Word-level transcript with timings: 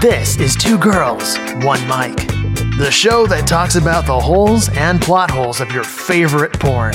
This 0.00 0.38
is 0.38 0.54
Two 0.54 0.76
Girls, 0.76 1.38
One 1.64 1.80
Mic, 1.88 2.16
the 2.76 2.90
show 2.90 3.26
that 3.28 3.46
talks 3.46 3.76
about 3.76 4.04
the 4.04 4.20
holes 4.20 4.68
and 4.76 5.00
plot 5.00 5.30
holes 5.30 5.62
of 5.62 5.72
your 5.72 5.84
favorite 5.84 6.52
porn. 6.52 6.92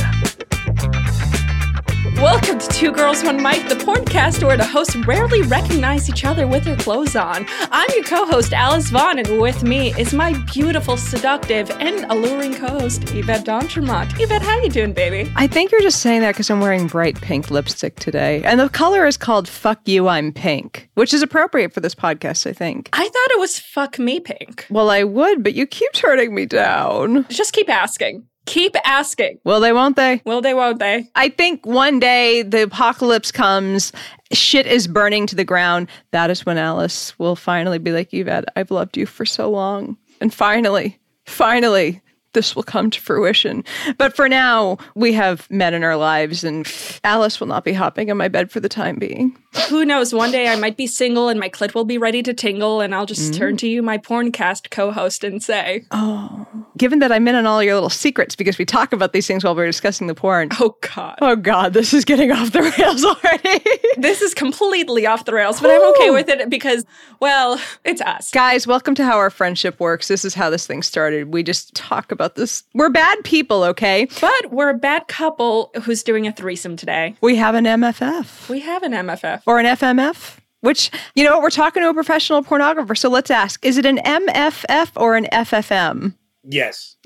Welcome 2.22 2.60
to 2.60 2.68
Two 2.68 2.92
Girls 2.92 3.24
One 3.24 3.42
Mic, 3.42 3.68
the 3.68 3.74
porncast 3.74 4.46
where 4.46 4.56
the 4.56 4.64
hosts 4.64 4.96
rarely 4.96 5.42
recognize 5.42 6.08
each 6.08 6.24
other 6.24 6.48
with 6.48 6.64
their 6.64 6.78
clothes 6.78 7.16
on. 7.16 7.48
I'm 7.72 7.90
your 7.96 8.04
co-host 8.04 8.54
Alice 8.54 8.92
Vaughn, 8.92 9.18
and 9.18 9.42
with 9.42 9.64
me 9.64 9.92
is 10.00 10.14
my 10.14 10.34
beautiful, 10.54 10.98
seductive, 10.98 11.72
and 11.72 12.06
alluring 12.12 12.54
co-host 12.54 13.12
Yvette 13.16 13.44
Donchermont. 13.44 14.14
Yvette, 14.20 14.44
how 14.44 14.62
you 14.62 14.70
doing, 14.70 14.94
baby? 14.94 15.32
I 15.36 15.48
think 15.48 15.72
you're 15.72 15.82
just 15.82 16.02
saying 16.02 16.22
that 16.22 16.34
because 16.34 16.52
I'm 16.52 16.60
wearing 16.60 16.86
bright 16.86 17.20
pink 17.20 17.50
lipstick 17.50 17.96
today. 17.96 18.44
And 18.44 18.60
the 18.60 18.70
color 18.70 19.08
is 19.08 19.18
called 19.18 19.50
Fuck 19.50 19.88
You, 19.88 20.08
I'm 20.08 20.32
Pink, 20.32 20.92
which 20.94 21.16
is 21.16 21.24
appropriate 21.24 21.74
for 21.74 21.80
this 21.80 21.96
podcast, 21.96 22.46
I 22.48 22.54
think. 22.54 22.90
I 22.94 23.04
thought 23.04 23.32
it 23.32 23.40
was 23.40 23.58
fuck 23.58 23.98
me 23.98 24.20
pink. 24.20 24.68
Well, 24.70 24.92
I 24.92 25.04
would, 25.04 25.42
but 25.42 25.56
you 25.56 25.66
keep 25.66 25.92
turning 25.94 26.36
me 26.36 26.46
down. 26.46 27.26
Just 27.30 27.54
keep 27.54 27.68
asking. 27.68 28.28
Keep 28.46 28.76
asking. 28.86 29.40
Will 29.44 29.60
they, 29.60 29.72
won't 29.72 29.96
they? 29.96 30.22
Will 30.26 30.42
they, 30.42 30.54
won't 30.54 30.80
they? 30.80 31.08
I 31.16 31.30
think 31.30 31.66
one 31.66 32.00
day 32.00 32.42
the 32.42 32.64
apocalypse 32.64 33.32
comes, 33.32 33.92
shit 34.34 34.66
is 34.66 34.88
burning 34.88 35.28
to 35.28 35.36
the 35.36 35.44
ground. 35.44 35.88
That 36.12 36.30
is 36.30 36.46
when 36.46 36.58
Alice 36.58 37.18
will 37.20 37.36
finally 37.36 37.78
be 37.78 37.92
like, 37.92 38.14
Yvette, 38.14 38.46
I've 38.56 38.72
loved 38.72 38.98
you 38.98 39.06
for 39.06 39.26
so 39.26 39.50
long. 39.50 39.98
And 40.20 40.34
finally, 40.34 41.00
finally, 41.26 42.02
this 42.34 42.56
will 42.56 42.64
come 42.64 42.90
to 42.90 43.02
fruition. 43.02 43.64
But 43.98 44.16
for 44.16 44.30
now, 44.30 44.78
we 44.96 45.14
have 45.14 45.50
men 45.50 45.74
in 45.74 45.84
our 45.84 45.98
lives, 45.98 46.44
and 46.44 46.72
Alice 47.04 47.40
will 47.40 47.48
not 47.48 47.64
be 47.64 47.74
hopping 47.74 48.10
in 48.10 48.18
my 48.18 48.28
bed 48.28 48.52
for 48.52 48.60
the 48.60 48.70
time 48.70 48.98
being. 48.98 49.38
Who 49.68 49.84
knows? 49.84 50.14
One 50.14 50.32
day 50.32 50.48
I 50.48 50.56
might 50.56 50.78
be 50.78 50.88
single 50.88 51.28
and 51.28 51.38
my 51.38 51.50
clit 51.50 51.74
will 51.76 51.84
be 51.84 51.98
ready 51.98 52.24
to 52.24 52.34
tingle, 52.34 52.80
and 52.80 52.96
I'll 52.96 53.06
just 53.06 53.34
turn 53.34 53.52
mm-hmm. 53.52 53.58
to 53.58 53.68
you, 53.68 53.82
my 53.82 53.98
porncast 53.98 54.72
co 54.72 54.92
host, 54.92 55.26
and 55.26 55.44
say, 55.44 55.84
Oh, 55.92 56.48
given 56.78 57.00
that 57.00 57.12
I'm 57.12 57.28
in 57.28 57.36
on 57.36 57.46
all 57.46 57.62
your 57.62 57.74
little 57.74 57.90
secrets 57.90 58.34
because 58.34 58.58
we 58.58 58.64
talk 58.64 58.94
about 58.94 59.12
these 59.12 59.28
things 59.28 59.44
while 59.44 59.54
we're 59.54 59.66
discussing 59.66 60.08
the 60.08 60.16
porn. 60.16 60.50
Oh, 60.60 60.78
God. 60.96 61.18
Oh, 61.22 61.36
God, 61.36 61.74
this 61.74 61.94
is 61.94 62.06
getting 62.06 62.32
off 62.32 62.52
the 62.52 62.62
rails 62.62 63.04
already. 63.04 63.66
This 63.98 64.22
is 64.22 64.34
completely 64.34 65.06
off 65.06 65.26
the 65.26 65.34
rails, 65.34 65.60
but 65.60 65.70
I'm 65.70 65.84
okay 65.92 66.12
with 66.12 66.30
it 66.30 66.50
because, 66.50 66.86
well, 67.20 67.60
it's 67.84 68.02
us. 68.02 68.32
Guys, 68.32 68.66
welcome 68.66 68.96
to 68.96 69.04
how 69.04 69.18
our 69.18 69.30
friendship 69.30 69.80
works. 69.80 70.08
This 70.08 70.24
is 70.24 70.34
how 70.34 70.50
this 70.50 70.66
thing 70.66 70.82
started. 70.82 71.34
We 71.34 71.44
just 71.44 71.76
talk 71.76 72.12
about 72.12 72.21
this. 72.36 72.64
We're 72.74 72.90
bad 72.90 73.24
people, 73.24 73.64
okay? 73.66 74.08
But 74.20 74.52
we're 74.52 74.70
a 74.70 74.78
bad 74.78 75.08
couple 75.08 75.72
who's 75.84 76.04
doing 76.04 76.28
a 76.28 76.32
threesome 76.32 76.76
today. 76.76 77.16
We 77.22 77.36
have 77.38 77.56
an 77.56 77.66
MFF 77.66 78.50
We 78.50 78.60
have 78.62 78.84
an 78.84 78.92
MFF. 78.94 79.42
or 79.46 79.60
an 79.60 79.66
FMF, 79.66 80.38
which, 80.62 80.92
you 81.16 81.24
know 81.24 81.32
what, 81.32 81.42
we're 81.44 81.50
talking 81.50 81.84
to 81.84 81.90
a 81.90 81.94
professional 81.94 82.44
pornographer. 82.44 82.98
So 82.98 83.10
let's 83.10 83.32
ask 83.32 83.66
is 83.66 83.78
it 83.78 83.86
an 83.86 83.98
MFF 83.98 84.92
or 84.96 85.16
an 85.16 85.26
FFM? 85.32 86.16
Yes. 86.44 86.96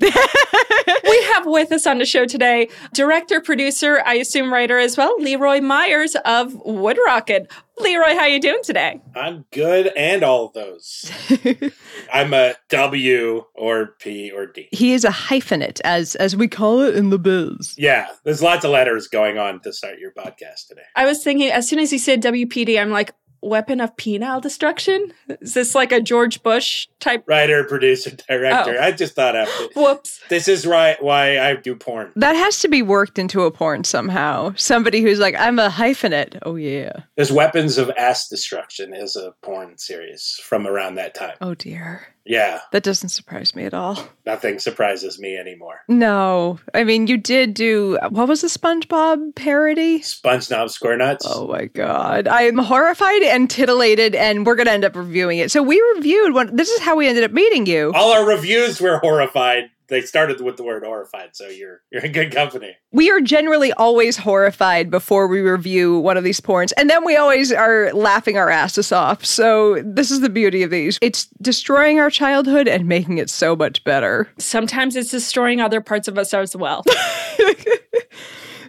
We 1.08 1.22
have 1.34 1.46
with 1.46 1.72
us 1.72 1.86
on 1.86 1.98
the 1.98 2.04
show 2.04 2.26
today 2.26 2.68
director, 2.92 3.40
producer, 3.40 4.02
I 4.04 4.14
assume 4.14 4.52
writer 4.52 4.78
as 4.78 4.96
well, 4.96 5.14
Leroy 5.18 5.60
Myers 5.60 6.16
of 6.24 6.54
Wood 6.64 6.98
Rocket. 7.06 7.50
Leroy, 7.78 8.14
how 8.14 8.24
you 8.24 8.40
doing 8.40 8.60
today? 8.62 9.00
I'm 9.14 9.44
good 9.52 9.92
and 9.96 10.22
all 10.22 10.46
of 10.46 10.52
those. 10.54 11.10
I'm 12.12 12.32
a 12.32 12.54
W 12.70 13.44
or 13.54 13.86
P 13.98 14.30
or 14.30 14.46
D. 14.46 14.68
He 14.72 14.92
is 14.92 15.04
a 15.04 15.10
hyphenate, 15.10 15.80
as 15.84 16.14
as 16.16 16.34
we 16.34 16.48
call 16.48 16.80
it 16.80 16.96
in 16.96 17.10
the 17.10 17.18
biz. 17.18 17.74
Yeah, 17.76 18.08
there's 18.24 18.42
lots 18.42 18.64
of 18.64 18.70
letters 18.70 19.08
going 19.08 19.38
on 19.38 19.60
to 19.60 19.72
start 19.72 19.98
your 19.98 20.12
podcast 20.12 20.68
today. 20.68 20.82
I 20.94 21.04
was 21.04 21.22
thinking, 21.22 21.50
as 21.50 21.68
soon 21.68 21.78
as 21.78 21.92
you 21.92 21.98
said 21.98 22.22
WPD, 22.22 22.80
I'm 22.80 22.90
like, 22.90 23.12
weapon 23.46 23.80
of 23.80 23.96
penile 23.96 24.40
destruction? 24.40 25.12
Is 25.40 25.54
this 25.54 25.74
like 25.74 25.92
a 25.92 26.00
George 26.00 26.42
Bush 26.42 26.88
type? 27.00 27.24
Writer, 27.26 27.64
producer, 27.64 28.10
director. 28.10 28.76
Oh. 28.78 28.82
I 28.82 28.92
just 28.92 29.14
thought 29.14 29.36
after. 29.36 29.68
Whoops. 29.74 30.20
This 30.28 30.48
is 30.48 30.66
right 30.66 31.02
why 31.02 31.38
I 31.38 31.56
do 31.56 31.74
porn. 31.76 32.12
That 32.16 32.36
has 32.36 32.60
to 32.60 32.68
be 32.68 32.82
worked 32.82 33.18
into 33.18 33.42
a 33.42 33.50
porn 33.50 33.84
somehow. 33.84 34.54
Somebody 34.56 35.00
who's 35.00 35.18
like, 35.18 35.34
I'm 35.36 35.58
a 35.58 35.68
hyphenate. 35.68 36.38
Oh, 36.42 36.56
yeah. 36.56 36.92
There's 37.16 37.32
Weapons 37.32 37.78
of 37.78 37.90
Ass 37.90 38.28
Destruction 38.28 38.94
is 38.94 39.16
a 39.16 39.34
porn 39.42 39.78
series 39.78 40.40
from 40.42 40.66
around 40.66 40.96
that 40.96 41.14
time. 41.14 41.36
Oh, 41.40 41.54
dear. 41.54 42.08
Yeah, 42.26 42.60
That 42.72 42.82
doesn't 42.82 43.10
surprise 43.10 43.54
me 43.54 43.64
at 43.64 43.72
all. 43.74 43.98
nothing 44.26 44.58
surprises 44.58 45.18
me 45.18 45.36
anymore. 45.36 45.80
No. 45.88 46.58
I 46.74 46.82
mean, 46.84 47.06
you 47.06 47.16
did 47.16 47.54
do, 47.54 47.98
what 48.10 48.26
was 48.28 48.40
the 48.40 48.48
SpongeBob 48.48 49.34
parody? 49.36 50.02
Sponge 50.02 50.50
Knob 50.50 50.70
Square 50.70 50.96
Nuts. 50.98 51.24
Oh 51.28 51.46
my 51.46 51.66
god. 51.66 52.26
I'm 52.26 52.58
horrified 52.58 53.22
and 53.22 53.48
titillated 53.48 54.14
and 54.16 54.44
we're 54.44 54.56
going 54.56 54.66
to 54.66 54.72
end 54.72 54.84
up 54.84 54.96
reviewing 54.96 55.38
it. 55.38 55.50
So 55.52 55.62
we 55.62 55.80
reviewed 55.94 56.34
one 56.34 56.56
this 56.56 56.68
is 56.70 56.80
how 56.80 56.96
we 56.96 57.06
ended 57.06 57.22
up 57.24 57.30
meeting 57.32 57.66
you. 57.66 57.92
All 57.94 58.12
our 58.12 58.26
reviews 58.26 58.80
were 58.80 58.98
horrified. 58.98 59.70
They 59.88 60.00
started 60.00 60.40
with 60.40 60.56
the 60.56 60.62
word 60.64 60.84
horrified, 60.84 61.36
so 61.36 61.48
you're 61.48 61.82
you're 61.90 62.04
in 62.04 62.12
good 62.12 62.32
company. 62.34 62.76
We 62.92 63.10
are 63.10 63.20
generally 63.20 63.72
always 63.74 64.16
horrified 64.16 64.90
before 64.90 65.26
we 65.28 65.40
review 65.40 65.98
one 65.98 66.16
of 66.16 66.24
these 66.24 66.40
porns 66.40 66.72
and 66.76 66.88
then 66.90 67.04
we 67.04 67.16
always 67.16 67.52
are 67.52 67.92
laughing 67.92 68.36
our 68.38 68.50
asses 68.50 68.90
off. 68.92 69.24
So 69.24 69.82
this 69.84 70.10
is 70.10 70.20
the 70.20 70.30
beauty 70.30 70.62
of 70.62 70.70
these. 70.70 70.98
It's 71.02 71.26
destroying 71.42 72.00
our 72.00 72.10
childhood 72.10 72.66
and 72.68 72.86
making 72.86 73.18
it 73.18 73.30
so 73.30 73.54
much 73.54 73.84
better. 73.84 74.28
Sometimes 74.38 74.96
it's 74.96 75.10
destroying 75.10 75.60
other 75.60 75.80
parts 75.80 76.08
of 76.08 76.18
us 76.18 76.32
as 76.34 76.56
well. 76.56 76.84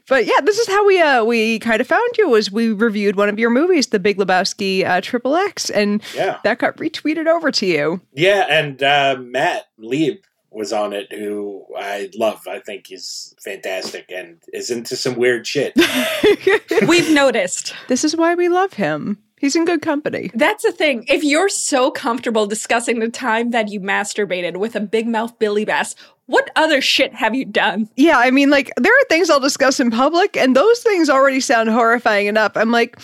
But 0.10 0.26
yeah, 0.26 0.40
this 0.42 0.58
is 0.58 0.68
how 0.70 0.86
we 0.86 1.02
uh 1.02 1.26
we 1.26 1.60
kind 1.60 1.82
of 1.82 1.88
found 1.88 2.18
you 2.18 2.30
was 2.30 2.50
we 2.50 2.72
reviewed 2.72 3.18
one 3.18 3.28
of 3.28 3.38
your 3.38 3.50
movies, 3.50 3.88
The 3.88 4.00
Big 4.00 4.18
Lebowski 4.18 4.86
uh, 4.86 5.02
Triple 5.02 5.36
X, 5.36 5.70
and 5.70 6.02
Yeah. 6.16 6.38
that 6.46 6.60
got 6.60 6.78
retweeted 6.78 7.28
over 7.28 7.52
to 7.52 7.66
you. 7.66 8.00
Yeah, 8.14 8.46
and 8.50 8.82
uh, 8.82 9.18
Matt 9.20 9.66
Lieb 9.78 10.20
was 10.50 10.74
on 10.74 10.94
it, 10.94 11.12
who 11.12 11.66
I 11.78 12.10
love. 12.16 12.48
I 12.48 12.60
think 12.60 12.88
he's 12.88 13.36
fantastic 13.44 14.12
and 14.12 14.38
is 14.54 14.72
into 14.72 14.96
some 14.96 15.16
weird 15.16 15.46
shit. 15.46 15.74
We've 16.88 17.12
noticed. 17.12 17.76
This 17.88 18.04
is 18.04 18.16
why 18.16 18.36
we 18.36 18.50
love 18.50 18.74
him. 18.74 19.18
He's 19.40 19.56
in 19.56 19.66
good 19.66 19.84
company. 19.84 20.32
That's 20.34 20.64
the 20.64 20.72
thing. 20.72 21.06
If 21.08 21.24
you're 21.24 21.50
so 21.50 21.92
comfortable 21.92 22.48
discussing 22.48 23.00
the 23.00 23.10
time 23.10 23.52
that 23.52 23.70
you 23.70 23.80
masturbated 23.80 24.58
with 24.58 24.76
a 24.76 24.80
big 24.80 25.08
mouth 25.08 25.38
Billy 25.38 25.64
Bass, 25.64 25.94
what 26.26 26.50
other 26.56 26.82
shit 26.82 27.14
have 27.14 27.36
you 27.36 27.46
done? 27.46 27.88
Yeah, 27.96 28.18
I 28.18 28.32
mean, 28.32 28.50
like 28.50 28.72
there 28.78 28.92
are 28.92 29.06
things 29.10 29.30
I'll 29.30 29.40
discuss 29.40 29.80
in 29.80 29.92
public, 29.92 30.36
and 30.36 30.56
those 30.56 30.80
things 30.80 31.10
already 31.10 31.40
sound 31.40 31.70
horrifying 31.70 32.26
enough. 32.26 32.54
I'm 32.56 32.72
like, 32.72 33.00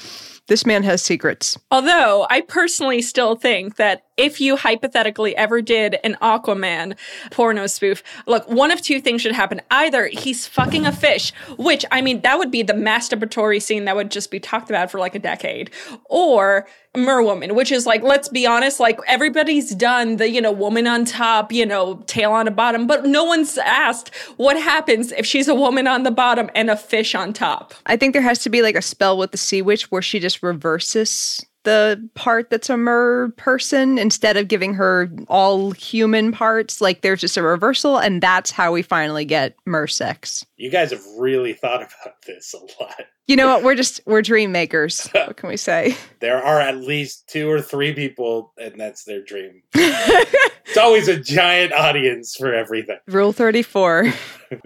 this 0.47 0.65
man 0.65 0.83
has 0.83 1.01
secrets. 1.01 1.57
Although 1.71 2.27
I 2.29 2.41
personally 2.41 3.01
still 3.01 3.35
think 3.35 3.75
that 3.77 4.03
if 4.17 4.39
you 4.39 4.55
hypothetically 4.55 5.35
ever 5.35 5.61
did 5.61 5.97
an 6.03 6.17
Aquaman 6.21 6.97
porno 7.31 7.67
spoof, 7.67 8.03
look, 8.27 8.47
one 8.49 8.71
of 8.71 8.81
two 8.81 9.01
things 9.01 9.21
should 9.21 9.33
happen. 9.33 9.61
Either 9.71 10.07
he's 10.07 10.47
fucking 10.47 10.85
a 10.85 10.91
fish, 10.91 11.33
which 11.57 11.85
I 11.91 12.01
mean, 12.01 12.21
that 12.21 12.37
would 12.37 12.51
be 12.51 12.63
the 12.63 12.73
masturbatory 12.73 13.61
scene 13.61 13.85
that 13.85 13.95
would 13.95 14.11
just 14.11 14.31
be 14.31 14.39
talked 14.39 14.69
about 14.69 14.91
for 14.91 14.99
like 14.99 15.15
a 15.15 15.19
decade, 15.19 15.71
or 16.05 16.67
Merwoman, 16.95 17.55
which 17.55 17.71
is 17.71 17.87
like, 17.87 18.03
let's 18.03 18.29
be 18.29 18.45
honest, 18.45 18.79
like 18.79 18.99
everybody's 19.07 19.73
done 19.73 20.17
the, 20.17 20.29
you 20.29 20.39
know, 20.39 20.51
woman 20.51 20.85
on 20.85 21.05
top, 21.05 21.51
you 21.51 21.65
know, 21.65 22.03
tail 22.05 22.31
on 22.31 22.45
the 22.45 22.51
bottom, 22.51 22.85
but 22.85 23.05
no 23.05 23.23
one's 23.23 23.57
asked 23.57 24.13
what 24.37 24.61
happens 24.61 25.11
if 25.13 25.25
she's 25.25 25.47
a 25.47 25.55
woman 25.55 25.87
on 25.87 26.03
the 26.03 26.11
bottom 26.11 26.51
and 26.53 26.69
a 26.69 26.77
fish 26.77 27.15
on 27.15 27.33
top. 27.33 27.73
I 27.87 27.97
think 27.97 28.13
there 28.13 28.21
has 28.21 28.39
to 28.39 28.49
be 28.49 28.61
like 28.61 28.75
a 28.75 28.81
spell 28.81 29.17
with 29.17 29.31
the 29.31 29.37
sea 29.37 29.63
witch 29.63 29.89
where 29.89 30.03
she 30.03 30.19
just 30.19 30.43
reverses 30.43 31.43
the 31.63 32.09
part 32.13 32.49
that's 32.49 32.69
a 32.69 32.77
mer 32.77 33.29
person 33.37 33.97
instead 33.97 34.37
of 34.37 34.47
giving 34.47 34.73
her 34.73 35.11
all 35.27 35.71
human 35.71 36.31
parts. 36.31 36.81
Like 36.81 37.01
there's 37.01 37.21
just 37.21 37.37
a 37.37 37.43
reversal, 37.43 37.97
and 37.97 38.21
that's 38.21 38.51
how 38.51 38.71
we 38.71 38.81
finally 38.81 39.25
get 39.25 39.55
mer 39.65 39.87
sex. 39.87 40.45
You 40.57 40.69
guys 40.69 40.91
have 40.91 41.03
really 41.17 41.53
thought 41.53 41.81
about 41.81 42.21
this 42.25 42.53
a 42.53 42.59
lot. 42.81 43.05
You 43.25 43.37
know 43.37 43.47
what? 43.47 43.63
We're 43.63 43.75
just 43.75 44.01
we're 44.05 44.21
dream 44.21 44.51
makers. 44.51 45.09
What 45.23 45.37
can 45.37 45.47
we 45.49 45.57
say? 45.57 45.95
There 46.19 46.43
are 46.43 46.59
at 46.59 46.77
least 46.77 47.27
two 47.29 47.49
or 47.49 47.61
three 47.61 47.93
people, 47.93 48.53
and 48.59 48.77
that's 48.77 49.05
their 49.05 49.21
dream. 49.21 49.63
it's 49.73 50.77
always 50.77 51.07
a 51.07 51.17
giant 51.17 51.71
audience 51.73 52.35
for 52.35 52.53
everything. 52.53 52.97
Rule 53.07 53.31
thirty 53.31 53.61
four. 53.61 54.05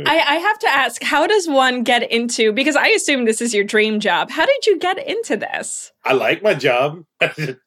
I, 0.06 0.20
I 0.20 0.36
have 0.36 0.60
to 0.60 0.68
ask, 0.68 1.02
how 1.04 1.28
does 1.28 1.48
one 1.48 1.84
get 1.84 2.12
into? 2.12 2.52
Because 2.52 2.76
I 2.76 2.88
assume 2.88 3.26
this 3.26 3.42
is 3.42 3.54
your 3.54 3.64
dream 3.64 4.00
job. 4.00 4.32
How 4.32 4.46
did 4.46 4.66
you 4.66 4.80
get 4.80 4.98
into 5.08 5.38
this? 5.38 5.92
I 6.04 6.14
like 6.14 6.42
my 6.42 6.56
job. 6.56 7.04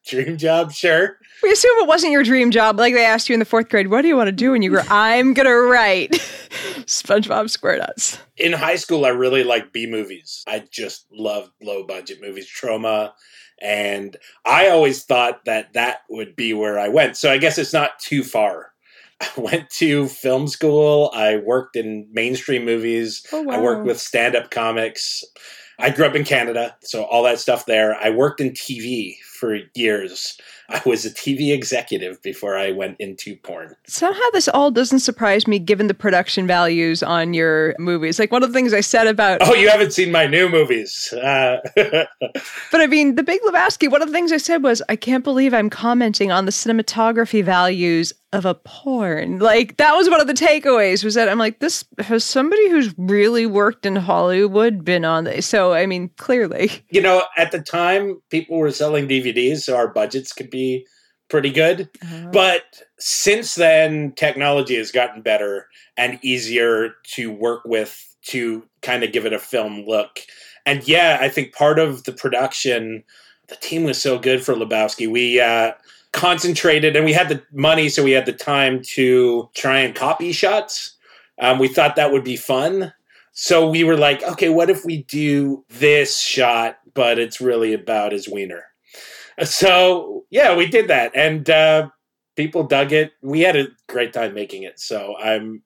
dream 0.05 0.37
job, 0.37 0.71
sure. 0.71 1.17
We 1.43 1.51
assume 1.51 1.71
it 1.77 1.87
wasn't 1.87 2.11
your 2.11 2.23
dream 2.23 2.51
job. 2.51 2.77
Like 2.77 2.93
they 2.93 3.05
asked 3.05 3.29
you 3.29 3.33
in 3.33 3.39
the 3.39 3.45
fourth 3.45 3.69
grade, 3.69 3.87
what 3.87 4.01
do 4.01 4.07
you 4.07 4.15
want 4.15 4.27
to 4.27 4.31
do? 4.31 4.53
And 4.53 4.63
you 4.63 4.71
go, 4.71 4.81
I'm 4.89 5.33
gonna 5.33 5.55
write 5.55 6.11
SpongeBob 6.85 7.45
SquareNuts. 7.45 8.19
In 8.37 8.53
high 8.53 8.75
school, 8.75 9.05
I 9.05 9.09
really 9.09 9.43
liked 9.43 9.73
B 9.73 9.87
movies. 9.87 10.43
I 10.47 10.63
just 10.71 11.05
loved 11.11 11.51
low 11.61 11.83
budget 11.83 12.21
movies, 12.21 12.47
trauma. 12.47 13.13
And 13.61 14.17
I 14.45 14.69
always 14.69 15.03
thought 15.03 15.45
that 15.45 15.73
that 15.73 15.99
would 16.09 16.35
be 16.35 16.53
where 16.53 16.79
I 16.79 16.89
went. 16.89 17.17
So 17.17 17.31
I 17.31 17.37
guess 17.37 17.57
it's 17.57 17.73
not 17.73 17.99
too 17.99 18.23
far. 18.23 18.71
I 19.21 19.29
went 19.39 19.69
to 19.71 20.07
film 20.07 20.47
school. 20.47 21.11
I 21.13 21.37
worked 21.37 21.75
in 21.75 22.07
mainstream 22.11 22.65
movies. 22.65 23.25
Oh, 23.31 23.49
I 23.49 23.59
worked 23.59 23.85
with 23.85 23.99
stand 23.99 24.35
up 24.35 24.49
comics. 24.49 25.23
I 25.79 25.89
grew 25.89 26.05
up 26.05 26.15
in 26.15 26.23
Canada, 26.23 26.75
so 26.83 27.05
all 27.05 27.23
that 27.23 27.39
stuff 27.39 27.65
there. 27.65 27.95
I 27.95 28.11
worked 28.11 28.39
in 28.39 28.51
TV 28.51 29.17
for 29.39 29.57
years. 29.73 30.37
I 30.71 30.81
was 30.85 31.05
a 31.05 31.11
TV 31.11 31.53
executive 31.53 32.21
before 32.21 32.57
I 32.57 32.71
went 32.71 32.97
into 32.99 33.35
porn. 33.37 33.75
Somehow 33.87 34.21
this 34.33 34.47
all 34.47 34.71
doesn't 34.71 34.99
surprise 34.99 35.47
me 35.47 35.59
given 35.59 35.87
the 35.87 35.93
production 35.93 36.47
values 36.47 37.03
on 37.03 37.33
your 37.33 37.75
movies. 37.77 38.19
Like 38.19 38.31
one 38.31 38.43
of 38.43 38.49
the 38.49 38.53
things 38.53 38.73
I 38.73 38.81
said 38.81 39.07
about 39.07 39.39
Oh, 39.41 39.53
you 39.53 39.69
haven't 39.69 39.91
seen 39.93 40.11
my 40.11 40.27
new 40.27 40.49
movies. 40.49 41.13
Uh, 41.13 41.57
But 42.71 42.81
I 42.81 42.87
mean, 42.87 43.15
The 43.15 43.23
Big 43.23 43.41
Lebowski, 43.41 43.91
one 43.91 44.01
of 44.01 44.07
the 44.07 44.13
things 44.13 44.31
I 44.31 44.37
said 44.37 44.63
was, 44.63 44.81
I 44.87 44.95
can't 44.95 45.23
believe 45.23 45.53
I'm 45.53 45.69
commenting 45.69 46.31
on 46.31 46.45
the 46.45 46.51
cinematography 46.51 47.43
values 47.43 48.13
of 48.33 48.45
a 48.45 48.55
porn. 48.55 49.39
Like, 49.39 49.75
that 49.77 49.93
was 49.93 50.09
one 50.09 50.21
of 50.21 50.27
the 50.27 50.33
takeaways 50.33 51.03
was 51.03 51.15
that 51.15 51.27
I'm 51.27 51.37
like, 51.37 51.59
this 51.59 51.83
has 51.99 52.23
somebody 52.23 52.69
who's 52.69 52.93
really 52.97 53.45
worked 53.45 53.85
in 53.85 53.97
Hollywood 53.97 54.85
been 54.85 55.03
on 55.03 55.25
this. 55.25 55.45
So, 55.45 55.73
I 55.73 55.85
mean, 55.85 56.09
clearly. 56.17 56.71
you 56.89 57.01
know, 57.01 57.23
at 57.37 57.51
the 57.51 57.59
time, 57.59 58.21
people 58.29 58.57
were 58.57 58.71
selling 58.71 59.07
DVDs, 59.07 59.63
so 59.63 59.75
our 59.75 59.89
budgets 59.89 60.31
could 60.31 60.49
be 60.49 60.60
pretty 61.29 61.51
good. 61.51 61.89
But 62.31 62.81
since 62.99 63.55
then, 63.55 64.11
technology 64.11 64.75
has 64.75 64.91
gotten 64.91 65.21
better 65.21 65.67
and 65.97 66.19
easier 66.21 66.95
to 67.13 67.31
work 67.31 67.63
with 67.65 68.15
to 68.27 68.63
kind 68.81 69.03
of 69.03 69.11
give 69.11 69.25
it 69.25 69.33
a 69.33 69.39
film 69.39 69.85
look. 69.87 70.19
And 70.65 70.87
yeah, 70.87 71.17
I 71.19 71.29
think 71.29 71.53
part 71.53 71.79
of 71.79 72.03
the 72.03 72.11
production, 72.11 73.03
the 73.47 73.55
team 73.55 73.83
was 73.83 73.99
so 73.99 74.19
good 74.19 74.43
for 74.43 74.53
Lebowski. 74.53 75.09
We 75.09 75.39
uh, 75.39 75.71
concentrated 76.11 76.95
and 76.95 77.05
we 77.05 77.13
had 77.13 77.29
the 77.29 77.41
money, 77.51 77.89
so 77.89 78.03
we 78.03 78.11
had 78.11 78.25
the 78.25 78.33
time 78.33 78.81
to 78.83 79.49
try 79.55 79.79
and 79.79 79.95
copy 79.95 80.31
shots. 80.31 80.97
Um, 81.39 81.57
we 81.57 81.67
thought 81.67 81.95
that 81.95 82.11
would 82.11 82.23
be 82.23 82.37
fun. 82.37 82.93
So 83.31 83.67
we 83.69 83.83
were 83.83 83.97
like, 83.97 84.21
okay, 84.23 84.49
what 84.49 84.69
if 84.69 84.85
we 84.85 85.03
do 85.03 85.63
this 85.69 86.19
shot, 86.19 86.79
but 86.93 87.17
it's 87.17 87.39
really 87.39 87.73
about 87.73 88.11
his 88.11 88.27
wiener? 88.27 88.65
So 89.45 90.20
yeah, 90.31 90.55
we 90.55 90.67
did 90.67 90.87
that, 90.87 91.11
and 91.15 91.47
uh, 91.49 91.89
people 92.35 92.63
dug 92.63 92.91
it. 92.91 93.11
We 93.21 93.41
had 93.41 93.55
a 93.55 93.67
great 93.87 94.13
time 94.13 94.33
making 94.33 94.63
it. 94.63 94.79
So 94.79 95.15
I'm 95.17 95.61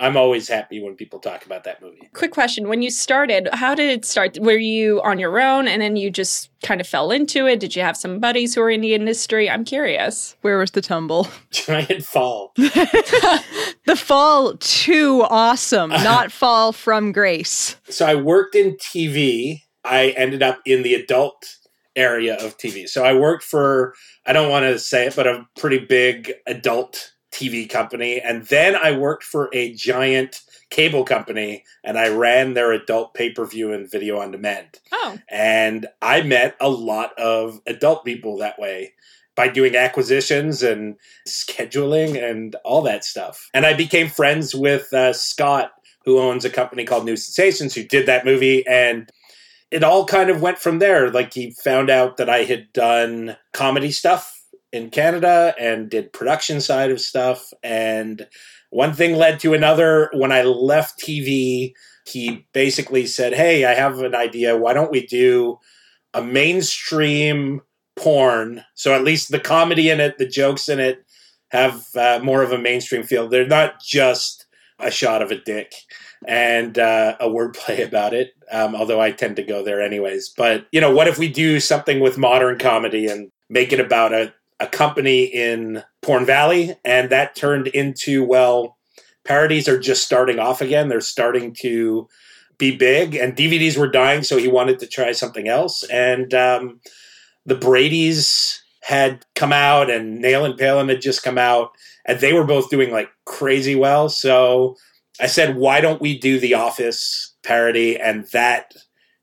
I'm 0.00 0.16
always 0.16 0.48
happy 0.48 0.82
when 0.82 0.94
people 0.94 1.18
talk 1.18 1.44
about 1.44 1.64
that 1.64 1.82
movie. 1.82 2.08
Quick 2.14 2.30
question. 2.30 2.68
When 2.68 2.80
you 2.80 2.90
started, 2.90 3.48
how 3.52 3.74
did 3.74 3.90
it 3.90 4.04
start? 4.04 4.38
Were 4.40 4.56
you 4.56 5.02
on 5.02 5.18
your 5.18 5.38
own 5.38 5.68
and 5.68 5.82
then 5.82 5.96
you 5.96 6.10
just 6.10 6.48
kind 6.62 6.80
of 6.80 6.86
fell 6.86 7.10
into 7.10 7.46
it? 7.46 7.60
Did 7.60 7.76
you 7.76 7.82
have 7.82 7.98
some 7.98 8.18
buddies 8.18 8.54
who 8.54 8.62
were 8.62 8.70
in 8.70 8.80
the 8.80 8.94
industry? 8.94 9.50
I'm 9.50 9.64
curious. 9.64 10.36
Where 10.40 10.56
was 10.56 10.70
the 10.70 10.80
tumble? 10.80 11.28
Giant 11.50 12.04
fall. 12.04 12.52
The 12.56 13.96
fall 13.96 14.56
to 14.56 15.26
awesome, 15.28 15.90
not 15.90 16.30
fall 16.32 16.72
from 16.72 17.12
grace. 17.12 17.76
So 17.88 18.06
I 18.06 18.14
worked 18.14 18.54
in 18.54 18.76
TV. 18.76 19.62
I 19.84 20.10
ended 20.10 20.42
up 20.42 20.60
in 20.64 20.82
the 20.82 20.94
adult 20.94 21.56
area 22.00 22.34
of 22.44 22.56
TV. 22.58 22.88
So 22.88 23.04
I 23.04 23.14
worked 23.14 23.44
for 23.44 23.94
I 24.26 24.32
don't 24.32 24.50
want 24.50 24.64
to 24.64 24.78
say 24.78 25.06
it, 25.06 25.16
but 25.16 25.26
a 25.26 25.46
pretty 25.58 25.78
big 25.78 26.32
adult 26.46 27.12
TV 27.32 27.68
company. 27.68 28.20
And 28.20 28.44
then 28.46 28.74
I 28.74 28.92
worked 28.92 29.24
for 29.24 29.48
a 29.52 29.72
giant 29.74 30.40
cable 30.70 31.04
company 31.04 31.64
and 31.84 31.98
I 31.98 32.08
ran 32.08 32.54
their 32.54 32.72
adult 32.72 33.14
pay 33.14 33.30
per 33.30 33.44
view 33.44 33.72
and 33.72 33.90
video 33.90 34.18
on 34.18 34.30
demand. 34.30 34.80
Oh, 34.92 35.18
And 35.28 35.86
I 36.02 36.22
met 36.22 36.56
a 36.60 36.68
lot 36.68 37.18
of 37.18 37.60
adult 37.66 38.04
people 38.04 38.38
that 38.38 38.58
way 38.58 38.94
by 39.36 39.48
doing 39.48 39.76
acquisitions 39.76 40.62
and 40.62 40.96
scheduling 41.28 42.22
and 42.22 42.56
all 42.64 42.82
that 42.82 43.04
stuff. 43.04 43.48
And 43.54 43.64
I 43.64 43.74
became 43.74 44.08
friends 44.08 44.54
with 44.54 44.92
uh, 44.92 45.12
Scott, 45.12 45.72
who 46.04 46.18
owns 46.18 46.44
a 46.44 46.50
company 46.50 46.84
called 46.84 47.04
New 47.04 47.16
Sensations, 47.16 47.74
who 47.74 47.84
did 47.84 48.06
that 48.06 48.24
movie. 48.24 48.66
And 48.66 49.10
it 49.70 49.84
all 49.84 50.04
kind 50.04 50.30
of 50.30 50.42
went 50.42 50.58
from 50.58 50.78
there. 50.78 51.10
Like 51.10 51.32
he 51.32 51.52
found 51.52 51.90
out 51.90 52.16
that 52.16 52.28
I 52.28 52.44
had 52.44 52.72
done 52.72 53.36
comedy 53.52 53.92
stuff 53.92 54.36
in 54.72 54.90
Canada 54.90 55.54
and 55.58 55.90
did 55.90 56.12
production 56.12 56.60
side 56.60 56.90
of 56.90 57.00
stuff. 57.00 57.52
And 57.62 58.26
one 58.70 58.92
thing 58.92 59.14
led 59.14 59.40
to 59.40 59.54
another. 59.54 60.10
When 60.12 60.32
I 60.32 60.42
left 60.42 61.00
TV, 61.00 61.72
he 62.06 62.46
basically 62.52 63.06
said, 63.06 63.32
Hey, 63.32 63.64
I 63.64 63.74
have 63.74 64.00
an 64.00 64.14
idea. 64.14 64.56
Why 64.56 64.72
don't 64.72 64.90
we 64.90 65.06
do 65.06 65.58
a 66.14 66.22
mainstream 66.22 67.60
porn? 67.96 68.64
So 68.74 68.94
at 68.94 69.04
least 69.04 69.30
the 69.30 69.40
comedy 69.40 69.90
in 69.90 70.00
it, 70.00 70.18
the 70.18 70.26
jokes 70.26 70.68
in 70.68 70.80
it 70.80 71.04
have 71.50 71.84
uh, 71.96 72.20
more 72.22 72.42
of 72.42 72.52
a 72.52 72.58
mainstream 72.58 73.02
feel. 73.02 73.28
They're 73.28 73.46
not 73.46 73.80
just 73.80 74.46
a 74.78 74.90
shot 74.90 75.22
of 75.22 75.30
a 75.30 75.40
dick 75.40 75.74
and 76.26 76.78
uh, 76.78 77.16
a 77.20 77.28
wordplay 77.28 77.84
about 77.86 78.14
it. 78.14 78.34
Um, 78.52 78.74
although 78.74 79.00
I 79.00 79.12
tend 79.12 79.36
to 79.36 79.42
go 79.42 79.62
there 79.62 79.80
anyways. 79.80 80.28
But 80.30 80.66
you 80.72 80.80
know, 80.80 80.92
what 80.92 81.08
if 81.08 81.18
we 81.18 81.28
do 81.28 81.60
something 81.60 82.00
with 82.00 82.18
modern 82.18 82.58
comedy 82.58 83.06
and 83.06 83.30
make 83.48 83.72
it 83.72 83.80
about 83.80 84.12
a, 84.12 84.32
a 84.58 84.66
company 84.66 85.24
in 85.24 85.82
Porn 86.02 86.24
Valley? 86.24 86.74
And 86.84 87.10
that 87.10 87.36
turned 87.36 87.68
into 87.68 88.24
well, 88.24 88.76
parodies 89.24 89.68
are 89.68 89.78
just 89.78 90.04
starting 90.04 90.38
off 90.38 90.60
again. 90.60 90.88
They're 90.88 91.00
starting 91.00 91.54
to 91.60 92.08
be 92.58 92.76
big, 92.76 93.14
and 93.14 93.36
DVDs 93.36 93.78
were 93.78 93.88
dying, 93.88 94.22
so 94.22 94.36
he 94.36 94.46
wanted 94.46 94.78
to 94.80 94.86
try 94.86 95.12
something 95.12 95.48
else. 95.48 95.82
And 95.84 96.34
um, 96.34 96.80
the 97.46 97.54
Brady's 97.54 98.62
had 98.82 99.24
come 99.34 99.52
out, 99.52 99.90
and 99.90 100.22
Nailin' 100.22 100.58
Palin 100.58 100.88
had 100.88 101.00
just 101.00 101.22
come 101.22 101.38
out, 101.38 101.70
and 102.04 102.20
they 102.20 102.32
were 102.32 102.44
both 102.44 102.68
doing 102.68 102.90
like 102.90 103.08
crazy 103.24 103.74
well. 103.74 104.08
So 104.08 104.76
I 105.20 105.26
said, 105.26 105.56
why 105.56 105.80
don't 105.80 106.00
we 106.00 106.18
do 106.18 106.40
the 106.40 106.54
Office 106.54 107.34
parody? 107.42 107.98
And 107.98 108.24
that 108.32 108.74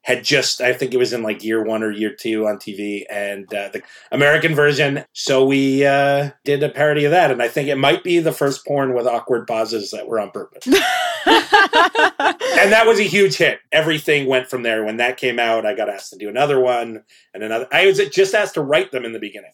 had 0.07 0.23
just, 0.23 0.61
I 0.61 0.71
think 0.71 0.93
it 0.93 0.97
was 0.97 1.11
in 1.11 1.21
like 1.21 1.43
year 1.43 1.61
one 1.61 1.83
or 1.83 1.91
year 1.91 2.15
two 2.17 2.47
on 2.47 2.57
TV, 2.57 3.03
and 3.09 3.53
uh, 3.53 3.67
the 3.73 3.81
American 4.09 4.55
version. 4.55 5.03
So 5.11 5.45
we 5.45 5.85
uh, 5.85 6.29
did 6.45 6.63
a 6.63 6.69
parody 6.69 7.03
of 7.03 7.11
that, 7.11 7.29
and 7.29 7.41
I 7.41 7.49
think 7.49 7.67
it 7.67 7.75
might 7.75 8.05
be 8.05 8.19
the 8.19 8.31
first 8.31 8.65
porn 8.65 8.93
with 8.93 9.05
awkward 9.05 9.47
pauses 9.47 9.91
that 9.91 10.07
were 10.07 10.21
on 10.21 10.31
purpose. 10.31 10.65
and 10.67 10.75
that 12.71 12.85
was 12.85 12.99
a 12.99 13.03
huge 13.03 13.35
hit. 13.35 13.59
Everything 13.73 14.27
went 14.27 14.49
from 14.49 14.63
there. 14.63 14.85
When 14.85 14.95
that 14.95 15.17
came 15.17 15.39
out, 15.39 15.65
I 15.65 15.75
got 15.75 15.89
asked 15.89 16.11
to 16.11 16.17
do 16.17 16.29
another 16.29 16.61
one 16.61 17.03
and 17.33 17.43
another. 17.43 17.67
I 17.73 17.87
was 17.87 17.97
just 17.97 18.33
asked 18.33 18.53
to 18.53 18.61
write 18.61 18.93
them 18.93 19.03
in 19.03 19.11
the 19.11 19.19
beginning. 19.19 19.51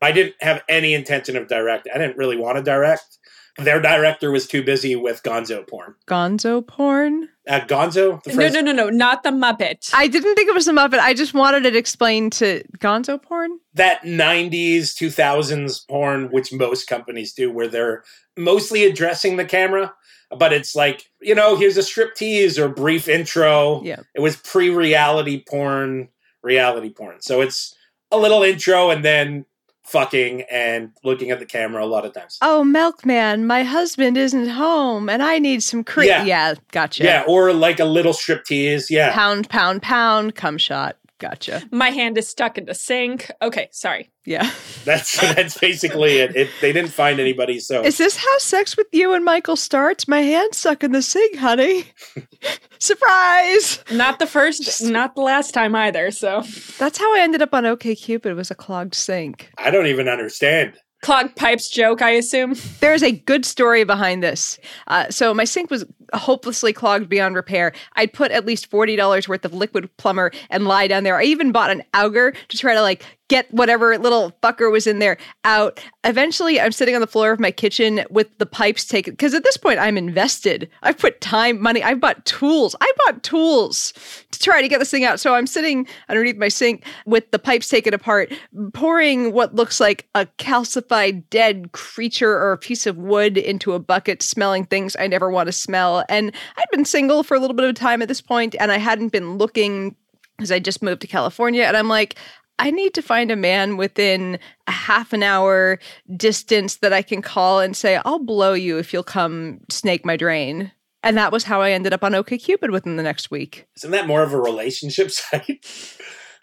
I 0.00 0.10
didn't 0.10 0.34
have 0.40 0.64
any 0.68 0.94
intention 0.94 1.36
of 1.36 1.46
direct. 1.46 1.88
I 1.94 1.98
didn't 1.98 2.16
really 2.16 2.36
want 2.36 2.56
to 2.56 2.62
direct. 2.62 3.18
Their 3.58 3.80
director 3.82 4.30
was 4.30 4.46
too 4.46 4.62
busy 4.62 4.96
with 4.96 5.22
Gonzo 5.22 5.66
porn. 5.68 5.94
Gonzo 6.08 6.66
porn? 6.66 7.28
Uh, 7.46 7.60
Gonzo, 7.60 8.22
the 8.22 8.34
no, 8.34 8.48
no, 8.48 8.60
no, 8.60 8.72
no, 8.72 8.88
not 8.88 9.24
the 9.24 9.30
Muppet. 9.30 9.90
I 9.92 10.06
didn't 10.06 10.34
think 10.36 10.48
it 10.48 10.54
was 10.54 10.64
the 10.66 10.72
Muppet. 10.72 10.98
I 11.00 11.12
just 11.12 11.34
wanted 11.34 11.66
it 11.66 11.76
explained 11.76 12.32
to 12.34 12.62
Gonzo 12.78 13.20
porn. 13.20 13.58
that 13.74 14.02
90s 14.02 14.94
2000s 14.94 15.86
porn 15.88 16.30
which 16.30 16.52
most 16.52 16.86
companies 16.86 17.32
do 17.32 17.50
where 17.52 17.68
they're 17.68 18.04
mostly 18.36 18.84
addressing 18.84 19.36
the 19.36 19.44
camera 19.44 19.92
but 20.38 20.52
it's 20.52 20.74
like 20.74 21.04
you 21.20 21.34
know 21.34 21.56
here's 21.56 21.76
a 21.76 21.82
strip 21.82 22.14
tease 22.14 22.58
or 22.58 22.68
brief 22.68 23.08
intro 23.08 23.82
Yeah. 23.82 24.00
it 24.14 24.20
was 24.20 24.36
pre-reality 24.36 25.42
porn 25.46 26.08
reality 26.42 26.90
porn 26.90 27.20
so 27.20 27.40
it's 27.40 27.74
a 28.10 28.16
little 28.18 28.42
intro 28.42 28.90
and 28.90 29.04
then 29.04 29.44
fucking 29.84 30.42
and 30.50 30.92
looking 31.04 31.30
at 31.30 31.38
the 31.38 31.46
camera 31.46 31.84
a 31.84 31.86
lot 31.86 32.04
of 32.04 32.12
times 32.12 32.38
Oh, 32.40 32.62
Milkman, 32.64 33.46
my 33.46 33.62
husband 33.64 34.16
isn't 34.16 34.48
home 34.48 35.08
and 35.08 35.22
I 35.22 35.38
need 35.38 35.62
some 35.62 35.82
cream. 35.84 36.08
Yeah. 36.08 36.24
Yeah. 36.24 36.54
gotcha. 36.70 37.04
yeah 37.04 37.24
or 37.26 37.52
like 37.52 37.80
a 37.80 37.84
little 37.84 38.12
strip 38.12 38.44
tease 38.44 38.90
yeah 38.90 39.12
Pound, 39.12 39.48
pound, 39.48 39.82
pound, 39.82 40.34
cum 40.34 40.56
shot. 40.58 40.96
Gotcha. 41.22 41.62
My 41.70 41.90
hand 41.90 42.18
is 42.18 42.26
stuck 42.26 42.58
in 42.58 42.64
the 42.64 42.74
sink. 42.74 43.30
Okay, 43.40 43.68
sorry. 43.70 44.10
Yeah. 44.24 44.50
that's 44.84 45.20
that's 45.20 45.56
basically 45.56 46.18
it. 46.18 46.34
it 46.34 46.50
they 46.60 46.72
didn't 46.72 46.90
find 46.90 47.20
anybody 47.20 47.60
so 47.60 47.84
Is 47.84 47.96
this 47.96 48.16
how 48.16 48.38
sex 48.38 48.76
with 48.76 48.88
you 48.90 49.14
and 49.14 49.24
Michael 49.24 49.54
starts? 49.54 50.08
My 50.08 50.20
hand's 50.20 50.58
stuck 50.58 50.82
in 50.82 50.90
the 50.90 51.00
sink, 51.00 51.36
honey. 51.36 51.84
Surprise! 52.80 53.78
Not 53.92 54.18
the 54.18 54.26
first, 54.26 54.82
not 54.82 55.14
the 55.14 55.20
last 55.20 55.54
time 55.54 55.76
either. 55.76 56.10
So, 56.10 56.42
That's 56.80 56.98
how 56.98 57.14
I 57.14 57.20
ended 57.20 57.40
up 57.40 57.54
on 57.54 57.62
OKCupid. 57.62 58.26
It 58.26 58.34
was 58.34 58.50
a 58.50 58.56
clogged 58.56 58.96
sink. 58.96 59.48
i 59.58 59.70
don't 59.70 59.86
even 59.86 60.08
understand 60.08 60.74
clogged 61.02 61.36
pipes 61.36 61.68
joke, 61.68 62.00
I 62.00 62.10
assume. 62.10 62.54
There 62.80 62.94
is 62.94 63.02
a 63.02 63.12
good 63.12 63.44
story 63.44 63.84
behind 63.84 64.22
this. 64.22 64.58
Uh, 64.88 65.08
so 65.08 65.32
my 65.32 65.44
sink 65.44 65.70
was 65.70 65.84
hopelessly 66.14 66.72
clogged 66.72 67.08
beyond 67.08 67.36
repair. 67.36 67.72
I'd 67.94 68.12
put 68.12 68.32
at 68.32 68.44
least 68.44 68.66
forty 68.70 68.96
dollars 68.96 69.28
worth 69.28 69.44
of 69.44 69.54
liquid 69.54 69.88
plumber 69.98 70.32
and 70.50 70.66
lie 70.66 70.88
down 70.88 71.04
there. 71.04 71.16
I 71.16 71.24
even 71.24 71.52
bought 71.52 71.70
an 71.70 71.82
auger 71.94 72.32
to 72.48 72.56
try 72.58 72.74
to 72.74 72.82
like 72.82 73.04
get 73.32 73.50
whatever 73.50 73.96
little 73.96 74.30
fucker 74.42 74.70
was 74.70 74.86
in 74.86 74.98
there 74.98 75.16
out. 75.44 75.82
Eventually, 76.04 76.60
I'm 76.60 76.70
sitting 76.70 76.94
on 76.94 77.00
the 77.00 77.06
floor 77.06 77.32
of 77.32 77.40
my 77.40 77.50
kitchen 77.50 78.04
with 78.10 78.28
the 78.36 78.44
pipes 78.44 78.84
taken 78.84 79.14
because 79.14 79.32
at 79.32 79.42
this 79.42 79.56
point 79.56 79.78
I'm 79.78 79.96
invested. 79.96 80.68
I've 80.82 80.98
put 80.98 81.22
time, 81.22 81.58
money. 81.58 81.82
I 81.82 81.94
bought 81.94 82.26
tools. 82.26 82.76
I 82.82 82.92
bought 83.06 83.22
tools 83.22 83.94
to 84.32 84.38
try 84.38 84.60
to 84.60 84.68
get 84.68 84.80
this 84.80 84.90
thing 84.90 85.04
out. 85.04 85.18
So 85.18 85.34
I'm 85.34 85.46
sitting 85.46 85.88
underneath 86.10 86.36
my 86.36 86.48
sink 86.48 86.84
with 87.06 87.30
the 87.30 87.38
pipes 87.38 87.70
taken 87.70 87.94
apart, 87.94 88.30
pouring 88.74 89.32
what 89.32 89.54
looks 89.54 89.80
like 89.80 90.06
a 90.14 90.26
calcified 90.36 91.22
dead 91.30 91.72
creature 91.72 92.32
or 92.32 92.52
a 92.52 92.58
piece 92.58 92.86
of 92.86 92.98
wood 92.98 93.38
into 93.38 93.72
a 93.72 93.78
bucket, 93.78 94.20
smelling 94.20 94.66
things 94.66 94.94
I 95.00 95.06
never 95.06 95.30
want 95.30 95.46
to 95.46 95.52
smell. 95.52 96.04
And 96.10 96.34
I'd 96.58 96.70
been 96.70 96.84
single 96.84 97.22
for 97.22 97.34
a 97.34 97.40
little 97.40 97.56
bit 97.56 97.66
of 97.66 97.74
time 97.76 98.02
at 98.02 98.08
this 98.08 98.20
point, 98.20 98.54
and 98.60 98.70
I 98.70 98.76
hadn't 98.76 99.08
been 99.08 99.38
looking 99.38 99.96
because 100.36 100.50
I 100.50 100.58
just 100.58 100.82
moved 100.82 101.00
to 101.02 101.06
California. 101.06 101.62
And 101.62 101.76
I'm 101.76 101.88
like, 101.88 102.16
I 102.58 102.70
need 102.70 102.94
to 102.94 103.02
find 103.02 103.30
a 103.30 103.36
man 103.36 103.76
within 103.76 104.38
a 104.66 104.72
half 104.72 105.12
an 105.12 105.22
hour 105.22 105.78
distance 106.16 106.76
that 106.76 106.92
I 106.92 107.02
can 107.02 107.22
call 107.22 107.60
and 107.60 107.76
say, 107.76 108.00
I'll 108.04 108.18
blow 108.18 108.52
you 108.52 108.78
if 108.78 108.92
you'll 108.92 109.02
come 109.02 109.60
snake 109.70 110.04
my 110.04 110.16
drain. 110.16 110.72
And 111.02 111.16
that 111.16 111.32
was 111.32 111.44
how 111.44 111.60
I 111.60 111.72
ended 111.72 111.92
up 111.92 112.04
on 112.04 112.12
OKCupid 112.12 112.70
within 112.70 112.96
the 112.96 113.02
next 113.02 113.30
week. 113.30 113.66
Isn't 113.76 113.90
that 113.90 114.06
more 114.06 114.22
of 114.22 114.32
a 114.32 114.40
relationship 114.40 115.10
site? 115.12 115.62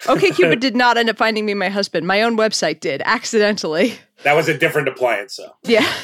OKCupid 0.04 0.60
did 0.60 0.76
not 0.76 0.98
end 0.98 1.10
up 1.10 1.18
finding 1.18 1.46
me 1.46 1.54
my 1.54 1.70
husband. 1.70 2.06
My 2.06 2.22
own 2.22 2.38
website 2.38 2.80
did, 2.80 3.02
accidentally. 3.06 3.94
That 4.24 4.34
was 4.34 4.50
a 4.50 4.58
different 4.58 4.90
appliance, 4.90 5.38
though. 5.38 5.54
Yeah. 5.64 5.90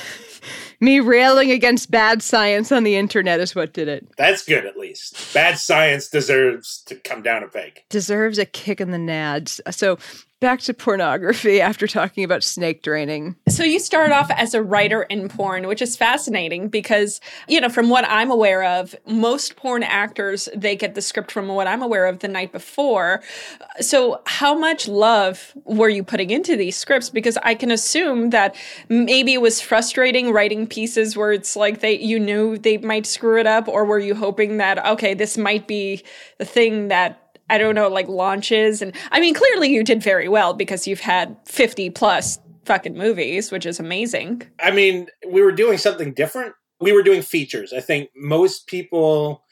me 0.86 1.02
railing 1.02 1.52
against 1.52 1.92
bad 1.92 2.22
science 2.22 2.72
on 2.72 2.84
the 2.84 2.96
internet 2.96 3.40
is 3.42 3.56
what 3.56 3.74
did 3.74 3.88
it. 3.88 4.08
That's 4.18 4.46
good, 4.46 4.66
at 4.66 4.78
least. 4.78 5.34
Bad 5.34 5.58
science 5.58 6.08
deserves 6.08 6.84
to 6.86 6.96
come 6.96 7.22
down 7.22 7.44
a 7.44 7.48
peg. 7.48 7.84
Deserves 7.90 8.38
a 8.38 8.46
kick 8.46 8.80
in 8.80 8.92
the 8.92 8.98
nads. 8.98 9.60
So 9.74 9.98
back 10.46 10.60
to 10.60 10.76
pornography 10.76 11.60
after 11.70 11.88
talking 11.88 12.24
about 12.24 12.44
snake 12.44 12.84
draining. 12.84 13.36
So 13.50 13.64
you 13.64 13.80
start 13.80 14.12
off 14.12 14.30
as 14.30 14.54
a 14.54 14.62
writer 14.62 15.02
in 15.02 15.28
porn, 15.28 15.66
which 15.66 15.82
is 15.82 15.98
fascinating 15.98 16.68
because, 16.70 17.20
you 17.48 17.60
know, 17.60 17.68
from 17.68 17.90
what 17.90 18.06
I'm 18.08 18.30
aware 18.30 18.64
of, 18.64 18.94
most 19.08 19.56
porn 19.56 19.82
actors, 19.82 20.48
they 20.56 20.76
get 20.76 20.94
the 20.94 21.02
script 21.02 21.32
from 21.32 21.48
what 21.48 21.66
I'm 21.66 21.82
aware 21.82 22.06
of 22.06 22.20
the 22.20 22.28
night 22.28 22.52
before. 22.52 23.24
So 23.82 24.22
how 24.28 24.54
much 24.54 24.88
love 24.88 25.52
were 25.64 25.90
you 25.90 26.04
putting 26.04 26.30
into 26.30 26.56
these 26.56 26.78
scripts? 26.78 27.10
Because 27.10 27.40
I 27.42 27.56
can 27.56 27.72
assume 27.72 28.30
that 28.30 28.56
maybe 28.88 29.34
it 29.34 29.42
was 29.42 29.60
frustrating 29.60 30.32
writing 30.32 30.68
pieces 30.68 31.18
where 31.18 31.32
it's 31.32 31.56
like 31.56 31.80
they 31.80 31.98
you 31.98 32.20
knew 32.20 32.60
they 32.60 32.78
might 32.78 33.08
screw 33.08 33.40
it 33.40 33.48
up, 33.48 33.68
or 33.68 33.84
were 33.84 33.98
you 33.98 34.14
hoping 34.14 34.58
that, 34.58 34.86
okay, 34.86 35.16
this 35.16 35.40
might 35.40 35.68
be 35.68 36.04
the 36.38 36.46
thing 36.46 36.90
that 36.90 37.25
I 37.50 37.58
don't 37.58 37.76
know, 37.76 37.88
like 37.88 38.08
launches. 38.08 38.82
And 38.82 38.94
I 39.12 39.20
mean, 39.20 39.34
clearly 39.34 39.70
you 39.70 39.84
did 39.84 40.02
very 40.02 40.28
well 40.28 40.54
because 40.54 40.88
you've 40.88 41.02
had 41.02 41.38
50 41.46 41.92
plus 41.92 42.40
fucking 42.66 42.98
movies, 42.98 43.52
which 43.52 43.66
is 43.66 43.80
amazing. 43.80 44.44
I 44.60 44.72
mean, 44.72 45.08
we 45.28 45.42
were 45.42 45.52
doing 45.52 45.78
something 45.78 46.14
different. 46.14 46.56
We 46.80 46.92
were 46.92 47.04
doing 47.04 47.22
features. 47.22 47.72
I 47.72 47.80
think 47.82 48.10
most 48.16 48.68
people 48.68 49.44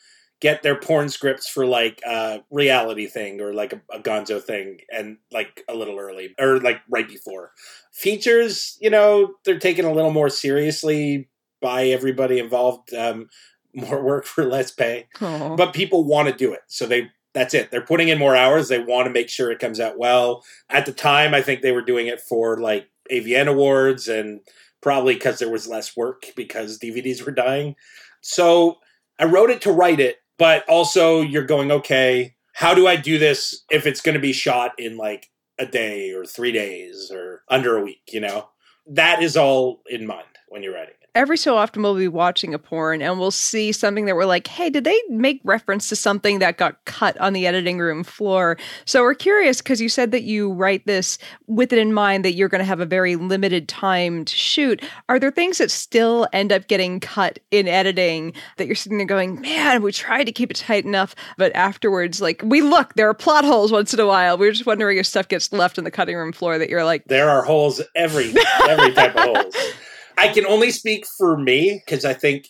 get 0.41 0.61
their 0.61 0.75
porn 0.75 1.07
scripts 1.07 1.47
for 1.47 1.65
like 1.65 2.01
a 2.05 2.43
reality 2.51 3.07
thing 3.07 3.39
or 3.39 3.53
like 3.53 3.71
a, 3.71 3.81
a 3.93 3.99
gonzo 3.99 4.43
thing 4.43 4.79
and 4.91 5.17
like 5.31 5.63
a 5.69 5.73
little 5.73 5.97
early 5.97 6.35
or 6.37 6.59
like 6.59 6.81
right 6.89 7.07
before. 7.07 7.51
Features, 7.93 8.77
you 8.81 8.89
know, 8.89 9.35
they're 9.45 9.59
taken 9.59 9.85
a 9.85 9.93
little 9.93 10.11
more 10.11 10.29
seriously 10.29 11.29
by 11.61 11.85
everybody 11.85 12.39
involved. 12.39 12.93
Um, 12.93 13.29
more 13.75 14.03
work 14.03 14.25
for 14.25 14.43
less 14.43 14.69
pay. 14.69 15.07
Aww. 15.15 15.57
But 15.57 15.73
people 15.73 16.03
want 16.03 16.27
to 16.27 16.35
do 16.35 16.53
it. 16.53 16.61
So 16.67 16.85
they 16.85 17.09
that's 17.33 17.53
it. 17.53 17.71
They're 17.71 17.81
putting 17.81 18.09
in 18.09 18.19
more 18.19 18.35
hours. 18.35 18.67
They 18.67 18.79
want 18.79 19.07
to 19.07 19.13
make 19.13 19.29
sure 19.29 19.51
it 19.51 19.59
comes 19.59 19.79
out 19.79 19.97
well. 19.97 20.43
At 20.69 20.85
the 20.85 20.93
time, 20.93 21.33
I 21.33 21.41
think 21.41 21.61
they 21.61 21.71
were 21.71 21.81
doing 21.81 22.07
it 22.07 22.21
for 22.21 22.57
like 22.57 22.89
AVN 23.11 23.47
awards 23.47 24.07
and 24.07 24.41
probably 24.81 25.15
because 25.15 25.39
there 25.39 25.49
was 25.51 25.67
less 25.67 25.97
work 25.97 26.25
because 26.35 26.79
DVDs 26.79 27.25
were 27.25 27.31
dying. 27.31 27.75
So 28.21 28.77
I 29.19 29.25
wrote 29.25 29.49
it 29.49 29.61
to 29.61 29.71
write 29.71 29.99
it, 29.99 30.17
but 30.37 30.67
also 30.69 31.21
you're 31.21 31.45
going, 31.45 31.71
okay, 31.71 32.35
how 32.53 32.73
do 32.73 32.87
I 32.87 32.95
do 32.95 33.17
this 33.17 33.63
if 33.71 33.87
it's 33.87 34.01
going 34.01 34.15
to 34.15 34.21
be 34.21 34.33
shot 34.33 34.73
in 34.77 34.97
like 34.97 35.29
a 35.57 35.65
day 35.65 36.11
or 36.11 36.25
three 36.25 36.51
days 36.51 37.11
or 37.13 37.43
under 37.49 37.77
a 37.77 37.83
week, 37.83 38.01
you 38.11 38.19
know? 38.19 38.49
That 38.85 39.23
is 39.23 39.37
all 39.37 39.81
in 39.89 40.05
mind 40.05 40.27
when 40.49 40.61
you're 40.61 40.73
writing 40.73 40.95
it 41.01 41.02
every 41.15 41.37
so 41.37 41.55
often 41.55 41.83
we'll 41.83 41.95
be 41.95 42.07
watching 42.07 42.53
a 42.53 42.59
porn 42.59 43.01
and 43.01 43.19
we'll 43.19 43.31
see 43.31 43.71
something 43.71 44.05
that 44.05 44.15
we're 44.15 44.25
like, 44.25 44.47
hey, 44.47 44.69
did 44.69 44.83
they 44.83 44.99
make 45.09 45.39
reference 45.43 45.87
to 45.89 45.95
something 45.95 46.39
that 46.39 46.57
got 46.57 46.83
cut 46.85 47.15
on 47.19 47.33
the 47.33 47.45
editing 47.45 47.77
room 47.77 48.03
floor? 48.03 48.57
So 48.85 49.03
we're 49.03 49.13
curious 49.13 49.61
because 49.61 49.79
you 49.79 49.89
said 49.89 50.11
that 50.11 50.23
you 50.23 50.51
write 50.51 50.85
this 50.87 51.19
with 51.47 51.71
it 51.71 51.79
in 51.79 51.93
mind 51.93 52.25
that 52.25 52.33
you're 52.33 52.49
going 52.49 52.59
to 52.59 52.65
have 52.65 52.79
a 52.79 52.85
very 52.85 53.15
limited 53.15 53.67
time 53.67 54.25
to 54.25 54.35
shoot. 54.35 54.83
Are 55.07 55.19
there 55.19 55.31
things 55.31 55.59
that 55.59 55.69
still 55.69 56.27
end 56.33 56.51
up 56.51 56.67
getting 56.67 56.99
cut 56.99 57.37
in 57.51 57.67
editing 57.67 58.33
that 58.57 58.65
you're 58.65 58.75
sitting 58.75 58.97
there 58.97 59.05
going, 59.05 59.39
man, 59.41 59.83
we 59.83 59.91
tried 59.91 60.23
to 60.23 60.31
keep 60.31 60.49
it 60.49 60.57
tight 60.57 60.85
enough, 60.85 61.15
but 61.37 61.55
afterwards, 61.55 62.21
like, 62.21 62.41
we 62.43 62.61
look, 62.61 62.95
there 62.95 63.09
are 63.09 63.13
plot 63.13 63.45
holes 63.45 63.71
once 63.71 63.93
in 63.93 63.99
a 63.99 64.07
while. 64.07 64.37
We 64.37 64.47
are 64.47 64.51
just 64.51 64.65
wondering 64.65 64.97
if 64.97 65.05
stuff 65.05 65.27
gets 65.27 65.53
left 65.53 65.77
in 65.77 65.83
the 65.83 65.91
cutting 65.91 66.15
room 66.15 66.31
floor 66.31 66.57
that 66.57 66.69
you're 66.69 66.85
like, 66.85 67.05
there 67.05 67.29
are 67.29 67.43
holes 67.43 67.81
every 67.95 68.33
every 68.67 68.93
type 68.93 69.15
of 69.15 69.23
holes. 69.23 69.55
I 70.17 70.29
can 70.29 70.45
only 70.45 70.71
speak 70.71 71.05
for 71.05 71.37
me 71.37 71.81
because 71.85 72.05
I 72.05 72.13
think 72.13 72.47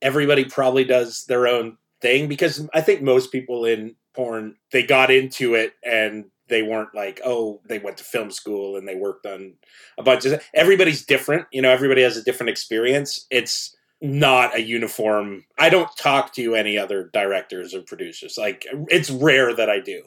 everybody 0.00 0.44
probably 0.44 0.84
does 0.84 1.24
their 1.28 1.46
own 1.46 1.76
thing 2.00 2.28
because 2.28 2.68
I 2.74 2.80
think 2.80 3.02
most 3.02 3.30
people 3.32 3.64
in 3.64 3.94
porn 4.14 4.56
they 4.72 4.82
got 4.82 5.10
into 5.10 5.54
it 5.54 5.72
and 5.84 6.26
they 6.48 6.62
weren't 6.62 6.94
like 6.94 7.20
oh 7.24 7.60
they 7.66 7.78
went 7.78 7.96
to 7.96 8.04
film 8.04 8.30
school 8.30 8.76
and 8.76 8.86
they 8.86 8.96
worked 8.96 9.24
on 9.24 9.54
a 9.96 10.02
bunch 10.02 10.26
of 10.26 10.42
everybody's 10.52 11.06
different 11.06 11.46
you 11.50 11.62
know 11.62 11.70
everybody 11.70 12.02
has 12.02 12.16
a 12.16 12.22
different 12.22 12.50
experience. 12.50 13.26
It's 13.30 13.74
not 14.02 14.54
a 14.54 14.60
uniform 14.60 15.44
i 15.58 15.68
don't 15.68 15.96
talk 15.96 16.34
to 16.34 16.54
any 16.54 16.76
other 16.76 17.08
directors 17.12 17.72
or 17.72 17.82
producers 17.82 18.36
like 18.36 18.66
it's 18.88 19.10
rare 19.10 19.54
that 19.54 19.70
i 19.70 19.78
do 19.78 20.02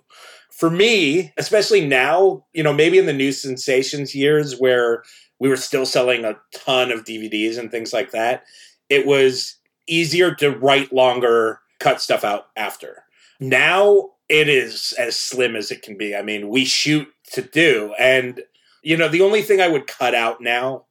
for 0.52 0.70
me 0.70 1.32
especially 1.38 1.86
now 1.86 2.44
you 2.54 2.62
know 2.62 2.74
maybe 2.74 2.98
in 2.98 3.06
the 3.06 3.14
new 3.14 3.32
sensations 3.32 4.14
years 4.14 4.60
where 4.60 5.02
we 5.40 5.50
were 5.50 5.58
still 5.58 5.86
selling 5.86 6.26
a 6.26 6.38
ton 6.54 6.92
of 6.92 7.04
DVDs 7.04 7.58
and 7.58 7.70
things 7.70 7.94
like 7.94 8.12
that. 8.12 8.44
It 8.90 9.06
was 9.06 9.56
easier 9.88 10.34
to 10.36 10.52
write 10.52 10.94
longer, 10.94 11.60
cut 11.80 12.02
stuff 12.02 12.24
out 12.24 12.48
after. 12.56 13.04
Now 13.40 14.12
it 14.30 14.48
is 14.48 14.94
as 14.98 15.16
slim 15.16 15.56
as 15.56 15.72
it 15.72 15.82
can 15.82 15.98
be. 15.98 16.16
I 16.16 16.22
mean, 16.22 16.50
we 16.50 16.66
shoot 16.66 17.08
to 17.34 17.42
do. 17.42 17.94
And, 18.00 18.42
you 18.82 18.98
know, 18.98 19.08
the 19.08 19.22
only 19.22 19.42
thing 19.42 19.62
I 19.62 19.68
would 19.68 19.88
cut 19.88 20.16
out 20.16 20.42
now, 20.42 20.86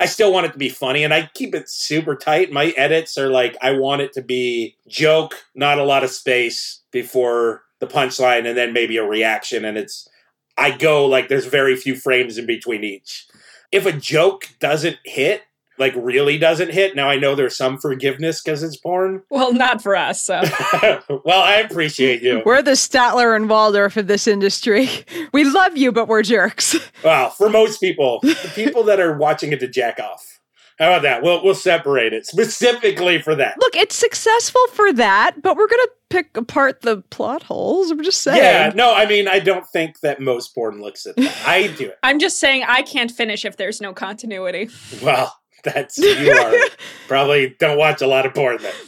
I 0.00 0.06
still 0.06 0.32
want 0.32 0.46
it 0.46 0.52
to 0.52 0.58
be 0.58 0.70
funny 0.70 1.04
and 1.04 1.14
I 1.14 1.30
keep 1.34 1.54
it 1.54 1.68
super 1.68 2.16
tight. 2.16 2.50
My 2.50 2.68
edits 2.76 3.18
are 3.18 3.28
like, 3.28 3.56
I 3.60 3.72
want 3.72 4.02
it 4.02 4.12
to 4.14 4.22
be 4.22 4.76
joke, 4.88 5.34
not 5.54 5.78
a 5.78 5.84
lot 5.84 6.02
of 6.02 6.10
space 6.10 6.80
before 6.90 7.62
the 7.78 7.86
punchline 7.86 8.46
and 8.46 8.56
then 8.56 8.72
maybe 8.72 8.96
a 8.96 9.04
reaction. 9.04 9.64
And 9.64 9.76
it's, 9.76 10.08
I 10.56 10.70
go 10.70 11.06
like 11.06 11.28
there's 11.28 11.46
very 11.46 11.76
few 11.76 11.94
frames 11.94 12.38
in 12.38 12.46
between 12.46 12.82
each 12.82 13.28
if 13.72 13.86
a 13.86 13.92
joke 13.92 14.48
doesn't 14.58 14.98
hit, 15.04 15.42
like 15.80 15.94
really 15.96 16.38
doesn't 16.38 16.70
hit, 16.70 16.94
now 16.94 17.08
I 17.08 17.16
know 17.16 17.34
there's 17.34 17.56
some 17.56 17.78
forgiveness 17.78 18.42
because 18.42 18.62
it's 18.62 18.76
porn. 18.76 19.22
Well, 19.30 19.54
not 19.54 19.82
for 19.82 19.96
us. 19.96 20.22
So. 20.22 20.42
well, 21.24 21.40
I 21.40 21.64
appreciate 21.64 22.20
you. 22.20 22.42
We're 22.44 22.62
the 22.62 22.72
Statler 22.72 23.34
and 23.34 23.48
Waldorf 23.48 23.96
of 23.96 24.06
this 24.06 24.26
industry. 24.26 24.88
We 25.32 25.44
love 25.44 25.76
you, 25.76 25.92
but 25.92 26.08
we're 26.08 26.22
jerks. 26.22 26.76
Well, 27.04 27.30
for 27.30 27.48
most 27.48 27.80
people, 27.80 28.18
the 28.22 28.50
people 28.54 28.82
that 28.84 28.98
are 28.98 29.16
watching 29.16 29.52
it 29.52 29.60
to 29.60 29.68
jack 29.68 30.00
off. 30.00 30.40
How 30.80 30.88
about 30.88 31.02
that? 31.02 31.22
We'll 31.22 31.44
we'll 31.44 31.54
separate 31.54 32.12
it 32.12 32.26
specifically 32.26 33.20
for 33.20 33.34
that. 33.34 33.56
Look, 33.60 33.76
it's 33.76 33.94
successful 33.94 34.66
for 34.72 34.92
that, 34.94 35.36
but 35.42 35.56
we're 35.56 35.68
gonna 35.68 35.88
pick 36.08 36.36
apart 36.36 36.80
the 36.80 37.02
plot 37.10 37.42
holes. 37.42 37.90
I'm 37.90 38.02
just 38.02 38.22
saying. 38.22 38.38
Yeah, 38.38 38.72
no, 38.74 38.94
I 38.94 39.06
mean, 39.06 39.28
I 39.28 39.40
don't 39.40 39.66
think 39.68 40.00
that 40.00 40.20
most 40.20 40.54
porn 40.54 40.80
looks 40.80 41.06
at 41.06 41.16
that. 41.16 41.42
I 41.46 41.68
do 41.68 41.88
it. 41.88 41.98
I'm 42.02 42.18
just 42.18 42.40
saying 42.40 42.64
I 42.66 42.80
can't 42.80 43.10
finish 43.10 43.44
if 43.44 43.58
there's 43.58 43.82
no 43.82 43.92
continuity. 43.92 44.70
Well, 45.02 45.38
that's 45.64 45.98
you 45.98 46.32
are 46.32 46.54
probably 47.08 47.56
don't 47.58 47.76
watch 47.76 48.00
a 48.00 48.06
lot 48.06 48.26
of 48.26 48.34
porn 48.34 48.58
then. 48.60 48.72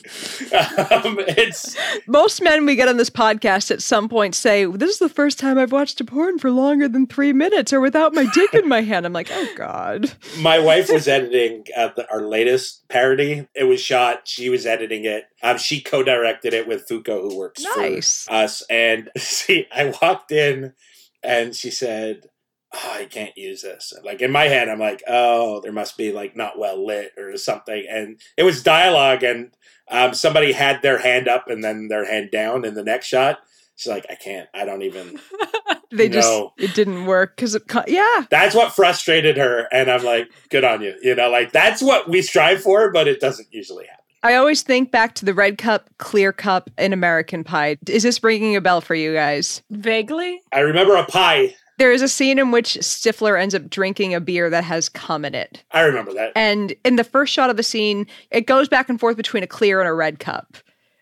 Um, 0.52 1.18
it's 1.20 1.76
most 2.06 2.42
men 2.42 2.66
we 2.66 2.76
get 2.76 2.88
on 2.88 2.96
this 2.96 3.10
podcast 3.10 3.70
at 3.70 3.82
some 3.82 4.08
point 4.08 4.34
say, 4.34 4.64
"This 4.64 4.90
is 4.90 4.98
the 4.98 5.08
first 5.08 5.38
time 5.38 5.58
I've 5.58 5.72
watched 5.72 6.00
a 6.00 6.04
porn 6.04 6.38
for 6.38 6.50
longer 6.50 6.88
than 6.88 7.06
three 7.06 7.32
minutes 7.32 7.72
or 7.72 7.80
without 7.80 8.14
my 8.14 8.26
dick 8.34 8.54
in 8.54 8.68
my 8.68 8.82
hand." 8.82 9.06
I'm 9.06 9.12
like, 9.12 9.28
"Oh 9.30 9.48
God." 9.56 10.12
My 10.38 10.58
wife 10.58 10.90
was 10.90 11.08
editing 11.08 11.64
uh, 11.76 11.90
the, 11.96 12.10
our 12.10 12.22
latest 12.22 12.86
parody. 12.88 13.48
It 13.54 13.64
was 13.64 13.80
shot. 13.80 14.28
She 14.28 14.48
was 14.50 14.66
editing 14.66 15.04
it. 15.04 15.24
Um, 15.42 15.58
she 15.58 15.80
co-directed 15.80 16.52
it 16.52 16.68
with 16.68 16.86
Fuko, 16.88 17.22
who 17.22 17.36
works 17.36 17.64
nice. 17.76 18.24
for 18.24 18.34
us. 18.34 18.62
And 18.68 19.10
see, 19.16 19.66
I 19.74 19.94
walked 20.02 20.32
in, 20.32 20.74
and 21.22 21.54
she 21.54 21.70
said 21.70 22.26
oh, 22.74 22.92
I 22.94 23.04
can't 23.04 23.36
use 23.36 23.62
this. 23.62 23.92
Like 24.04 24.20
in 24.20 24.30
my 24.30 24.44
head, 24.44 24.68
I'm 24.68 24.78
like, 24.78 25.02
oh, 25.08 25.60
there 25.60 25.72
must 25.72 25.96
be 25.96 26.12
like 26.12 26.36
not 26.36 26.58
well 26.58 26.84
lit 26.84 27.12
or 27.16 27.36
something. 27.36 27.84
And 27.88 28.20
it 28.36 28.42
was 28.44 28.62
dialogue, 28.62 29.22
and 29.22 29.50
um, 29.88 30.14
somebody 30.14 30.52
had 30.52 30.82
their 30.82 30.98
hand 30.98 31.28
up 31.28 31.48
and 31.48 31.62
then 31.62 31.88
their 31.88 32.06
hand 32.06 32.30
down 32.30 32.64
in 32.64 32.74
the 32.74 32.84
next 32.84 33.06
shot. 33.06 33.40
She's 33.76 33.90
like, 33.90 34.06
I 34.10 34.14
can't. 34.14 34.48
I 34.54 34.64
don't 34.64 34.82
even. 34.82 35.18
they 35.90 36.08
just 36.08 36.30
it 36.58 36.74
didn't 36.74 37.06
work 37.06 37.36
because 37.36 37.54
it. 37.54 37.62
Yeah, 37.86 38.24
that's 38.30 38.54
what 38.54 38.72
frustrated 38.72 39.36
her, 39.36 39.66
and 39.72 39.90
I'm 39.90 40.04
like, 40.04 40.30
good 40.50 40.64
on 40.64 40.82
you. 40.82 40.94
You 41.02 41.14
know, 41.14 41.30
like 41.30 41.52
that's 41.52 41.82
what 41.82 42.08
we 42.08 42.22
strive 42.22 42.62
for, 42.62 42.90
but 42.92 43.08
it 43.08 43.20
doesn't 43.20 43.48
usually 43.50 43.86
happen. 43.86 43.98
I 44.24 44.36
always 44.36 44.62
think 44.62 44.92
back 44.92 45.16
to 45.16 45.24
the 45.24 45.34
red 45.34 45.58
cup, 45.58 45.90
clear 45.98 46.32
cup 46.32 46.70
in 46.78 46.92
American 46.92 47.42
Pie. 47.42 47.78
Is 47.88 48.04
this 48.04 48.22
ringing 48.22 48.54
a 48.54 48.60
bell 48.60 48.80
for 48.80 48.94
you 48.94 49.12
guys? 49.12 49.62
Vaguely. 49.70 50.40
I 50.52 50.60
remember 50.60 50.94
a 50.94 51.04
pie 51.04 51.56
there 51.82 51.90
is 51.90 52.00
a 52.00 52.06
scene 52.06 52.38
in 52.38 52.52
which 52.52 52.74
Stifler 52.74 53.36
ends 53.36 53.56
up 53.56 53.68
drinking 53.68 54.14
a 54.14 54.20
beer 54.20 54.48
that 54.48 54.62
has 54.62 54.88
cum 54.88 55.24
in 55.24 55.34
it. 55.34 55.64
I 55.72 55.80
remember 55.80 56.14
that. 56.14 56.30
And 56.36 56.76
in 56.84 56.94
the 56.94 57.02
first 57.02 57.32
shot 57.32 57.50
of 57.50 57.56
the 57.56 57.64
scene, 57.64 58.06
it 58.30 58.42
goes 58.42 58.68
back 58.68 58.88
and 58.88 59.00
forth 59.00 59.16
between 59.16 59.42
a 59.42 59.48
clear 59.48 59.80
and 59.80 59.88
a 59.88 59.92
red 59.92 60.20
cup. 60.20 60.58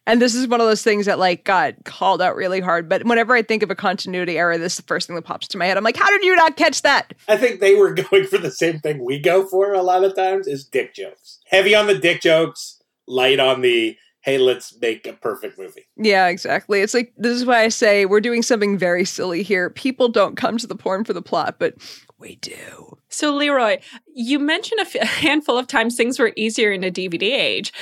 And 0.06 0.22
this 0.22 0.34
is 0.34 0.48
one 0.48 0.58
of 0.58 0.66
those 0.66 0.82
things 0.82 1.04
that 1.04 1.18
like 1.18 1.44
got 1.44 1.74
called 1.84 2.22
out 2.22 2.34
really 2.34 2.60
hard. 2.60 2.88
But 2.88 3.04
whenever 3.04 3.34
I 3.34 3.42
think 3.42 3.62
of 3.62 3.70
a 3.70 3.74
continuity 3.74 4.38
error, 4.38 4.56
this 4.56 4.72
is 4.72 4.76
the 4.78 4.84
first 4.84 5.06
thing 5.06 5.16
that 5.16 5.26
pops 5.26 5.48
to 5.48 5.58
my 5.58 5.66
head. 5.66 5.76
I'm 5.76 5.84
like, 5.84 5.98
how 5.98 6.08
did 6.08 6.24
you 6.24 6.34
not 6.34 6.56
catch 6.56 6.80
that? 6.80 7.12
I 7.28 7.36
think 7.36 7.60
they 7.60 7.74
were 7.74 7.92
going 8.10 8.24
for 8.24 8.38
the 8.38 8.50
same 8.50 8.80
thing 8.80 9.04
we 9.04 9.18
go 9.18 9.46
for 9.46 9.74
a 9.74 9.82
lot 9.82 10.02
of 10.02 10.16
times 10.16 10.46
is 10.46 10.64
dick 10.64 10.94
jokes. 10.94 11.40
Heavy 11.44 11.74
on 11.74 11.88
the 11.88 11.98
dick 11.98 12.22
jokes, 12.22 12.82
light 13.06 13.38
on 13.38 13.60
the 13.60 13.98
hey, 14.22 14.38
let's 14.38 14.78
make 14.80 15.06
a 15.06 15.12
perfect 15.14 15.58
movie. 15.58 15.86
Yeah, 15.96 16.28
exactly. 16.28 16.80
It's 16.80 16.94
like 16.94 17.12
this 17.16 17.34
is 17.36 17.44
why 17.46 17.62
I 17.62 17.68
say 17.68 18.04
we're 18.06 18.20
doing 18.20 18.42
something 18.42 18.76
very 18.78 19.04
silly 19.04 19.42
here. 19.42 19.70
People 19.70 20.08
don't 20.08 20.36
come 20.36 20.58
to 20.58 20.66
the 20.66 20.76
porn 20.76 21.04
for 21.04 21.12
the 21.12 21.22
plot, 21.22 21.56
but 21.58 21.74
we 22.18 22.36
do. 22.36 22.98
So, 23.08 23.34
Leroy, 23.34 23.78
you 24.14 24.38
mentioned 24.38 24.80
a, 24.80 24.82
f- 24.82 24.94
a 24.96 25.06
handful 25.06 25.56
of 25.56 25.66
times 25.66 25.96
things 25.96 26.18
were 26.18 26.32
easier 26.36 26.70
in 26.70 26.82
the 26.82 26.90
DVD 26.90 27.22
age. 27.22 27.72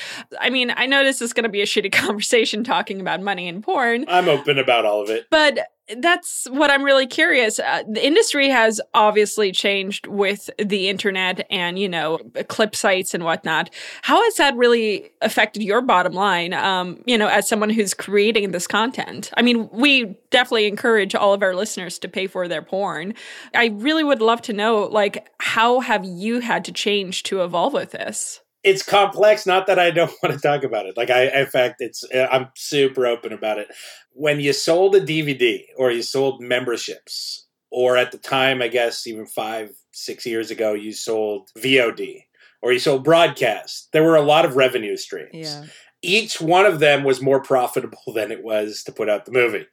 I 0.41 0.49
mean, 0.49 0.73
I 0.77 0.87
know 0.87 1.03
this 1.05 1.21
is 1.21 1.33
going 1.33 1.43
to 1.45 1.51
be 1.51 1.61
a 1.61 1.67
shitty 1.67 1.93
conversation 1.93 2.63
talking 2.65 3.01
about 3.01 3.21
money 3.21 3.49
and 3.49 3.63
porn, 3.63 4.05
I'm 4.09 4.29
open 4.29 4.59
about 4.59 4.85
all 4.85 5.03
of 5.03 5.11
it. 5.11 5.27
but 5.31 5.59
that's 5.97 6.47
what 6.51 6.71
I'm 6.71 6.83
really 6.83 7.07
curious. 7.07 7.59
Uh, 7.59 7.83
the 7.89 8.05
industry 8.07 8.49
has 8.49 8.81
obviously 8.95 9.53
changed 9.53 10.07
with 10.07 10.51
the 10.59 10.89
internet 10.89 11.47
and, 11.51 11.79
you 11.79 11.89
know, 11.89 12.19
clip 12.49 12.77
sites 12.77 13.15
and 13.15 13.25
whatnot. 13.25 13.71
How 14.03 14.23
has 14.23 14.37
that 14.37 14.57
really 14.57 15.11
affected 15.23 15.63
your 15.63 15.81
bottom 15.81 16.13
line, 16.13 16.53
um, 16.53 17.03
you 17.07 17.17
know, 17.17 17.29
as 17.29 17.49
someone 17.49 17.71
who's 17.71 17.95
creating 17.95 18.51
this 18.51 18.67
content? 18.67 19.31
I 19.37 19.43
mean, 19.43 19.69
we 19.73 20.17
definitely 20.31 20.67
encourage 20.67 21.15
all 21.15 21.33
of 21.33 21.43
our 21.43 21.55
listeners 21.55 21.99
to 22.01 22.09
pay 22.09 22.27
for 22.27 22.49
their 22.49 22.63
porn. 22.63 23.15
I 23.55 23.67
really 23.67 24.05
would 24.05 24.21
love 24.21 24.43
to 24.43 24.53
know, 24.53 24.85
like, 24.85 25.31
how 25.41 25.81
have 25.81 26.05
you 26.05 26.41
had 26.41 26.65
to 26.67 26.73
change 26.73 27.23
to 27.25 27.43
evolve 27.43 27.73
with 27.73 27.93
this? 27.93 28.41
It's 28.69 28.83
complex. 28.83 29.47
Not 29.47 29.67
that 29.67 29.79
I 29.79 29.91
don't 29.91 30.13
want 30.23 30.35
to 30.35 30.41
talk 30.41 30.63
about 30.63 30.87
it. 30.87 30.97
Like 30.97 31.11
I, 31.11 31.27
in 31.41 31.47
fact, 31.47 31.77
it's 31.81 32.05
uh, 32.15 32.29
I'm 32.31 32.49
super 32.55 33.07
open 33.07 33.33
about 33.33 33.59
it. 33.59 33.69
When 34.13 34.41
you 34.41 34.53
sold 34.53 34.95
a 34.95 35.01
DVD 35.01 35.65
or 35.77 35.91
you 35.91 36.03
sold 36.03 36.41
memberships, 36.43 37.47
or 37.71 37.97
at 37.97 38.13
the 38.13 38.19
time, 38.19 38.63
I 38.63 38.69
guess 38.69 39.07
even 39.07 39.27
five, 39.27 39.71
six 39.93 40.25
years 40.25 40.51
ago, 40.51 40.73
you 40.73 40.93
sold 40.93 41.51
VOD 41.59 42.25
or 42.63 42.73
you 42.73 42.79
sold 42.79 43.05
broadcast. 43.05 43.89
There 43.93 44.03
were 44.03 44.17
a 44.17 44.23
lot 44.23 44.45
of 44.45 44.57
revenue 44.57 44.97
streams. 44.97 45.57
Each 46.03 46.41
one 46.41 46.67
of 46.67 46.81
them 46.81 47.05
was 47.05 47.21
more 47.21 47.43
profitable 47.43 48.13
than 48.15 48.33
it 48.33 48.43
was 48.43 48.83
to 48.85 48.93
put 48.93 49.09
out 49.09 49.27
the 49.27 49.33
movie. 49.33 49.67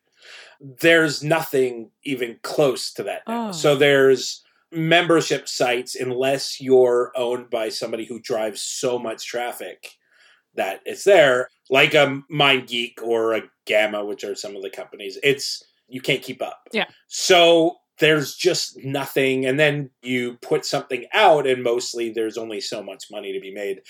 There's 0.60 1.24
nothing 1.24 1.92
even 2.04 2.40
close 2.42 2.94
to 2.94 3.04
that 3.04 3.22
now. 3.28 3.50
Oh. 3.50 3.52
So 3.52 3.76
there's 3.76 4.44
membership 4.72 5.48
sites 5.48 5.96
unless 5.96 6.60
you're 6.60 7.12
owned 7.16 7.50
by 7.50 7.70
somebody 7.70 8.06
who 8.06 8.20
drives 8.20 8.62
so 8.62 9.00
much 9.00 9.26
traffic 9.26 9.92
that 10.56 10.82
it's 10.86 11.04
there, 11.04 11.50
like 11.70 11.94
a 11.94 12.22
MindGeek 12.32 13.02
or 13.02 13.34
a 13.34 13.44
Gamma, 13.66 14.06
which 14.06 14.24
are 14.24 14.36
some 14.36 14.56
of 14.56 14.62
the 14.62 14.70
companies. 14.70 15.18
It's 15.24 15.64
you 15.88 16.02
can't 16.02 16.22
keep 16.22 16.42
up. 16.42 16.68
Yeah. 16.72 16.86
So 17.08 17.78
there's 18.00 18.36
just 18.36 18.78
nothing, 18.84 19.46
and 19.46 19.60
then 19.60 19.90
you 20.02 20.38
put 20.42 20.66
something 20.66 21.06
out, 21.14 21.48
and 21.48 21.64
mostly 21.64 22.10
there's 22.10 22.38
only 22.38 22.60
so 22.62 22.84
much 22.84 23.06
money 23.12 23.34
to 23.34 23.40
be 23.40 23.54
made. 23.54 23.82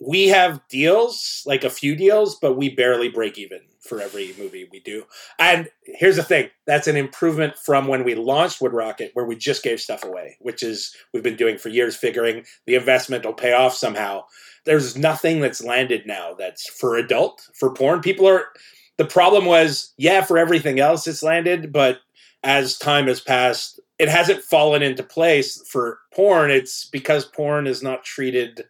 We 0.00 0.28
have 0.28 0.66
deals, 0.68 1.42
like 1.46 1.62
a 1.62 1.70
few 1.70 1.94
deals, 1.94 2.36
but 2.36 2.54
we 2.54 2.70
barely 2.70 3.10
break 3.10 3.38
even 3.38 3.60
for 3.80 4.00
every 4.00 4.34
movie 4.38 4.68
we 4.70 4.80
do. 4.80 5.04
And 5.38 5.68
here's 5.84 6.16
the 6.16 6.22
thing 6.22 6.50
that's 6.66 6.86
an 6.86 6.96
improvement 6.96 7.58
from 7.58 7.86
when 7.86 8.04
we 8.04 8.14
launched 8.14 8.60
Wood 8.60 8.72
Rocket, 8.72 9.10
where 9.14 9.26
we 9.26 9.36
just 9.36 9.62
gave 9.62 9.80
stuff 9.80 10.04
away, 10.04 10.36
which 10.40 10.62
is 10.62 10.94
we've 11.12 11.22
been 11.22 11.36
doing 11.36 11.58
for 11.58 11.68
years, 11.68 11.96
figuring 11.96 12.44
the 12.66 12.76
investment 12.76 13.24
will 13.24 13.32
pay 13.32 13.52
off 13.52 13.74
somehow. 13.74 14.24
There's 14.64 14.96
nothing 14.96 15.40
that's 15.40 15.62
landed 15.62 16.06
now 16.06 16.34
that's 16.34 16.68
for 16.68 16.96
adult, 16.96 17.48
for 17.54 17.72
porn. 17.72 18.00
People 18.00 18.28
are, 18.28 18.44
the 18.96 19.06
problem 19.06 19.44
was, 19.44 19.92
yeah, 19.96 20.22
for 20.22 20.38
everything 20.38 20.78
else 20.78 21.06
it's 21.06 21.22
landed, 21.22 21.72
but 21.72 22.00
as 22.42 22.78
time 22.78 23.06
has 23.06 23.20
passed, 23.20 23.80
it 23.98 24.08
hasn't 24.08 24.42
fallen 24.42 24.82
into 24.82 25.02
place 25.02 25.62
for 25.68 25.98
porn. 26.14 26.50
It's 26.50 26.86
because 26.86 27.24
porn 27.26 27.66
is 27.66 27.82
not 27.82 28.04
treated 28.04 28.64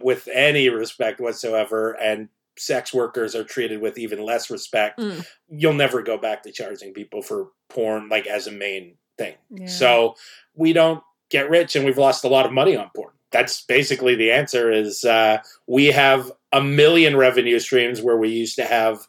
with 0.00 0.28
any 0.32 0.68
respect 0.68 1.20
whatsoever, 1.20 1.92
and 1.92 2.28
sex 2.56 2.94
workers 2.94 3.34
are 3.34 3.44
treated 3.44 3.80
with 3.80 3.98
even 3.98 4.22
less 4.22 4.50
respect. 4.50 4.98
Mm. 4.98 5.26
You'll 5.48 5.74
never 5.74 6.02
go 6.02 6.18
back 6.18 6.42
to 6.42 6.52
charging 6.52 6.92
people 6.92 7.22
for 7.22 7.48
porn 7.68 8.08
like 8.08 8.26
as 8.26 8.46
a 8.46 8.52
main 8.52 8.96
thing. 9.18 9.34
Yeah. 9.50 9.66
So 9.66 10.14
we 10.54 10.72
don't 10.72 11.02
get 11.30 11.50
rich, 11.50 11.76
and 11.76 11.84
we've 11.84 11.98
lost 11.98 12.24
a 12.24 12.28
lot 12.28 12.46
of 12.46 12.52
money 12.52 12.76
on 12.76 12.90
porn. 12.94 13.12
That's 13.30 13.62
basically 13.62 14.14
the 14.14 14.30
answer. 14.30 14.70
Is 14.70 15.04
uh, 15.04 15.38
we 15.66 15.86
have 15.86 16.30
a 16.52 16.62
million 16.62 17.16
revenue 17.16 17.58
streams 17.58 18.00
where 18.00 18.16
we 18.16 18.28
used 18.28 18.56
to 18.56 18.64
have 18.64 19.06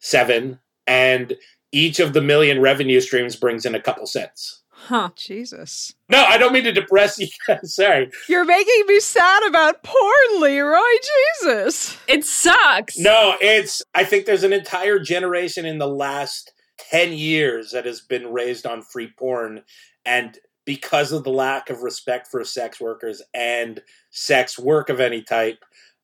seven, 0.00 0.58
and 0.86 1.36
each 1.70 2.00
of 2.00 2.12
the 2.12 2.22
million 2.22 2.60
revenue 2.60 3.00
streams 3.00 3.36
brings 3.36 3.64
in 3.66 3.74
a 3.74 3.82
couple 3.82 4.06
cents. 4.06 4.62
Huh. 4.88 5.10
Jesus. 5.16 5.92
No, 6.08 6.24
I 6.24 6.38
don't 6.38 6.54
mean 6.54 6.64
to 6.64 6.72
depress 6.72 7.18
you. 7.18 7.28
guys. 7.46 7.74
Sorry. 7.74 8.10
You're 8.26 8.46
making 8.46 8.84
me 8.86 9.00
sad 9.00 9.46
about 9.46 9.82
porn, 9.82 10.40
Leroy. 10.40 10.80
Jesus. 11.42 11.98
It 12.08 12.24
sucks. 12.24 12.96
No, 12.98 13.34
it's. 13.38 13.82
I 13.94 14.04
think 14.04 14.24
there's 14.24 14.44
an 14.44 14.54
entire 14.54 14.98
generation 14.98 15.66
in 15.66 15.76
the 15.76 15.86
last 15.86 16.54
10 16.90 17.12
years 17.12 17.72
that 17.72 17.84
has 17.84 18.00
been 18.00 18.32
raised 18.32 18.64
on 18.64 18.80
free 18.80 19.12
porn. 19.18 19.60
And 20.06 20.38
because 20.64 21.12
of 21.12 21.22
the 21.22 21.30
lack 21.32 21.68
of 21.68 21.82
respect 21.82 22.26
for 22.26 22.42
sex 22.42 22.80
workers 22.80 23.20
and 23.34 23.82
sex 24.08 24.58
work 24.58 24.88
of 24.88 25.00
any 25.00 25.20
type, 25.20 25.58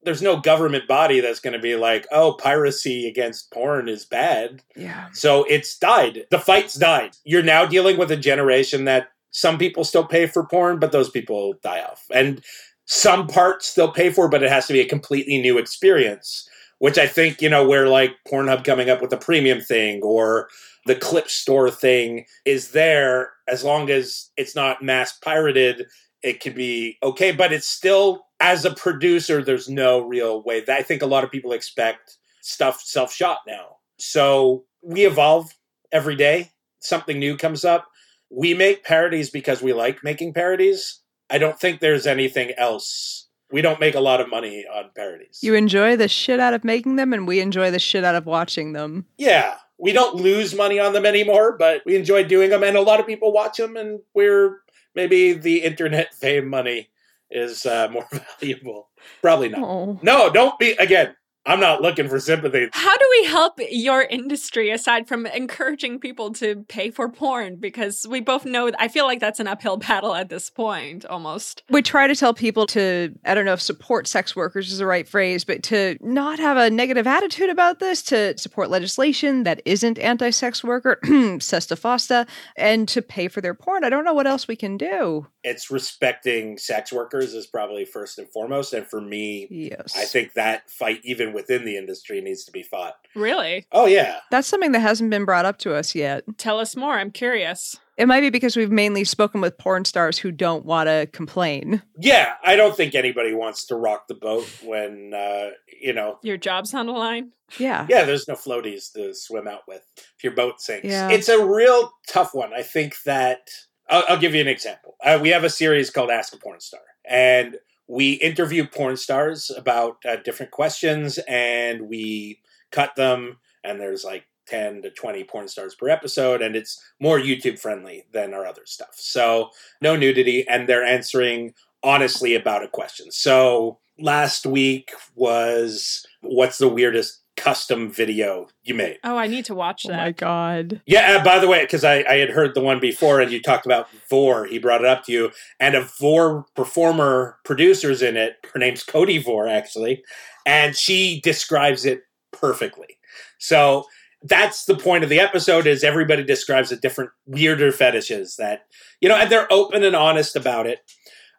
there's 0.05 0.23
no 0.23 0.39
government 0.39 0.87
body 0.87 1.21
that's 1.21 1.41
going 1.41 1.53
to 1.53 1.59
be 1.59 1.77
like, 1.77 2.07
oh, 2.13 2.35
piracy 2.35 3.09
against 3.09 3.51
porn 3.51 3.89
is 3.89 4.05
bad. 4.05 4.63
Yeah. 4.77 5.09
So 5.13 5.45
it's 5.45 5.79
died. 5.79 6.27
The 6.31 6.39
fight's 6.39 6.75
died. 6.75 7.17
You're 7.25 7.43
now 7.43 7.67
dealing 7.67 7.97
with 7.97 8.11
a 8.11 8.17
generation 8.17 8.85
that 8.85 9.09
some 9.31 9.59
people 9.59 9.85
still 9.85 10.07
pay 10.07 10.27
for 10.27 10.47
porn, 10.47 10.79
but 10.79 10.93
those 10.93 11.11
people 11.11 11.55
die 11.63 11.83
off. 11.83 12.05
And 12.13 12.43
some 12.87 13.27
parts 13.27 13.67
still 13.67 13.91
pay 13.91 14.11
for, 14.11 14.29
but 14.29 14.43
it 14.43 14.51
has 14.51 14.67
to 14.67 14.73
be 14.73 14.81
a 14.81 14.89
completely 14.89 15.41
new 15.41 15.59
experience. 15.59 16.49
Which 16.79 16.99
I 16.99 17.07
think, 17.07 17.41
you 17.41 17.49
know, 17.49 17.67
where 17.67 17.89
like 17.89 18.17
Pornhub 18.29 18.65
coming 18.65 18.91
up 18.91 19.01
with 19.01 19.13
a 19.13 19.17
premium 19.17 19.61
thing 19.61 20.03
or 20.03 20.49
the 20.87 20.97
clip 20.97 21.31
store 21.31 21.71
thing 21.71 22.27
is 22.45 22.73
there 22.73 23.31
as 23.49 23.65
long 23.65 23.89
as 23.91 24.31
it's 24.37 24.55
not 24.55 24.83
mass 24.83 25.17
pirated, 25.19 25.87
it 26.23 26.41
can 26.41 26.53
be 26.53 26.99
okay. 27.03 27.33
But 27.33 27.53
it's 27.53 27.67
still, 27.67 28.27
as 28.45 28.67
a 28.67 28.75
producer, 28.75 29.43
there's 29.43 29.71
no 29.71 30.01
real 30.01 30.43
way. 30.43 30.61
That 30.61 30.79
I 30.79 30.83
think 30.83 31.01
a 31.01 31.07
lot 31.07 31.25
of 31.25 31.31
people 31.31 31.53
expect 31.53 32.19
stuff 32.43 32.83
self 32.83 33.11
shot 33.11 33.39
now. 33.47 33.77
So 33.99 34.65
we 34.83 35.07
evolve 35.07 35.51
every 35.91 36.15
day. 36.15 36.51
Something 36.79 37.19
new 37.19 37.39
comes 37.39 37.65
up. 37.65 37.87
We 38.29 38.53
make 38.53 38.85
parodies 38.85 39.31
because 39.31 39.63
we 39.63 39.73
like 39.73 40.05
making 40.05 40.35
parodies. 40.35 41.01
I 41.31 41.39
don't 41.39 41.59
think 41.59 41.81
there's 41.81 42.07
anything 42.07 42.53
else. 42.59 43.29
We 43.51 43.63
don't 43.63 43.81
make 43.81 43.95
a 43.95 44.01
lot 44.01 44.21
of 44.21 44.29
money 44.29 44.67
on 44.71 44.91
parodies. 44.95 45.39
You 45.41 45.55
enjoy 45.55 45.97
the 45.97 46.09
shit 46.09 46.39
out 46.39 46.53
of 46.53 46.65
making 46.65 46.97
them, 46.97 47.15
and 47.15 47.27
we 47.27 47.41
enjoy 47.41 47.71
the 47.71 47.79
shit 47.79 48.05
out 48.05 48.15
of 48.15 48.27
watching 48.27 48.75
them. 48.75 49.07
yeah, 49.17 49.57
we 49.79 49.93
don't 49.93 50.17
lose 50.17 50.55
money 50.55 50.79
on 50.79 50.93
them 50.93 51.07
anymore, 51.07 51.57
but 51.59 51.83
we 51.87 51.97
enjoy 51.97 52.25
doing 52.25 52.51
them, 52.51 52.63
and 52.63 52.77
a 52.77 52.81
lot 52.81 53.01
of 53.01 53.07
people 53.07 53.33
watch 53.33 53.57
them, 53.57 53.77
and 53.77 54.01
we're 54.15 54.59
maybe 54.95 55.33
the 55.33 55.63
internet 55.63 56.15
fame 56.15 56.49
money 56.49 56.91
is 57.35 57.67
uh, 57.67 57.89
more 57.93 58.07
valuable. 58.41 58.89
Probably 59.21 59.51
not. 59.51 59.61
Oh. 59.61 59.99
No, 60.03 60.31
don't 60.31 60.59
be 60.59 60.73
again. 60.73 61.15
I'm 61.47 61.61
not 61.61 61.83
looking 61.83 62.09
for 62.09 62.19
sympathy. 62.19 62.69
How 62.73 62.97
do 62.97 63.07
we 63.19 63.27
help 63.27 63.61
your 63.71 64.03
industry 64.03 64.71
aside 64.71 65.07
from 65.07 65.27
encouraging 65.27 66.01
people 66.01 66.33
to 66.35 66.65
pay 66.69 66.91
for 66.91 67.09
porn? 67.09 67.57
Because 67.57 68.07
we 68.09 68.21
both 68.21 68.45
know, 68.45 68.71
I 68.79 68.89
feel 68.89 69.05
like 69.05 69.21
that's 69.21 69.41
an 69.41 69.47
uphill 69.47 69.77
battle 69.77 70.15
at 70.15 70.29
this 70.29 70.49
point 70.49 71.05
almost. 71.05 71.63
We 71.69 71.83
try 71.83 72.07
to 72.07 72.15
tell 72.17 72.33
people 72.33 72.67
to, 72.69 73.15
I 73.25 73.35
don't 73.35 73.45
know 73.45 73.53
if 73.53 73.61
support 73.61 74.07
sex 74.07 74.35
workers 74.35 74.73
is 74.73 74.79
the 74.79 74.87
right 74.87 75.07
phrase, 75.07 75.45
but 75.45 75.63
to 75.65 75.99
not 76.01 76.39
have 76.39 76.57
a 76.57 76.71
negative 76.71 77.07
attitude 77.07 77.51
about 77.51 77.79
this, 77.79 78.03
to 78.05 78.37
support 78.39 78.71
legislation 78.71 79.43
that 79.43 79.61
isn't 79.65 79.99
anti 79.99 80.31
sex 80.31 80.65
worker, 80.65 80.99
sesta 81.41 81.77
fosta, 81.77 82.27
and 82.57 82.89
to 82.89 83.03
pay 83.03 83.29
for 83.29 83.41
their 83.41 83.55
porn. 83.55 83.85
I 83.85 83.91
don't 83.91 84.05
know 84.05 84.15
what 84.15 84.27
else 84.27 84.49
we 84.49 84.57
can 84.57 84.77
do. 84.77 85.27
It's 85.43 85.71
respecting 85.71 86.57
sex 86.57 86.91
workers 86.91 87.35
is 87.35 87.47
probably 87.47 87.85
first 87.85 88.19
and 88.19 88.29
foremost, 88.31 88.73
and 88.73 88.87
for 88.87 89.01
me, 89.01 89.47
Yes. 89.51 89.95
I 89.97 90.05
think 90.05 90.35
that 90.35 90.71
fight, 90.71 91.01
even 91.05 91.34
within 91.35 91.65
the 91.65 91.77
industry, 91.77 92.21
needs 92.21 92.45
to 92.45 92.53
be 92.53 92.63
fought. 92.63 92.95
Really? 93.15 93.67
Oh 93.73 93.87
yeah, 93.87 94.21
That's 94.31 94.49
something 94.49 94.73
that 94.73 94.81
hasn't 94.81 95.11
been 95.11 95.25
brought 95.25 95.45
up 95.45 95.59
to 95.59 95.75
us 95.75 95.95
yet. 95.95 96.25
Tell 96.39 96.59
us 96.61 96.77
more. 96.77 96.95
I'm 96.95 97.11
curious. 97.11 97.77
It 97.97 98.07
might 98.09 98.23
be 98.23 98.31
because 98.31 98.57
we've 98.57 98.73
mainly 98.73 99.05
spoken 99.05 99.41
with 99.41 99.57
porn 99.57 99.85
stars 99.85 100.19
who 100.19 100.33
don't 100.33 100.65
want 100.65 100.89
to 100.89 101.09
complain. 101.13 101.81
yeah. 101.99 102.35
I 102.43 102.57
don't 102.57 102.77
think 102.77 102.95
anybody 102.95 103.35
wants 103.35 103.67
to 103.67 103.77
rock 103.77 104.09
the 104.09 104.15
boat 104.15 104.49
when 104.65 105.13
uh, 105.15 105.51
you 105.81 105.93
know. 105.93 106.19
Your 106.23 106.37
job's 106.37 106.75
on 106.75 106.87
the 106.87 106.93
line? 106.93 107.31
Yeah. 107.59 107.87
Yeah, 107.89 108.05
there's 108.05 108.27
no 108.27 108.35
floaties 108.35 108.93
to 108.95 109.15
swim 109.15 109.47
out 109.47 109.61
with 109.69 109.83
if 109.97 110.25
your 110.25 110.33
boat 110.35 110.61
sinks. 110.61 110.87
Yeah. 110.87 111.11
It's 111.11 111.29
a 111.29 111.45
real 111.45 111.93
tough 112.09 112.35
one. 112.35 112.53
I 112.53 112.63
think 112.63 112.97
that 113.05 113.49
I'll, 113.89 114.03
I'll 114.09 114.19
give 114.19 114.35
you 114.35 114.41
an 114.41 114.49
example. 114.49 114.97
Uh, 115.05 115.19
we 115.23 115.29
have 115.29 115.45
a 115.45 115.51
series 115.51 115.91
called 115.91 116.11
Ask 116.11 116.35
a 116.35 116.39
Porn 116.39 116.59
Star, 116.59 116.81
and 117.05 117.59
we 117.89 118.13
interview 118.15 118.67
porn 118.67 118.97
stars 118.97 119.51
about 119.57 119.97
uh, 120.09 120.17
different 120.17 120.53
questions, 120.53 121.19
and 121.29 121.89
we 121.89 122.41
cut 122.73 122.97
them, 122.97 123.39
and 123.63 123.81
there's 123.81 124.05
like 124.05 124.25
10 124.47 124.83
to 124.83 124.91
20 124.91 125.25
porn 125.25 125.49
stars 125.49 125.75
per 125.75 125.89
episode, 125.89 126.43
and 126.43 126.57
it's 126.57 126.83
more 127.01 127.19
YouTube 127.19 127.59
friendly 127.59 128.05
than 128.13 128.35
our 128.35 128.47
other 128.47 128.67
stuff. 128.67 128.95
So, 128.95 129.51
no 129.81 129.97
nudity, 129.97 130.47
and 130.49 130.69
they're 130.69 130.85
answering 130.85 131.55
honestly 131.83 132.35
about 132.35 132.65
a 132.65 132.69
question. 132.69 133.11
So, 133.11 133.79
last 133.99 134.47
week 134.47 134.93
was 135.15 136.05
what's 136.21 136.59
the 136.59 136.69
weirdest 136.69 137.24
custom 137.37 137.91
video 137.91 138.49
you 138.63 138.75
made? 138.75 138.99
Oh, 139.05 139.17
I 139.17 139.27
need 139.27 139.45
to 139.47 139.55
watch 139.55 139.85
that. 139.85 139.93
Oh 139.93 139.97
my 139.97 140.13
god. 140.13 140.81
Yeah, 140.87 141.19
uh, 141.19 141.25
by 141.25 141.39
the 141.39 141.49
way, 141.49 141.63
because 141.63 141.85
I, 141.85 142.05
I 142.09 142.17
had 142.17 142.31
heard 142.31 142.55
the 142.55 142.61
one 142.61 142.81
before 142.81 143.21
and 143.21 143.31
you 143.31 143.43
talked 143.43 143.67
about 143.67 143.89
vore, 144.09 144.47
he 144.47 144.59
brought 144.59 144.81
it 144.81 144.87
up 144.87 145.05
to 145.05 145.13
you, 145.13 145.31
and 145.61 145.75
a 145.75 145.83
vore 145.83 146.47
performer 146.55 147.39
producer's 147.45 148.03
in 148.03 148.17
it. 148.17 148.37
Her 148.53 148.59
name's 148.59 148.83
Cody 148.83 149.19
Vore, 149.19 149.49
actually, 149.49 150.03
and 150.47 150.77
she 150.77 151.21
describes 151.21 151.85
it 151.85 152.03
perfectly. 152.33 152.99
So 153.39 153.85
that's 154.25 154.65
the 154.65 154.77
point 154.77 155.05
of 155.05 155.11
the 155.11 155.21
episode 155.21 155.67
is 155.67 155.85
everybody 155.85 156.25
describes 156.25 156.73
a 156.73 156.77
different 156.77 157.11
weirder 157.27 157.71
fetishes 157.71 158.37
that 158.37 158.63
you 159.01 159.09
know 159.09 159.17
and 159.17 159.31
they're 159.31 159.53
open 159.53 159.85
and 159.85 159.95
honest 159.95 160.35
about 160.35 160.67
it 160.67 160.79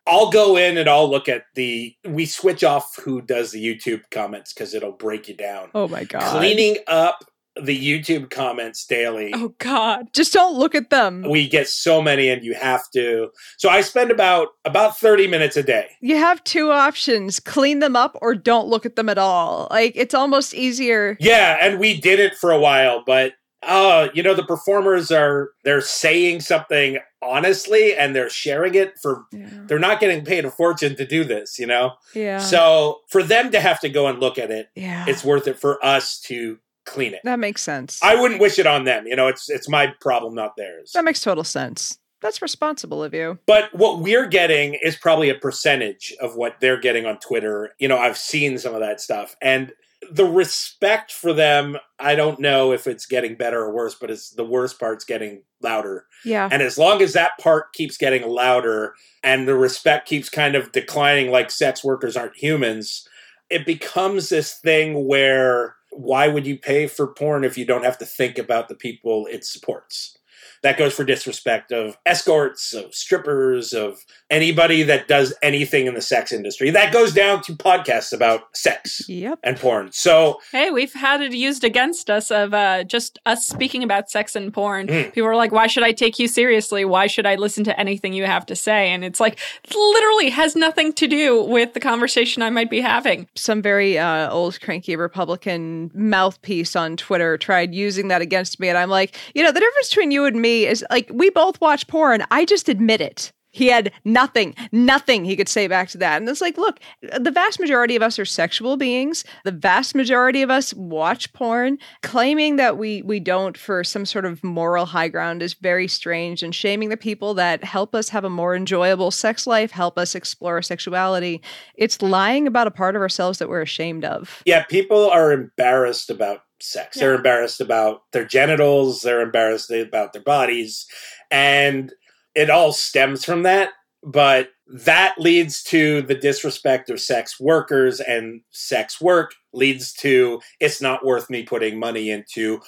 i'll 0.08 0.30
go 0.30 0.56
in 0.58 0.78
and 0.78 0.90
i'll 0.90 1.10
look 1.10 1.28
at 1.30 1.44
the 1.56 1.96
we 2.08 2.26
switch 2.26 2.64
off 2.64 2.96
who 3.04 3.22
does 3.22 3.52
the 3.52 3.64
youtube 3.64 4.02
comments 4.12 4.54
because 4.54 4.74
it'll 4.74 4.92
break 4.92 5.28
you 5.28 5.36
down 5.36 5.70
Oh 5.74 5.88
my 5.88 6.04
god. 6.04 6.22
cleaning 6.38 6.78
up 6.88 7.26
the 7.62 7.78
youtube 7.78 8.30
comments 8.30 8.86
daily 8.86 9.32
Oh 9.34 9.56
God. 9.60 10.08
Just 10.12 10.34
don't 10.34 10.58
look 10.58 10.76
at 10.76 10.90
them. 10.90 11.24
we 11.30 11.48
get 11.48 11.70
so 11.70 12.02
many 12.02 12.28
and 12.28 12.44
you 12.44 12.54
have 12.54 12.82
to 12.92 13.30
so 13.58 13.70
i 13.70 13.80
spend 13.80 14.12
about 14.12 14.50
about 14.66 14.98
30 15.00 15.28
minutes 15.28 15.56
a 15.56 15.64
day 15.64 15.88
You 16.02 16.18
have 16.18 16.44
two 16.44 16.72
options 16.72 17.40
clean 17.40 17.80
them 17.80 17.96
up 17.96 18.18
or 18.22 18.36
don't 18.36 18.68
look 18.68 18.86
at 18.86 18.98
them 18.98 19.08
at 19.08 19.18
all. 19.18 19.70
Like, 19.72 19.94
it's 19.96 20.14
almost 20.14 20.54
easier. 20.54 21.16
yeah 21.22 21.58
and 21.62 21.80
we 21.80 21.98
did 22.00 22.20
it 22.20 22.36
for 22.36 22.52
a 22.52 22.60
while 22.60 23.04
but 23.06 23.34
uh 23.66 24.10
you 24.14 24.22
know 24.24 24.34
the 24.34 24.44
performers 24.46 25.12
are 25.12 25.52
they're 25.64 25.82
saying 25.82 26.40
something 26.40 26.98
honestly 27.22 27.96
and 27.96 28.16
they're 28.16 28.30
sharing 28.30 28.76
it 28.76 28.94
for 29.02 29.26
Yeah. 29.32 29.50
they're 29.66 29.80
not 29.80 30.00
getting 30.00 30.24
paid 30.24 30.46
a 30.46 30.52
fortune 30.52 30.96
to 30.96 31.06
do 31.06 31.24
this 31.24 31.58
you 31.60 31.66
know 31.66 31.94
Yeah. 32.14 32.40
so 32.40 33.00
for 33.10 33.24
them 33.24 33.52
to 33.52 33.60
have 33.60 33.80
to 33.82 33.90
go 33.90 34.08
and 34.08 34.20
look 34.20 34.38
at 34.38 34.52
it 34.52 34.70
yeah. 34.76 35.06
it's 35.08 35.24
worth 35.24 35.48
it 35.48 35.60
for 35.60 35.84
us 35.84 36.20
to 36.22 36.60
clean 36.86 37.14
it 37.16 37.22
that 37.24 37.40
makes 37.40 37.62
sense. 37.64 38.00
i 38.04 38.14
wouldn't 38.20 38.40
wish 38.40 38.60
it 38.60 38.68
on 38.68 38.84
them 38.84 39.08
you 39.08 39.16
know 39.16 39.28
it's 39.28 39.50
it's 39.50 39.68
my 39.68 39.94
problem 40.00 40.36
not 40.36 40.56
theirs 40.58 40.92
that 40.94 41.04
makes 41.04 41.22
total 41.22 41.44
sense. 41.44 41.98
That's 42.22 42.42
responsible 42.42 43.04
of 43.04 43.14
you. 43.14 43.38
But 43.46 43.72
what 43.76 44.00
we're 44.00 44.26
getting 44.26 44.80
is 44.82 44.96
probably 44.96 45.30
a 45.30 45.36
percentage 45.36 46.12
of 46.20 46.36
what 46.36 46.56
they're 46.60 46.80
getting 46.80 47.06
on 47.06 47.20
Twitter. 47.20 47.74
You 47.78 47.88
know, 47.88 48.00
I've 48.00 48.18
seen 48.18 48.58
some 48.58 48.74
of 48.74 48.80
that 48.80 49.00
stuff. 49.00 49.36
And 49.44 49.74
the 50.12 50.26
respect 50.26 51.12
for 51.12 51.34
them, 51.34 51.78
I 52.00 52.16
don't 52.16 52.40
know 52.40 52.72
if 52.72 52.88
it's 52.88 53.06
getting 53.06 53.36
better 53.36 53.62
or 53.62 53.74
worse, 53.74 53.96
but 53.96 54.10
it's 54.10 54.32
the 54.32 54.46
worst 54.46 54.80
part's 54.80 55.06
getting 55.06 55.44
louder. 55.62 56.06
Yeah. 56.24 56.50
And 56.52 56.62
as 56.62 56.78
long 56.78 57.02
as 57.02 57.14
that 57.14 57.38
part 57.40 57.74
keeps 57.74 57.98
getting 57.98 58.28
louder 58.28 58.94
and 59.24 59.48
the 59.48 59.56
respect 59.56 60.08
keeps 60.08 60.30
kind 60.30 60.56
of 60.56 60.72
declining 60.72 61.32
like 61.32 61.52
sex 61.52 61.84
workers 61.84 62.18
aren't 62.18 62.38
humans, 62.38 63.08
it 63.50 63.66
becomes 63.66 64.30
this 64.30 64.54
thing 64.54 65.08
where 65.08 65.76
why 65.92 66.28
would 66.28 66.46
you 66.46 66.58
pay 66.58 66.88
for 66.88 67.08
porn 67.08 67.44
if 67.44 67.58
you 67.58 67.66
don't 67.66 67.86
have 67.86 67.98
to 68.00 68.06
think 68.06 68.38
about 68.38 68.68
the 68.68 68.76
people 68.76 69.28
it 69.32 69.46
supports? 69.46 70.18
That 70.66 70.80
goes 70.80 70.96
for 70.96 71.04
disrespect 71.04 71.72
of 71.72 71.96
escorts, 72.08 72.74
of 72.74 72.96
strippers, 72.96 73.72
of 73.72 74.04
anybody 74.32 74.82
that 74.82 75.08
does 75.08 75.32
anything 75.44 75.86
in 75.86 75.94
the 75.94 76.02
sex 76.02 76.32
industry. 76.32 76.72
That 76.72 76.92
goes 76.92 77.14
down 77.14 77.44
to 77.44 77.54
podcasts 77.54 78.12
about 78.12 78.58
sex 78.58 79.08
Yep. 79.08 79.38
and 79.44 79.58
porn. 79.58 79.92
So 79.92 80.40
Hey, 80.52 80.72
we've 80.72 80.94
had 80.94 81.22
it 81.22 81.34
used 81.34 81.64
against 81.64 82.10
us 82.10 82.32
of 82.32 82.56
uh, 82.56 82.84
just 82.84 83.20
us 83.28 83.46
speaking 83.46 83.84
about 83.84 84.10
sex 84.10 84.36
and 84.36 84.52
porn. 84.52 84.88
Mm. 84.88 85.14
People 85.14 85.30
are 85.30 85.36
like, 85.36 85.52
"Why 85.52 85.68
should 85.68 85.84
I 85.84 85.92
take 85.92 86.18
you 86.18 86.28
seriously? 86.28 86.84
Why 86.84 87.06
should 87.06 87.28
I 87.28 87.36
listen 87.36 87.64
to 87.66 87.80
anything 87.80 88.14
you 88.14 88.26
have 88.26 88.48
to 88.48 88.56
say?" 88.56 88.90
And 88.90 89.06
it's 89.06 89.20
like, 89.20 89.38
literally 89.72 90.32
has 90.32 90.56
nothing 90.56 90.94
to 90.94 91.08
do 91.08 91.44
with 91.44 91.76
the 91.76 91.80
conversation 91.80 92.42
I 92.42 92.50
might 92.50 92.72
be 92.72 92.82
having. 92.82 93.28
Some 93.36 93.62
very 93.62 94.00
uh, 94.00 94.32
old 94.32 94.60
cranky 94.62 94.96
Republican 94.96 95.92
mouthpiece 95.94 96.76
on 96.76 96.98
Twitter 96.98 97.38
tried 97.38 97.76
using 97.76 98.08
that 98.08 98.24
against 98.24 98.60
me. 98.60 98.70
And 98.70 98.80
I'm 98.80 98.90
like, 98.90 99.16
you 99.36 99.44
know, 99.44 99.52
the 99.52 99.60
difference 99.60 99.90
between 99.90 100.10
you 100.10 100.26
and 100.26 100.42
me 100.42 100.55
is 100.64 100.84
like, 100.90 101.10
we 101.14 101.30
both 101.30 101.60
watch 101.62 101.88
porn. 101.88 102.24
I 102.32 102.46
just 102.46 102.70
admit 102.70 103.02
it. 103.02 103.32
He 103.56 103.68
had 103.68 103.94
nothing, 104.04 104.54
nothing 104.74 105.24
he 105.24 105.38
could 105.38 105.48
say 105.48 105.68
back 105.68 105.88
to 105.92 105.98
that. 106.00 106.18
And 106.18 106.28
it's 106.28 106.42
like, 106.42 106.58
look, 106.58 106.82
the 107.18 107.32
vast 107.32 107.58
majority 107.58 107.96
of 107.96 108.02
us 108.02 108.20
are 108.20 108.26
sexual 108.26 108.76
beings. 108.76 109.24
The 109.46 109.54
vast 109.54 109.96
majority 109.96 110.42
of 110.42 110.50
us 110.52 110.74
watch 110.74 111.32
porn. 111.32 111.78
Claiming 112.04 112.58
that 112.58 112.78
we 112.78 113.02
we 113.04 113.22
don't 113.22 113.58
for 113.58 113.82
some 113.86 114.06
sort 114.06 114.26
of 114.26 114.44
moral 114.44 114.86
high 114.86 115.08
ground 115.08 115.42
is 115.42 115.54
very 115.54 115.88
strange. 115.88 116.44
And 116.44 116.54
shaming 116.54 116.90
the 116.90 116.98
people 116.98 117.34
that 117.36 117.64
help 117.64 117.96
us 117.96 118.10
have 118.10 118.26
a 118.26 118.30
more 118.30 118.58
enjoyable 118.58 119.10
sex 119.10 119.48
life, 119.48 119.72
help 119.72 119.98
us 119.98 120.16
explore 120.16 120.62
sexuality, 120.62 121.42
it's 121.76 122.02
lying 122.02 122.48
about 122.48 122.68
a 122.68 122.72
part 122.72 122.98
of 122.98 123.02
ourselves 123.02 123.40
that 123.40 123.48
we're 123.48 123.62
ashamed 123.62 124.04
of. 124.04 124.44
Yeah, 124.46 124.66
people 124.66 125.10
are 125.10 125.32
embarrassed 125.32 126.10
about 126.10 126.42
sex. 126.62 126.98
They're 126.98 127.16
embarrassed 127.16 127.62
about 127.62 128.04
their 128.12 128.26
genitals. 128.26 129.02
They're 129.02 129.22
embarrassed 129.22 129.72
about 129.72 130.14
their 130.14 130.22
bodies. 130.22 130.86
And 131.32 131.94
it 132.36 132.50
all 132.50 132.72
stems 132.72 133.26
from 133.26 133.44
that. 133.44 133.70
But 134.04 134.50
that 134.68 135.16
leads 135.18 135.64
to 135.64 136.02
the 136.04 136.16
disrespect 136.16 136.90
of 136.90 137.02
sex 137.02 137.40
workers, 137.40 138.00
and 138.00 138.42
sex 138.52 139.02
work 139.02 139.34
leads 139.54 139.94
to 139.94 140.42
it's 140.60 140.82
not 140.82 141.06
worth 141.06 141.30
me 141.30 141.44
putting 141.44 141.80
money 141.80 142.12
into, 142.12 142.62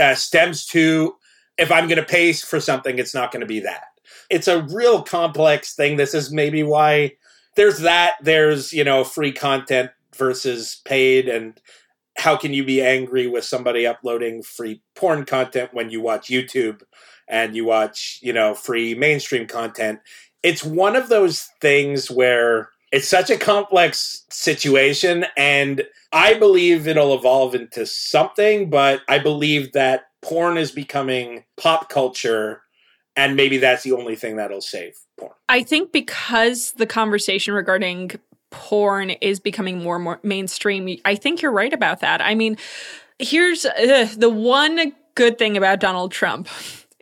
uh, 0.00 0.14
stems 0.14 0.66
to 0.66 1.14
if 1.58 1.72
I'm 1.72 1.88
going 1.88 1.98
to 1.98 2.04
pay 2.04 2.32
for 2.32 2.60
something, 2.60 2.98
it's 2.98 3.14
not 3.14 3.32
going 3.32 3.40
to 3.40 3.46
be 3.46 3.60
that. 3.60 3.82
It's 4.30 4.48
a 4.48 4.62
real 4.62 5.02
complex 5.02 5.74
thing. 5.74 5.96
This 5.96 6.14
is 6.14 6.30
maybe 6.30 6.62
why 6.62 7.16
there's 7.56 7.80
that. 7.80 8.14
There's, 8.22 8.72
you 8.72 8.84
know, 8.84 9.04
free 9.04 9.32
content 9.32 9.90
versus 10.16 10.80
paid 10.84 11.28
and 11.28 11.60
how 12.18 12.36
can 12.36 12.52
you 12.52 12.64
be 12.64 12.82
angry 12.82 13.26
with 13.26 13.44
somebody 13.44 13.86
uploading 13.86 14.42
free 14.42 14.82
porn 14.96 15.24
content 15.24 15.72
when 15.72 15.90
you 15.90 16.00
watch 16.00 16.28
YouTube 16.28 16.82
and 17.28 17.54
you 17.54 17.64
watch, 17.64 18.18
you 18.22 18.32
know, 18.32 18.54
free 18.54 18.94
mainstream 18.94 19.46
content? 19.46 20.00
It's 20.42 20.64
one 20.64 20.96
of 20.96 21.08
those 21.08 21.48
things 21.60 22.10
where 22.10 22.70
it's 22.90 23.08
such 23.08 23.30
a 23.30 23.36
complex 23.36 24.24
situation 24.30 25.26
and 25.36 25.86
I 26.12 26.34
believe 26.34 26.88
it'll 26.88 27.14
evolve 27.14 27.54
into 27.54 27.86
something, 27.86 28.70
but 28.70 29.02
I 29.08 29.18
believe 29.18 29.72
that 29.72 30.06
porn 30.22 30.56
is 30.56 30.72
becoming 30.72 31.44
pop 31.56 31.88
culture 31.88 32.62
and 33.14 33.36
maybe 33.36 33.58
that's 33.58 33.82
the 33.82 33.92
only 33.92 34.16
thing 34.16 34.36
that'll 34.36 34.60
save 34.60 34.94
porn. 35.18 35.32
I 35.48 35.62
think 35.62 35.92
because 35.92 36.72
the 36.72 36.86
conversation 36.86 37.52
regarding 37.54 38.12
porn 38.50 39.10
is 39.10 39.40
becoming 39.40 39.82
more 39.82 39.96
and 39.96 40.04
more 40.04 40.20
mainstream, 40.22 40.98
I 41.04 41.14
think 41.14 41.42
you're 41.42 41.52
right 41.52 41.72
about 41.72 42.00
that. 42.00 42.20
I 42.20 42.34
mean, 42.34 42.56
here's 43.18 43.64
uh, 43.64 44.08
the 44.16 44.30
one 44.30 44.92
good 45.14 45.38
thing 45.38 45.56
about 45.56 45.80
Donald 45.80 46.12
Trump, 46.12 46.48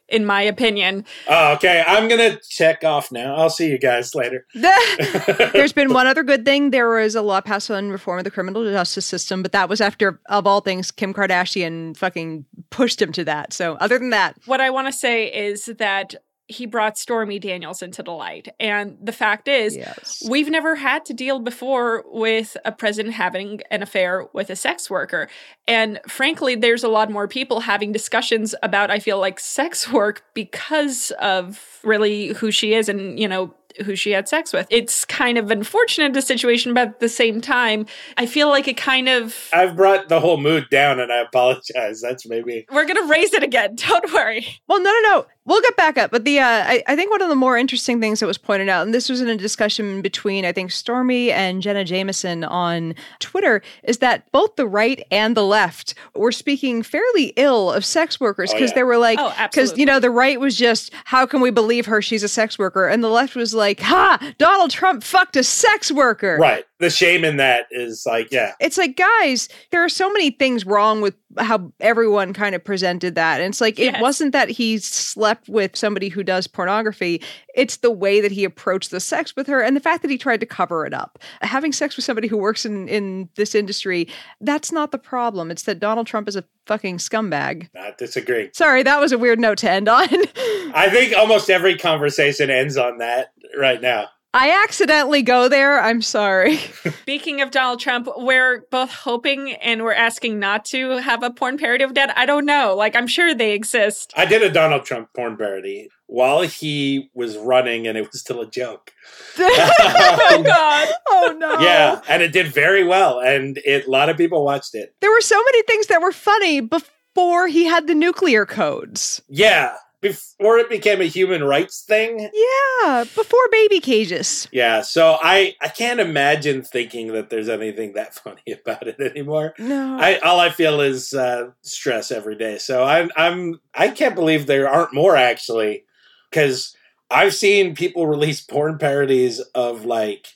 in 0.08 0.24
my 0.24 0.40
opinion. 0.40 1.04
Oh, 1.28 1.52
okay. 1.54 1.84
I'm 1.86 2.08
gonna 2.08 2.38
check 2.48 2.84
off 2.84 3.12
now. 3.12 3.34
I'll 3.36 3.50
see 3.50 3.68
you 3.70 3.78
guys 3.78 4.14
later. 4.14 4.46
There's 4.54 5.72
been 5.74 5.92
one 5.92 6.06
other 6.06 6.22
good 6.22 6.44
thing. 6.44 6.70
There 6.70 6.88
was 6.88 7.14
a 7.14 7.22
law 7.22 7.40
passed 7.40 7.70
on 7.70 7.90
reform 7.90 8.18
of 8.18 8.24
the 8.24 8.30
criminal 8.30 8.64
justice 8.64 9.04
system, 9.06 9.42
but 9.42 9.52
that 9.52 9.68
was 9.68 9.80
after, 9.80 10.20
of 10.28 10.46
all 10.46 10.60
things, 10.60 10.90
Kim 10.90 11.12
Kardashian 11.12 11.96
fucking 11.96 12.44
pushed 12.70 13.02
him 13.02 13.12
to 13.12 13.24
that. 13.24 13.52
So, 13.52 13.74
other 13.74 13.98
than 13.98 14.10
that, 14.10 14.36
What 14.46 14.60
I 14.60 14.70
want 14.70 14.86
to 14.86 14.92
say 14.92 15.26
is 15.26 15.66
that 15.66 16.14
he 16.48 16.66
brought 16.66 16.96
Stormy 16.96 17.38
Daniels 17.38 17.82
into 17.82 18.02
the 18.02 18.12
light. 18.12 18.48
And 18.60 18.96
the 19.02 19.12
fact 19.12 19.48
is, 19.48 19.76
yes. 19.76 20.22
We've 20.28 20.48
never 20.48 20.76
had 20.76 21.04
to 21.06 21.14
deal 21.14 21.40
before 21.40 22.04
with 22.06 22.56
a 22.64 22.70
president 22.70 23.14
having 23.14 23.62
an 23.70 23.82
affair 23.82 24.26
with 24.32 24.50
a 24.50 24.56
sex 24.56 24.88
worker. 24.88 25.28
And 25.66 26.00
frankly, 26.06 26.54
there's 26.54 26.84
a 26.84 26.88
lot 26.88 27.10
more 27.10 27.26
people 27.26 27.60
having 27.60 27.90
discussions 27.90 28.54
about, 28.62 28.90
I 28.90 29.00
feel 29.00 29.18
like, 29.18 29.40
sex 29.40 29.90
work 29.90 30.22
because 30.34 31.10
of 31.20 31.75
really 31.86 32.28
who 32.28 32.50
she 32.50 32.74
is 32.74 32.88
and, 32.88 33.18
you 33.18 33.28
know, 33.28 33.54
who 33.84 33.94
she 33.94 34.12
had 34.12 34.26
sex 34.26 34.54
with. 34.54 34.66
It's 34.70 35.04
kind 35.04 35.36
of 35.36 35.50
unfortunate 35.50 36.16
a 36.16 36.22
situation, 36.22 36.72
but 36.72 36.88
at 36.88 37.00
the 37.00 37.10
same 37.10 37.42
time, 37.42 37.84
I 38.16 38.24
feel 38.24 38.48
like 38.48 38.66
it 38.68 38.78
kind 38.78 39.06
of 39.06 39.50
I've 39.52 39.76
brought 39.76 40.08
the 40.08 40.18
whole 40.18 40.38
mood 40.38 40.70
down 40.70 40.98
and 40.98 41.12
I 41.12 41.18
apologize. 41.20 42.00
That's 42.00 42.26
maybe 42.26 42.64
we're 42.72 42.86
gonna 42.86 43.06
raise 43.06 43.34
it 43.34 43.42
again. 43.42 43.74
Don't 43.88 44.12
worry. 44.14 44.46
Well, 44.66 44.80
no, 44.82 44.90
no, 44.90 45.00
no. 45.10 45.26
We'll 45.44 45.60
get 45.60 45.76
back 45.76 45.96
up. 45.96 46.10
But 46.10 46.24
the 46.24 46.40
uh, 46.40 46.44
I, 46.44 46.82
I 46.88 46.96
think 46.96 47.10
one 47.12 47.22
of 47.22 47.28
the 47.28 47.36
more 47.36 47.56
interesting 47.58 48.00
things 48.00 48.18
that 48.20 48.26
was 48.26 48.38
pointed 48.38 48.68
out, 48.70 48.84
and 48.86 48.94
this 48.94 49.08
was 49.10 49.20
in 49.20 49.28
a 49.28 49.36
discussion 49.36 50.00
between 50.00 50.44
I 50.46 50.52
think 50.52 50.70
Stormy 50.72 51.30
and 51.30 51.60
Jenna 51.60 51.84
Jameson 51.84 52.44
on 52.44 52.94
Twitter, 53.20 53.60
is 53.84 53.98
that 53.98 54.32
both 54.32 54.56
the 54.56 54.66
right 54.66 55.06
and 55.10 55.36
the 55.36 55.44
left 55.44 55.94
were 56.14 56.32
speaking 56.32 56.82
fairly 56.82 57.34
ill 57.36 57.70
of 57.70 57.84
sex 57.84 58.18
workers 58.18 58.50
Oh, 58.50 58.54
because 58.54 58.70
yeah. 58.70 58.74
they 58.76 58.82
were 58.84 58.96
like, 58.96 59.18
Oh, 59.20 59.34
because 59.50 59.76
you 59.76 59.84
know 59.84 60.00
the 60.00 60.10
right 60.10 60.40
was 60.40 60.56
just 60.56 60.92
how 61.04 61.26
can 61.26 61.42
we 61.42 61.50
believe 61.50 61.75
her? 61.84 62.00
She's 62.00 62.22
a 62.22 62.28
sex 62.28 62.58
worker, 62.58 62.86
and 62.88 63.04
the 63.04 63.10
left 63.10 63.36
was 63.36 63.52
like, 63.52 63.80
ha, 63.80 64.18
Donald 64.38 64.70
Trump 64.70 65.04
fucked 65.04 65.36
a 65.36 65.44
sex 65.44 65.92
worker. 65.92 66.38
right. 66.40 66.64
The 66.78 66.90
shame 66.90 67.24
in 67.24 67.36
that 67.38 67.66
is 67.70 68.04
like, 68.06 68.30
yeah, 68.30 68.52
it's 68.60 68.76
like 68.76 68.96
guys 68.96 69.48
there 69.70 69.82
are 69.84 69.88
so 69.88 70.10
many 70.12 70.30
things 70.30 70.66
wrong 70.66 71.00
with 71.00 71.14
how 71.38 71.72
everyone 71.80 72.32
kind 72.32 72.54
of 72.54 72.64
presented 72.64 73.14
that. 73.14 73.40
And 73.40 73.50
it's 73.50 73.60
like 73.60 73.78
it 73.78 74.00
wasn't 74.00 74.32
that 74.32 74.48
he 74.48 74.78
slept 74.78 75.48
with 75.48 75.76
somebody 75.76 76.08
who 76.08 76.22
does 76.22 76.46
pornography. 76.46 77.22
It's 77.54 77.78
the 77.78 77.90
way 77.90 78.20
that 78.20 78.32
he 78.32 78.44
approached 78.44 78.90
the 78.90 79.00
sex 79.00 79.34
with 79.36 79.46
her 79.46 79.60
and 79.60 79.76
the 79.76 79.80
fact 79.80 80.02
that 80.02 80.10
he 80.10 80.18
tried 80.18 80.40
to 80.40 80.46
cover 80.46 80.86
it 80.86 80.94
up. 80.94 81.18
Having 81.42 81.72
sex 81.72 81.96
with 81.96 82.04
somebody 82.04 82.28
who 82.28 82.36
works 82.36 82.64
in 82.64 82.88
in 82.88 83.28
this 83.36 83.54
industry 83.54 84.08
that's 84.40 84.72
not 84.72 84.92
the 84.92 84.98
problem. 84.98 85.50
It's 85.50 85.64
that 85.64 85.80
donald 85.80 86.06
trump 86.06 86.28
is 86.28 86.36
a 86.36 86.44
fucking 86.66 86.98
scumbag. 86.98 87.68
Not 87.74 87.98
disagree. 87.98 88.50
sorry 88.52 88.82
that 88.82 89.00
was 89.00 89.12
a 89.12 89.18
weird 89.18 89.40
note 89.40 89.58
to 89.58 89.70
end 89.70 89.88
on. 89.88 90.08
I 90.74 90.88
think 90.90 91.16
almost 91.16 91.50
every 91.50 91.76
conversation 91.76 92.50
ends 92.50 92.76
on 92.76 92.98
that 92.98 93.32
right 93.58 93.80
now. 93.80 94.08
I 94.36 94.62
accidentally 94.64 95.22
go 95.22 95.48
there 95.48 95.80
i'm 95.80 96.02
sorry 96.02 96.58
Speaking 97.06 97.40
of 97.40 97.52
Donald 97.52 97.78
Trump, 97.78 98.08
we're 98.16 98.66
both 98.72 98.90
hoping 98.90 99.52
and 99.52 99.82
we're 99.84 99.92
asking 99.92 100.40
not 100.40 100.64
to 100.66 100.98
have 100.98 101.22
a 101.22 101.30
porn 101.30 101.56
parody 101.56 101.84
of 101.84 101.94
Dad. 101.94 102.12
I 102.16 102.26
don't 102.26 102.44
know. 102.44 102.74
Like, 102.74 102.96
I'm 102.96 103.06
sure 103.06 103.32
they 103.32 103.52
exist. 103.52 104.12
I 104.16 104.26
did 104.26 104.42
a 104.42 104.50
Donald 104.50 104.84
Trump 104.84 105.10
porn 105.14 105.36
parody 105.36 105.88
while 106.06 106.42
he 106.42 107.08
was 107.14 107.36
running, 107.36 107.86
and 107.86 107.96
it 107.96 108.10
was 108.10 108.20
still 108.20 108.40
a 108.40 108.50
joke. 108.50 108.92
Oh, 109.38 110.42
God. 110.44 110.88
oh 111.08 111.36
no 111.38 111.60
Yeah, 111.60 112.00
and 112.08 112.22
it 112.22 112.32
did 112.32 112.48
very 112.48 112.84
well, 112.84 113.20
and 113.20 113.58
it, 113.64 113.86
a 113.86 113.90
lot 113.90 114.08
of 114.08 114.16
people 114.16 114.44
watched 114.44 114.74
it. 114.74 114.94
there 115.00 115.10
were 115.10 115.20
so 115.20 115.40
many 115.40 115.62
things 115.62 115.86
that 115.86 116.02
were 116.02 116.12
funny 116.12 116.60
before 116.60 117.46
he 117.46 117.66
had 117.66 117.86
the 117.86 117.94
nuclear 117.94 118.44
codes. 118.44 119.22
Yeah, 119.28 119.76
before 120.08 120.58
it 120.58 120.68
became 120.68 121.00
a 121.00 121.04
human 121.04 121.42
rights 121.44 121.82
thing. 121.82 122.30
Yeah, 122.32 123.04
before 123.14 123.40
baby 123.50 123.80
cages. 123.80 124.48
Yeah, 124.52 124.82
so 124.82 125.16
I 125.22 125.54
I 125.60 125.68
can't 125.68 126.00
imagine 126.00 126.62
thinking 126.62 127.12
that 127.12 127.30
there's 127.30 127.48
anything 127.48 127.94
that 127.94 128.14
funny 128.24 128.42
about 128.60 128.86
it 128.86 129.00
anymore. 129.00 129.54
No. 129.58 129.96
I 129.98 130.18
all 130.18 130.40
I 130.40 130.50
feel 130.50 130.80
is 130.80 131.12
uh, 131.14 131.50
stress 131.62 132.10
every 132.10 132.36
day. 132.36 132.58
So 132.58 132.84
I'm 132.84 133.10
I'm 133.16 133.60
I 133.74 133.88
can't 133.88 134.14
believe 134.14 134.46
there 134.46 134.68
aren't 134.68 134.94
more 134.94 135.16
actually, 135.16 135.84
because 136.30 136.76
I've 137.10 137.34
seen 137.34 137.74
people 137.74 138.06
release 138.16 138.40
porn 138.40 138.78
parodies 138.78 139.40
of 139.54 139.84
like 139.84 140.28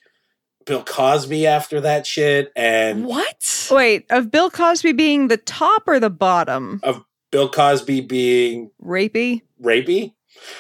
Bill 0.67 0.85
Cosby 0.85 1.47
after 1.47 1.81
that 1.81 2.07
shit, 2.07 2.53
and 2.55 3.05
What? 3.05 3.69
Wait, 3.71 4.07
of 4.11 4.31
Bill 4.31 4.51
Cosby 4.51 4.93
being 4.93 5.29
the 5.29 5.37
top 5.37 5.85
or 5.87 5.99
the 5.99 6.11
bottom? 6.11 6.81
Bill 7.31 7.49
Cosby 7.49 8.01
being 8.03 8.71
Rapey? 8.83 9.43
rapey. 9.63 10.15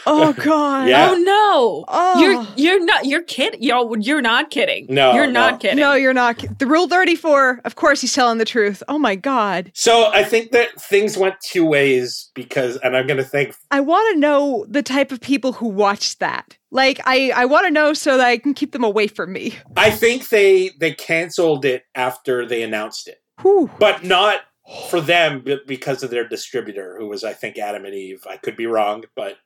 Oh 0.06 0.32
god. 0.44 0.88
Yeah. 0.88 1.10
Oh 1.10 1.14
no. 1.16 1.84
Oh. 1.88 2.20
You're 2.20 2.46
you're 2.56 2.84
not 2.84 3.06
you're 3.06 3.22
kidding. 3.22 3.62
Yo, 3.62 3.94
you're 3.94 4.20
not 4.20 4.50
kidding. 4.50 4.86
No, 4.90 5.14
You're 5.14 5.26
no. 5.26 5.32
not 5.32 5.60
kidding. 5.60 5.78
No, 5.78 5.94
you're 5.94 6.12
not. 6.12 6.44
The 6.58 6.66
rule 6.66 6.86
34, 6.86 7.62
of 7.64 7.76
course 7.76 8.00
he's 8.02 8.12
telling 8.12 8.36
the 8.38 8.44
truth. 8.44 8.82
Oh 8.88 8.98
my 8.98 9.14
god. 9.14 9.70
So 9.74 10.10
I 10.12 10.22
think 10.22 10.50
that 10.52 10.78
things 10.80 11.16
went 11.16 11.36
two 11.42 11.64
ways 11.64 12.30
because, 12.34 12.76
and 12.78 12.94
I'm 12.94 13.06
going 13.06 13.16
to 13.16 13.24
think 13.24 13.54
I 13.70 13.80
want 13.80 14.12
to 14.14 14.20
know 14.20 14.66
the 14.68 14.82
type 14.82 15.12
of 15.12 15.20
people 15.20 15.52
who 15.52 15.68
watched 15.68 16.18
that. 16.20 16.58
Like 16.70 17.00
I 17.06 17.30
I 17.34 17.46
want 17.46 17.64
to 17.66 17.70
know 17.70 17.94
so 17.94 18.18
that 18.18 18.26
I 18.26 18.36
can 18.36 18.52
keep 18.52 18.72
them 18.72 18.84
away 18.84 19.06
from 19.06 19.32
me. 19.32 19.54
I 19.76 19.90
think 19.90 20.28
they 20.28 20.72
they 20.78 20.92
canceled 20.92 21.64
it 21.64 21.84
after 21.94 22.44
they 22.44 22.62
announced 22.62 23.08
it, 23.08 23.18
Whew. 23.40 23.70
but 23.78 24.04
not 24.04 24.40
for 24.88 25.00
them, 25.00 25.44
because 25.66 26.02
of 26.02 26.10
their 26.10 26.26
distributor, 26.28 26.96
who 26.98 27.08
was 27.08 27.24
I 27.24 27.32
think 27.32 27.58
Adam 27.58 27.84
and 27.84 27.94
Eve. 27.94 28.24
I 28.28 28.36
could 28.36 28.56
be 28.56 28.66
wrong, 28.66 29.04
but 29.14 29.36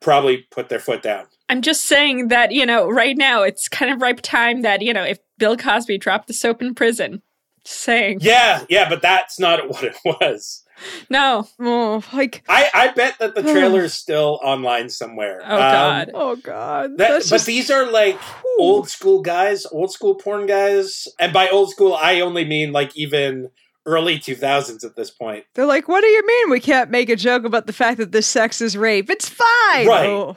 probably 0.00 0.38
put 0.50 0.68
their 0.68 0.80
foot 0.80 1.02
down. 1.02 1.26
I'm 1.48 1.62
just 1.62 1.84
saying 1.84 2.28
that, 2.28 2.52
you 2.52 2.66
know, 2.66 2.88
right 2.88 3.16
now 3.16 3.42
it's 3.42 3.68
kind 3.68 3.92
of 3.92 4.00
ripe 4.02 4.20
time 4.22 4.62
that, 4.62 4.82
you 4.82 4.92
know, 4.92 5.04
if 5.04 5.18
Bill 5.38 5.56
Cosby 5.56 5.98
dropped 5.98 6.26
the 6.26 6.34
soap 6.34 6.62
in 6.62 6.74
prison. 6.74 7.22
Just 7.64 7.80
saying. 7.80 8.18
Yeah, 8.22 8.64
yeah, 8.68 8.88
but 8.88 9.02
that's 9.02 9.38
not 9.38 9.68
what 9.68 9.84
it 9.84 9.96
was. 10.04 10.64
No. 11.08 11.46
Oh, 11.60 12.02
like 12.12 12.42
I 12.48 12.68
I 12.74 12.88
bet 12.92 13.18
that 13.20 13.34
the 13.36 13.42
trailer 13.52 13.84
is 13.84 13.94
still 13.94 14.40
online 14.42 14.88
somewhere. 14.88 15.40
Oh, 15.44 15.58
God. 15.58 16.08
Um, 16.08 16.14
oh 16.14 16.36
god. 16.36 16.90
That, 16.96 17.08
That's 17.10 17.30
but 17.30 17.36
just- 17.36 17.46
these 17.46 17.70
are 17.70 17.88
like 17.90 18.18
old 18.58 18.88
school 18.88 19.22
guys, 19.22 19.64
old 19.66 19.92
school 19.92 20.16
porn 20.16 20.46
guys. 20.46 21.06
And 21.20 21.32
by 21.32 21.48
old 21.48 21.70
school, 21.70 21.94
I 21.94 22.20
only 22.20 22.44
mean 22.44 22.72
like 22.72 22.96
even 22.96 23.50
early 23.86 24.18
2000s 24.18 24.84
at 24.84 24.96
this 24.96 25.10
point. 25.10 25.44
They're 25.54 25.66
like, 25.66 25.88
what 25.88 26.02
do 26.02 26.06
you 26.06 26.26
mean 26.26 26.50
we 26.50 26.60
can't 26.60 26.90
make 26.90 27.08
a 27.08 27.16
joke 27.16 27.44
about 27.44 27.66
the 27.66 27.72
fact 27.72 27.98
that 27.98 28.12
this 28.12 28.26
sex 28.26 28.60
is 28.60 28.76
rape? 28.76 29.10
It's 29.10 29.28
fine. 29.28 29.86
Right. 29.86 30.06
Oh. 30.08 30.36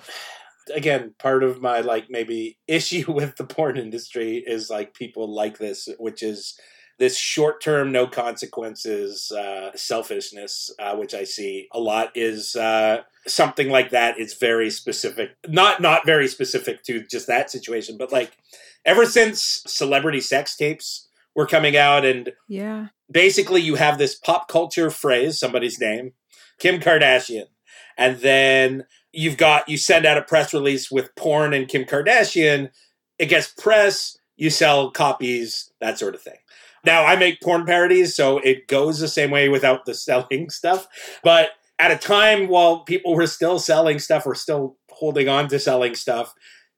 Again, 0.74 1.14
part 1.20 1.44
of 1.44 1.62
my 1.62 1.82
like 1.82 2.10
maybe 2.10 2.58
issue 2.68 3.12
with 3.12 3.36
the 3.36 3.44
porn 3.46 3.78
industry 3.78 4.44
is 4.46 4.70
like 4.70 4.94
people 4.94 5.34
like 5.34 5.58
this, 5.58 5.88
which 6.00 6.24
is 6.24 6.60
this 6.98 7.18
short 7.18 7.62
term, 7.62 7.92
no 7.92 8.08
consequences 8.08 9.32
uh, 9.32 9.72
selfishness, 9.76 10.74
uh, 10.80 10.96
which 10.96 11.14
I 11.14 11.26
see 11.26 11.68
a 11.74 11.80
lot, 11.80 12.12
is 12.16 12.56
uh, 12.56 13.02
something 13.28 13.70
like 13.70 13.90
that. 13.92 14.18
It's 14.18 14.36
very 14.36 14.70
specific, 14.70 15.32
not 15.48 15.82
not 15.82 16.06
very 16.06 16.28
specific 16.28 16.84
to 16.84 17.06
just 17.06 17.28
that 17.28 17.52
situation, 17.52 17.98
but 17.98 18.12
like 18.12 18.38
ever 18.86 19.06
since 19.06 19.62
celebrity 19.68 20.22
sex 20.22 20.56
tapes 20.56 21.05
were 21.36 21.46
coming 21.46 21.76
out 21.78 22.06
and 22.06 22.32
Yeah. 22.48 22.88
basically 23.12 23.62
you 23.62 23.76
have 23.76 23.98
this 23.98 24.16
pop 24.16 24.48
culture 24.48 24.90
phrase, 24.90 25.40
somebody's 25.40 25.80
name, 25.80 26.14
Kim 26.60 26.80
Kardashian, 26.80 27.48
and 27.98 28.18
then 28.20 28.86
you've 29.12 29.38
got 29.38 29.68
you 29.70 29.78
send 29.78 30.06
out 30.06 30.18
a 30.18 30.22
press 30.22 30.54
release 30.54 30.90
with 30.92 31.14
porn 31.16 31.54
and 31.54 31.68
Kim 31.68 31.86
Kardashian, 31.86 32.70
it 33.20 33.28
gets 33.28 33.48
press, 33.48 34.18
you 34.36 34.50
sell 34.50 34.92
copies, 34.92 35.72
that 35.80 35.98
sort 36.00 36.16
of 36.16 36.22
thing. 36.22 36.38
Now 36.84 37.06
I 37.06 37.16
make 37.16 37.42
porn 37.42 37.66
parodies, 37.66 38.16
so 38.16 38.38
it 38.40 38.68
goes 38.68 39.00
the 39.00 39.08
same 39.08 39.32
way 39.32 39.50
without 39.50 39.86
the 39.86 39.94
selling 39.94 40.50
stuff. 40.50 40.88
But 41.24 41.50
at 41.80 41.92
a 41.92 41.98
time 41.98 42.48
while 42.48 42.80
people 42.84 43.16
were 43.16 43.28
still 43.28 43.60
selling 43.60 44.00
stuff 44.00 44.26
or 44.26 44.36
still 44.36 44.78
holding 44.90 45.28
on 45.28 45.48
to 45.50 45.60
selling 45.60 45.96
stuff, 45.96 46.34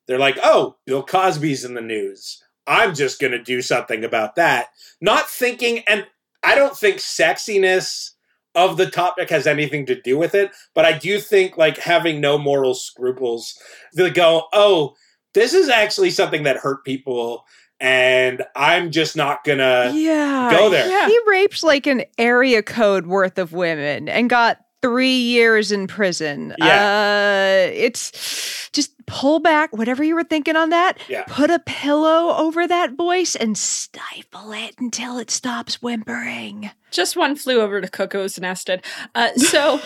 they're 0.07 0.17
like, 0.17 0.37
oh, 0.41 0.77
Bill 0.85 1.03
Cosby's 1.03 1.65
in 1.65 1.73
the 1.75 1.81
news. 1.81 2.43
I'm 2.67 2.93
just 2.93 3.19
going 3.19 3.31
to 3.31 3.41
do 3.41 3.61
something 3.61 4.03
about 4.03 4.35
that. 4.35 4.67
Not 5.01 5.29
thinking, 5.29 5.83
and 5.87 6.05
I 6.43 6.55
don't 6.55 6.77
think 6.77 6.97
sexiness 6.97 8.11
of 8.55 8.77
the 8.77 8.89
topic 8.89 9.29
has 9.29 9.47
anything 9.47 9.85
to 9.85 10.01
do 10.01 10.17
with 10.17 10.35
it, 10.35 10.51
but 10.73 10.83
I 10.83 10.97
do 10.97 11.19
think 11.19 11.57
like 11.57 11.77
having 11.77 12.19
no 12.19 12.37
moral 12.37 12.73
scruples 12.73 13.57
to 13.95 14.09
go, 14.09 14.47
oh, 14.51 14.95
this 15.33 15.53
is 15.53 15.69
actually 15.69 16.09
something 16.09 16.43
that 16.43 16.57
hurt 16.57 16.83
people, 16.83 17.45
and 17.79 18.43
I'm 18.55 18.89
just 18.89 19.15
not 19.15 19.43
gonna 19.43 19.91
yeah. 19.93 20.49
go 20.49 20.69
there. 20.69 20.89
Yeah. 20.89 21.07
He 21.07 21.19
raped 21.27 21.63
like 21.63 21.85
an 21.85 22.03
area 22.17 22.63
code 22.63 23.05
worth 23.05 23.37
of 23.37 23.53
women 23.53 24.09
and 24.09 24.29
got 24.29 24.57
three 24.81 25.17
years 25.17 25.71
in 25.71 25.87
prison. 25.87 26.53
Uh, 26.61 27.67
it's 27.73 28.69
just 28.73 28.93
pull 29.07 29.39
back 29.39 29.75
whatever 29.75 30.03
you 30.03 30.13
were 30.15 30.23
thinking 30.23 30.55
on 30.55 30.69
that. 30.69 30.99
Yeah. 31.07 31.23
Put 31.27 31.49
a 31.49 31.59
pillow 31.59 32.35
over 32.35 32.67
that 32.67 32.93
voice 32.93 33.35
and 33.35 33.57
stifle 33.57 34.51
it 34.51 34.75
until 34.79 35.17
it 35.17 35.31
stops 35.31 35.81
whimpering. 35.81 36.69
Just 36.91 37.15
one 37.15 37.35
flew 37.35 37.59
over 37.61 37.81
the 37.81 37.87
cuckoo's 37.89 38.39
nested. 38.39 38.83
Uh, 39.15 39.33
so, 39.35 39.79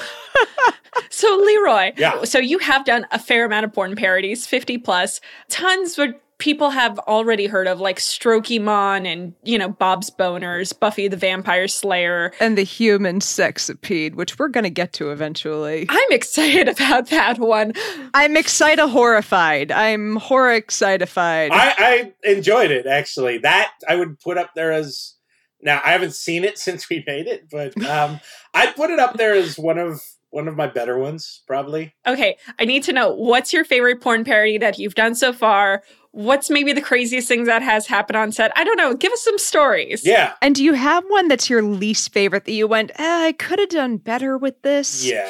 so 1.10 1.36
Leroy, 1.38 1.91
Yeah. 1.97 2.23
so 2.23 2.39
you 2.39 2.58
have 2.60 2.84
done 2.86 3.06
a 3.12 3.19
fair 3.19 3.45
amount 3.45 3.65
of 3.65 3.73
porn 3.73 3.95
parodies, 3.95 4.45
50 4.45 4.77
plus, 4.80 5.21
tons 5.49 5.97
where 5.97 6.15
people 6.41 6.71
have 6.71 6.97
already 6.99 7.45
heard 7.45 7.67
of, 7.67 7.80
like 7.80 7.99
Strokey 7.99 8.60
Mon 8.60 9.06
and, 9.06 9.34
you 9.43 9.58
know, 9.58 9.69
Bob's 9.69 10.10
Boners, 10.10 10.77
Buffy 10.77 11.08
the 11.08 11.15
Vampire 11.15 11.67
Slayer. 11.67 12.34
And 12.39 12.58
the 12.58 12.63
human 12.63 13.19
sexipede, 13.19 14.15
which 14.15 14.39
we're 14.39 14.49
going 14.49 14.63
to 14.63 14.71
get 14.71 14.91
to 14.93 15.12
eventually. 15.12 15.86
I'm 15.88 16.12
excited 16.12 16.67
about 16.67 17.10
that 17.12 17.38
one. 17.38 17.73
I'm 18.13 18.36
excited 18.36 18.82
horrified. 18.88 19.71
I'm 19.71 20.15
horror 20.15 20.60
excitified. 20.60 21.51
I, 21.51 21.75
I 21.77 22.13
enjoyed 22.23 22.71
it 22.71 22.88
actually. 22.88 23.38
That 23.38 23.71
I 23.88 23.95
would 23.95 24.19
put 24.19 24.38
up 24.38 24.51
there 24.56 24.71
as 24.71 25.15
now 25.62 25.80
I 25.86 25.91
haven't 25.91 26.15
seen 26.15 26.43
it 26.43 26.58
since 26.58 26.89
we 26.89 27.04
made 27.06 27.27
it, 27.27 27.49
but 27.51 27.80
um, 27.86 28.19
I'd 28.54 28.75
put 28.75 28.89
it 28.89 28.99
up 28.99 29.17
there 29.17 29.34
as 29.34 29.58
one 29.58 29.77
of 29.77 30.01
one 30.32 30.47
of 30.47 30.56
my 30.56 30.65
better 30.65 30.97
ones, 30.97 31.43
probably. 31.45 31.93
Okay, 32.08 32.38
I 32.58 32.65
need 32.65 32.84
to 32.84 32.93
know 32.93 33.13
what's 33.13 33.51
your 33.54 33.65
favorite 33.65 34.01
porn 34.01 34.23
parody 34.23 34.58
that 34.58 34.80
you've 34.80 34.95
done 34.95 35.13
so 35.13 35.34
far? 35.34 35.84
What's 36.13 36.50
maybe 36.50 36.74
the 36.74 36.82
craziest 36.82 37.28
things 37.28 37.47
that 37.47 37.62
has 37.62 37.88
happened 37.88 38.17
on 38.17 38.32
set? 38.34 38.52
I 38.58 38.63
don't 38.65 38.76
know. 38.78 38.93
Give 38.93 39.13
us 39.13 39.21
some 39.21 39.38
stories. 39.38 40.06
Yeah, 40.06 40.34
and 40.41 40.54
do 40.56 40.63
you 40.63 40.74
have 40.74 41.04
one 41.08 41.28
that's 41.30 41.50
your 41.50 41.62
least 41.62 42.12
favorite 42.12 42.45
that 42.45 42.52
you 42.52 42.67
went, 42.67 42.91
eh, 42.95 43.26
I 43.28 43.32
could 43.32 43.60
have 43.60 43.69
done 43.69 43.97
better 43.97 44.38
with 44.38 44.62
this? 44.62 45.06
yeah. 45.06 45.26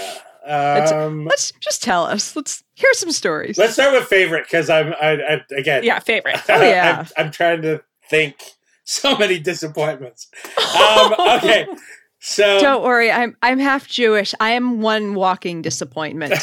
Let's- 0.48 0.91
Um, 0.91 1.26
Let's 1.26 1.54
just 1.60 1.84
tell 1.84 2.04
us. 2.06 2.36
Let's 2.36 2.63
hear 2.74 2.89
some 2.94 3.12
stories. 3.12 3.60
let's 3.60 3.74
start 3.74 3.94
with 3.94 4.06
favorite 4.06 4.46
because 4.46 4.72
I'm 4.72 4.94
I, 5.00 5.12
I 5.22 5.41
again. 5.56 5.84
Yeah, 5.84 6.00
favorite. 6.00 6.41
Oh, 6.50 6.62
yeah. 6.63 7.06
I'm, 7.17 7.26
I'm 7.28 7.32
trying 7.32 7.62
to 7.62 7.82
think. 8.10 8.36
So 8.84 9.15
many 9.15 9.38
disappointments. 9.39 10.28
Um, 10.76 11.13
okay, 11.38 11.67
so 12.20 12.60
Don't 12.60 12.84
worry, 12.84 13.12
I'm 13.12 13.38
I'm 13.44 13.60
half 13.60 13.88
Jewish. 13.88 14.34
I 14.39 14.52
am 14.52 14.82
one 14.82 15.13
walking 15.13 15.62
disappointment. 15.62 16.34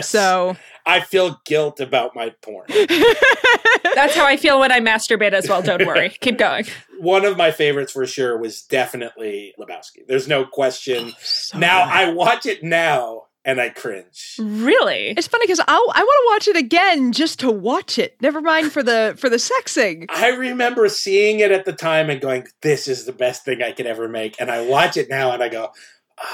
so 0.00 0.56
I 0.88 1.00
feel 1.00 1.38
guilt 1.44 1.80
about 1.80 2.16
my 2.16 2.30
porn. 2.40 2.64
That's 2.68 4.14
how 4.14 4.24
I 4.24 4.38
feel 4.38 4.58
when 4.58 4.72
I 4.72 4.80
masturbate 4.80 5.34
as 5.34 5.46
well. 5.46 5.60
Don't 5.60 5.86
worry. 5.86 6.08
Keep 6.20 6.38
going. 6.38 6.64
One 6.98 7.26
of 7.26 7.36
my 7.36 7.50
favorites 7.50 7.92
for 7.92 8.06
sure 8.06 8.38
was 8.38 8.62
definitely 8.62 9.52
Lebowski. 9.58 10.06
There's 10.08 10.26
no 10.26 10.46
question. 10.46 11.10
Oh, 11.10 11.18
so 11.20 11.58
now 11.58 11.84
good. 11.84 11.92
I 11.92 12.10
watch 12.12 12.46
it 12.46 12.64
now 12.64 13.24
and 13.44 13.60
I 13.60 13.68
cringe. 13.68 14.36
Really? 14.38 15.08
It's 15.10 15.26
funny 15.26 15.44
because 15.44 15.60
I 15.60 15.64
I 15.66 15.74
want 15.74 16.46
to 16.46 16.50
watch 16.50 16.56
it 16.56 16.58
again 16.58 17.12
just 17.12 17.38
to 17.40 17.50
watch 17.50 17.98
it. 17.98 18.16
Never 18.22 18.40
mind 18.40 18.72
for 18.72 18.82
the 18.82 19.14
for 19.18 19.28
the 19.28 19.36
sexing. 19.36 20.06
I 20.08 20.30
remember 20.30 20.88
seeing 20.88 21.40
it 21.40 21.52
at 21.52 21.66
the 21.66 21.74
time 21.74 22.08
and 22.08 22.18
going, 22.18 22.46
"This 22.62 22.88
is 22.88 23.04
the 23.04 23.12
best 23.12 23.44
thing 23.44 23.62
I 23.62 23.72
could 23.72 23.86
ever 23.86 24.08
make." 24.08 24.40
And 24.40 24.50
I 24.50 24.62
watch 24.62 24.96
it 24.96 25.10
now 25.10 25.32
and 25.32 25.42
I 25.42 25.50
go, 25.50 25.70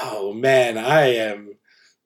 "Oh 0.00 0.32
man, 0.32 0.78
I 0.78 1.06
am." 1.16 1.56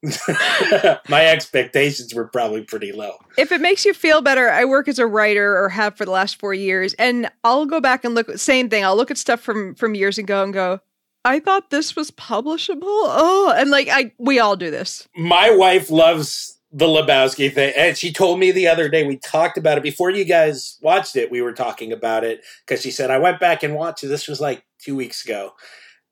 My 1.09 1.27
expectations 1.27 2.15
were 2.15 2.29
probably 2.29 2.63
pretty 2.63 2.93
low. 2.93 3.17
If 3.37 3.51
it 3.51 3.61
makes 3.61 3.85
you 3.85 3.93
feel 3.93 4.23
better, 4.23 4.49
I 4.49 4.65
work 4.65 4.87
as 4.87 4.99
a 4.99 5.07
writer 5.07 5.59
or 5.59 5.69
have 5.71 5.97
for 5.97 6.05
the 6.05 6.13
last 6.13 6.39
four 6.39 6.55
years, 6.55 6.95
and 6.95 7.31
I'll 7.43 7.67
go 7.67 7.81
back 7.81 8.05
and 8.05 8.15
look. 8.15 8.39
Same 8.39 8.69
thing. 8.69 8.85
I'll 8.85 8.97
look 8.97 9.11
at 9.11 9.19
stuff 9.19 9.41
from 9.41 9.75
from 9.75 9.95
years 9.95 10.17
ago 10.17 10.45
and 10.45 10.53
go, 10.53 10.81
I 11.25 11.41
thought 11.41 11.71
this 11.71 11.97
was 11.97 12.11
publishable. 12.13 12.81
Oh, 12.85 13.53
and 13.57 13.71
like 13.71 13.89
I, 13.89 14.13
we 14.19 14.39
all 14.39 14.57
do 14.57 14.71
this. 14.71 15.09
My 15.17 15.51
wife 15.51 15.91
loves 15.91 16.59
the 16.71 16.87
Lebowski 16.87 17.53
thing, 17.53 17.73
and 17.77 17.97
she 17.97 18.13
told 18.13 18.39
me 18.39 18.53
the 18.53 18.69
other 18.69 18.89
day 18.89 19.07
we 19.07 19.17
talked 19.17 19.59
about 19.59 19.79
it 19.79 19.83
before 19.83 20.11
you 20.11 20.25
guys 20.25 20.79
watched 20.81 21.17
it. 21.17 21.31
We 21.31 21.43
were 21.43 21.53
talking 21.53 21.93
about 21.93 22.25
it 22.25 22.45
because 22.67 22.83
she 22.83 22.91
said 22.91 23.11
I 23.11 23.19
went 23.19 23.41
back 23.41 23.63
and 23.63 23.75
watched 23.75 24.05
it. 24.05 24.09
This 24.09 24.29
was 24.29 24.41
like 24.41 24.65
two 24.79 24.95
weeks 24.95 25.25
ago, 25.25 25.55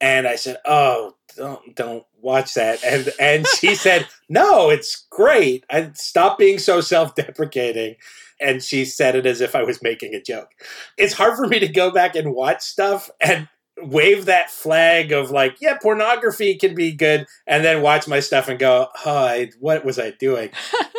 and 0.01 0.27
I 0.27 0.37
said, 0.37 0.59
"Oh, 0.65 1.15
don't 1.37 1.75
don't 1.75 2.05
watch 2.21 2.55
that." 2.55 2.83
And 2.85 3.11
and 3.19 3.47
she 3.47 3.75
said, 3.75 4.07
"No, 4.29 4.71
it's 4.71 5.07
great. 5.11 5.65
I 5.71 5.91
stop 5.95 6.39
being 6.39 6.59
so 6.59 6.81
self 6.81 7.15
deprecating." 7.15 7.97
And 8.39 8.63
she 8.63 8.85
said 8.85 9.17
it 9.17 9.25
as 9.25 9.41
if 9.41 9.55
I 9.55 9.63
was 9.63 9.83
making 9.83 10.15
a 10.15 10.21
joke. 10.21 10.51
It's 10.99 11.15
hard 11.15 11.37
for 11.39 11.47
me 11.47 11.59
to 11.59 11.69
go 11.69 11.91
back 11.91 12.15
and 12.15 12.35
watch 12.35 12.61
stuff 12.63 13.11
and 13.19 13.49
wave 13.83 14.25
that 14.25 14.51
flag 14.51 15.13
of 15.13 15.31
like, 15.31 15.57
yeah, 15.61 15.77
pornography 15.79 16.55
can 16.57 16.75
be 16.75 16.93
good, 16.93 17.27
and 17.47 17.65
then 17.65 17.83
watch 17.83 18.09
my 18.09 18.21
stuff 18.21 18.49
and 18.49 18.59
go, 18.59 18.89
oh, 19.05 19.17
I, 19.25 19.51
what 19.61 19.85
was 19.85 19.99
I 19.99 20.11
doing? 20.13 20.51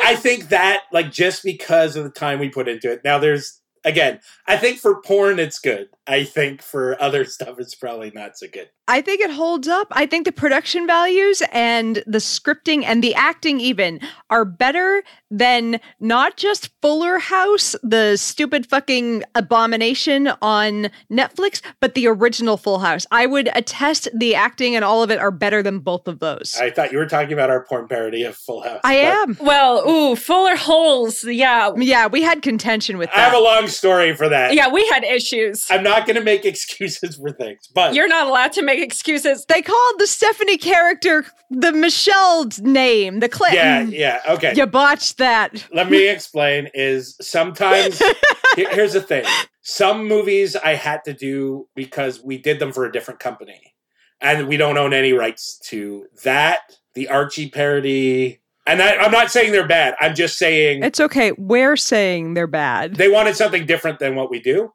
I 0.02 0.16
think 0.16 0.48
that, 0.48 0.82
like, 0.92 1.10
just 1.10 1.42
because 1.42 1.96
of 1.96 2.04
the 2.04 2.10
time 2.10 2.38
we 2.38 2.48
put 2.48 2.68
into 2.68 2.90
it. 2.90 3.02
Now, 3.04 3.18
there's, 3.18 3.60
again, 3.84 4.20
I 4.46 4.56
think 4.56 4.78
for 4.78 5.00
porn, 5.02 5.38
it's 5.38 5.58
good. 5.58 5.88
I 6.08 6.24
think 6.24 6.62
for 6.62 7.00
other 7.00 7.24
stuff, 7.24 7.56
it's 7.58 7.74
probably 7.74 8.10
not 8.14 8.38
so 8.38 8.46
good. 8.50 8.70
I 8.90 9.02
think 9.02 9.20
it 9.20 9.30
holds 9.30 9.68
up. 9.68 9.88
I 9.90 10.06
think 10.06 10.24
the 10.24 10.32
production 10.32 10.86
values 10.86 11.42
and 11.52 12.02
the 12.06 12.18
scripting 12.18 12.84
and 12.84 13.04
the 13.04 13.14
acting 13.14 13.60
even 13.60 14.00
are 14.30 14.46
better 14.46 15.02
than 15.30 15.78
not 16.00 16.38
just 16.38 16.70
Fuller 16.80 17.18
House, 17.18 17.76
the 17.82 18.16
stupid 18.16 18.66
fucking 18.66 19.24
abomination 19.34 20.28
on 20.40 20.88
Netflix, 21.12 21.60
but 21.80 21.94
the 21.94 22.06
original 22.06 22.56
Full 22.56 22.78
House. 22.78 23.06
I 23.10 23.26
would 23.26 23.50
attest 23.54 24.08
the 24.18 24.34
acting 24.34 24.74
and 24.74 24.86
all 24.86 25.02
of 25.02 25.10
it 25.10 25.18
are 25.18 25.30
better 25.30 25.62
than 25.62 25.80
both 25.80 26.08
of 26.08 26.20
those. 26.20 26.56
I 26.58 26.70
thought 26.70 26.90
you 26.90 26.96
were 26.96 27.06
talking 27.06 27.34
about 27.34 27.50
our 27.50 27.64
porn 27.64 27.88
parody 27.88 28.22
of 28.22 28.36
Full 28.36 28.62
House. 28.62 28.80
I 28.84 28.94
but 28.94 29.28
am. 29.28 29.46
Well, 29.46 29.86
ooh, 29.86 30.16
Fuller 30.16 30.56
Holes. 30.56 31.24
Yeah. 31.24 31.72
Yeah, 31.76 32.06
we 32.06 32.22
had 32.22 32.40
contention 32.40 32.96
with 32.96 33.10
that. 33.10 33.18
I 33.18 33.20
have 33.20 33.34
a 33.34 33.44
long 33.44 33.68
story 33.68 34.16
for 34.16 34.30
that. 34.30 34.54
Yeah, 34.54 34.70
we 34.70 34.88
had 34.88 35.04
issues. 35.04 35.66
I'm 35.70 35.82
not 35.82 35.97
going 36.06 36.16
to 36.16 36.22
make 36.24 36.44
excuses 36.44 37.16
for 37.16 37.30
things, 37.32 37.68
but 37.74 37.94
You're 37.94 38.08
not 38.08 38.26
allowed 38.26 38.52
to 38.52 38.62
make 38.62 38.80
excuses. 38.80 39.44
they 39.48 39.62
called 39.62 39.94
the 39.98 40.06
Stephanie 40.06 40.58
character 40.58 41.24
the 41.50 41.72
Michelle's 41.72 42.60
name, 42.60 43.20
the 43.20 43.28
Clinton. 43.28 43.90
yeah, 43.92 44.18
yeah, 44.24 44.32
okay. 44.34 44.52
You 44.54 44.66
botched 44.66 45.18
that. 45.18 45.64
let 45.72 45.90
me 45.90 46.08
explain 46.08 46.68
is 46.74 47.16
sometimes 47.20 48.00
here's 48.56 48.92
the 48.92 49.00
thing 49.00 49.24
some 49.62 50.06
movies 50.08 50.56
i 50.56 50.74
had 50.74 51.04
to 51.04 51.12
do 51.12 51.68
because 51.74 52.22
we 52.22 52.38
did 52.38 52.58
them 52.58 52.72
for 52.72 52.84
a 52.86 52.92
different 52.92 53.20
company 53.20 53.74
and 54.20 54.48
we 54.48 54.56
don't 54.56 54.78
own 54.78 54.92
any 54.94 55.12
rights 55.12 55.58
to 55.64 56.06
that 56.24 56.60
the 56.94 57.08
archie 57.08 57.50
parody 57.50 58.40
and 58.66 58.80
I, 58.82 58.96
i'm 58.96 59.10
not 59.12 59.30
saying 59.30 59.52
they're 59.52 59.66
bad 59.68 59.94
i'm 60.00 60.14
just 60.14 60.38
saying 60.38 60.82
It's 60.82 61.00
okay. 61.00 61.32
We're 61.36 61.76
saying 61.76 62.34
they're 62.34 62.46
bad. 62.46 62.96
they 62.96 63.08
wanted 63.10 63.36
something 63.36 63.66
different 63.66 63.98
than 63.98 64.14
what 64.14 64.30
we 64.30 64.40
do 64.40 64.72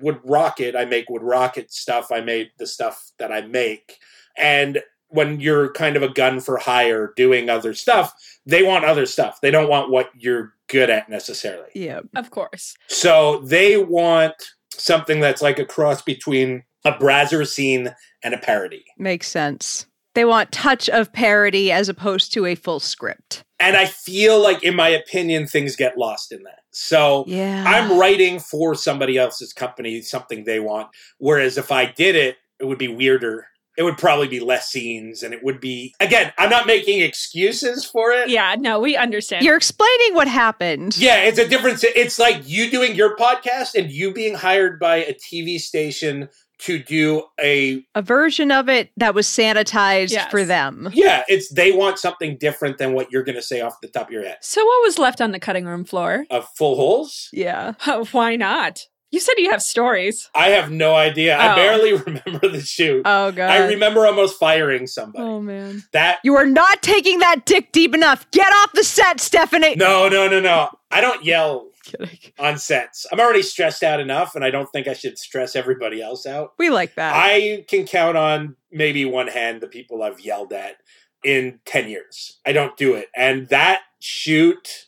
Wood 0.00 0.20
Rocket 0.24 0.76
i 0.76 0.84
make 0.84 1.08
Wood 1.10 1.22
Rocket 1.22 1.72
stuff 1.72 2.10
i 2.12 2.20
made 2.20 2.50
the 2.58 2.66
stuff 2.66 3.10
that 3.18 3.32
i 3.32 3.40
make 3.40 3.98
and 4.36 4.82
when 5.08 5.40
you're 5.40 5.72
kind 5.72 5.96
of 5.96 6.04
a 6.04 6.08
gun 6.08 6.38
for 6.38 6.56
hire 6.56 7.12
doing 7.16 7.50
other 7.50 7.74
stuff 7.74 8.14
they 8.46 8.62
want 8.62 8.84
other 8.84 9.06
stuff 9.06 9.40
they 9.40 9.50
don't 9.50 9.68
want 9.68 9.90
what 9.90 10.10
you're 10.16 10.54
good 10.68 10.90
at 10.90 11.08
necessarily 11.08 11.70
yeah. 11.74 12.00
Of 12.14 12.30
course. 12.30 12.76
so 12.86 13.40
they 13.44 13.76
want 13.76 14.34
something 14.72 15.20
that's 15.20 15.42
like 15.42 15.58
a 15.58 15.66
cross 15.66 16.02
between 16.02 16.64
a 16.84 16.92
Brazzer 16.92 17.46
scene 17.46 17.94
and 18.22 18.34
a 18.34 18.38
parody. 18.38 18.84
Makes 18.96 19.28
sense. 19.28 19.86
They 20.14 20.24
want 20.24 20.50
touch 20.52 20.88
of 20.88 21.12
parody 21.12 21.70
as 21.70 21.88
opposed 21.88 22.32
to 22.34 22.46
a 22.46 22.54
full 22.54 22.80
script. 22.80 23.42
And 23.60 23.76
I 23.76 23.86
feel 23.86 24.42
like, 24.42 24.62
in 24.64 24.74
my 24.74 24.88
opinion, 24.88 25.46
things 25.46 25.76
get 25.76 25.98
lost 25.98 26.32
in 26.32 26.42
that. 26.44 26.60
So 26.72 27.24
Yeah. 27.26 27.64
I'm 27.66 27.98
writing 27.98 28.38
for 28.40 28.74
somebody 28.74 29.18
else's 29.18 29.52
company, 29.52 30.00
something 30.02 30.44
they 30.44 30.60
want. 30.60 30.88
Whereas 31.18 31.58
if 31.58 31.70
I 31.70 31.86
did 31.86 32.16
it, 32.16 32.36
it 32.58 32.64
would 32.64 32.78
be 32.78 32.88
weirder. 32.88 33.46
It 33.76 33.84
would 33.84 33.98
probably 33.98 34.28
be 34.28 34.40
less 34.40 34.68
scenes 34.68 35.22
and 35.22 35.32
it 35.32 35.42
would 35.44 35.60
be, 35.60 35.94
again, 36.00 36.32
I'm 36.36 36.50
not 36.50 36.66
making 36.66 37.00
excuses 37.00 37.84
for 37.84 38.12
it. 38.12 38.28
Yeah, 38.28 38.56
no, 38.58 38.78
we 38.80 38.96
understand. 38.96 39.44
You're 39.44 39.56
explaining 39.56 40.14
what 40.14 40.28
happened. 40.28 40.98
Yeah, 40.98 41.22
it's 41.22 41.38
a 41.38 41.48
difference. 41.48 41.84
It's 41.84 42.18
like 42.18 42.42
you 42.46 42.70
doing 42.70 42.94
your 42.94 43.16
podcast 43.16 43.74
and 43.74 43.90
you 43.90 44.12
being 44.12 44.34
hired 44.34 44.80
by 44.80 44.96
a 44.96 45.14
TV 45.14 45.58
station 45.58 46.28
to 46.62 46.78
do 46.78 47.24
a 47.40 47.84
A 47.94 48.02
version 48.02 48.50
of 48.50 48.68
it 48.68 48.90
that 48.96 49.14
was 49.14 49.26
sanitized 49.26 50.10
Yes. 50.12 50.30
for 50.30 50.44
them. 50.44 50.88
Yeah, 50.92 51.24
it's 51.28 51.52
they 51.52 51.72
want 51.72 51.98
something 51.98 52.36
different 52.38 52.78
than 52.78 52.92
what 52.92 53.10
you're 53.10 53.22
going 53.24 53.36
to 53.36 53.42
say 53.42 53.60
off 53.60 53.74
the 53.82 53.88
top 53.88 54.08
of 54.08 54.12
your 54.12 54.24
head. 54.24 54.38
so, 54.40 54.64
what 54.64 54.82
was 54.84 54.98
left 54.98 55.20
on 55.20 55.32
the 55.32 55.40
cutting 55.40 55.64
room 55.66 55.84
floor? 55.84 56.24
Of 56.30 56.48
full 56.56 56.76
holes? 56.76 57.28
Yeah. 57.32 57.72
Uh, 57.86 58.04
why 58.12 58.36
not? 58.36 58.86
You 59.12 59.18
said 59.18 59.34
you 59.38 59.50
have 59.50 59.60
stories. 59.62 60.30
I 60.36 60.50
have 60.50 60.70
no 60.70 60.94
idea. 60.94 61.36
I 61.36 61.52
Oh. 61.52 61.56
barely 61.56 61.92
remember 62.24 62.46
the 62.48 62.60
shoot. 62.60 63.02
Oh 63.04 63.32
god. 63.32 63.50
I 63.50 63.66
remember 63.66 64.06
almost 64.06 64.38
firing 64.38 64.86
somebody. 64.86 65.24
Oh 65.24 65.40
man. 65.40 65.82
That 65.92 66.18
You 66.22 66.36
are 66.36 66.46
not 66.46 66.80
taking 66.82 67.18
that 67.18 67.44
dick 67.44 67.72
deep 67.72 67.92
enough. 67.92 68.30
Get 68.30 68.46
off 68.52 68.72
the 68.72 68.84
set, 68.84 69.18
Stephanie. 69.18 69.74
no, 69.74 70.08
no, 70.08 70.28
no, 70.28 70.38
no. 70.40 70.68
I 70.92 71.00
don't 71.00 71.24
yell 71.24 71.69
Kidding. 71.90 72.32
on 72.38 72.58
sets. 72.58 73.06
I'm 73.12 73.20
already 73.20 73.42
stressed 73.42 73.82
out 73.82 74.00
enough, 74.00 74.34
and 74.34 74.44
I 74.44 74.50
don't 74.50 74.70
think 74.72 74.88
I 74.88 74.94
should 74.94 75.18
stress 75.18 75.56
everybody 75.56 76.02
else 76.02 76.26
out. 76.26 76.52
We 76.58 76.70
like 76.70 76.94
that. 76.94 77.14
I 77.14 77.64
can 77.68 77.86
count 77.86 78.16
on 78.16 78.56
maybe 78.70 79.04
one 79.04 79.28
hand 79.28 79.60
the 79.60 79.66
people 79.66 80.02
I've 80.02 80.20
yelled 80.20 80.52
at 80.52 80.76
in 81.24 81.60
10 81.64 81.88
years. 81.88 82.38
I 82.46 82.52
don't 82.52 82.76
do 82.76 82.94
it. 82.94 83.08
And 83.14 83.48
that 83.48 83.82
shoot, 84.00 84.86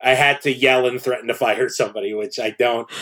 I 0.00 0.14
had 0.14 0.40
to 0.42 0.52
yell 0.52 0.86
and 0.86 1.00
threaten 1.00 1.28
to 1.28 1.34
fire 1.34 1.68
somebody, 1.68 2.14
which 2.14 2.38
I 2.38 2.50
don't. 2.50 2.88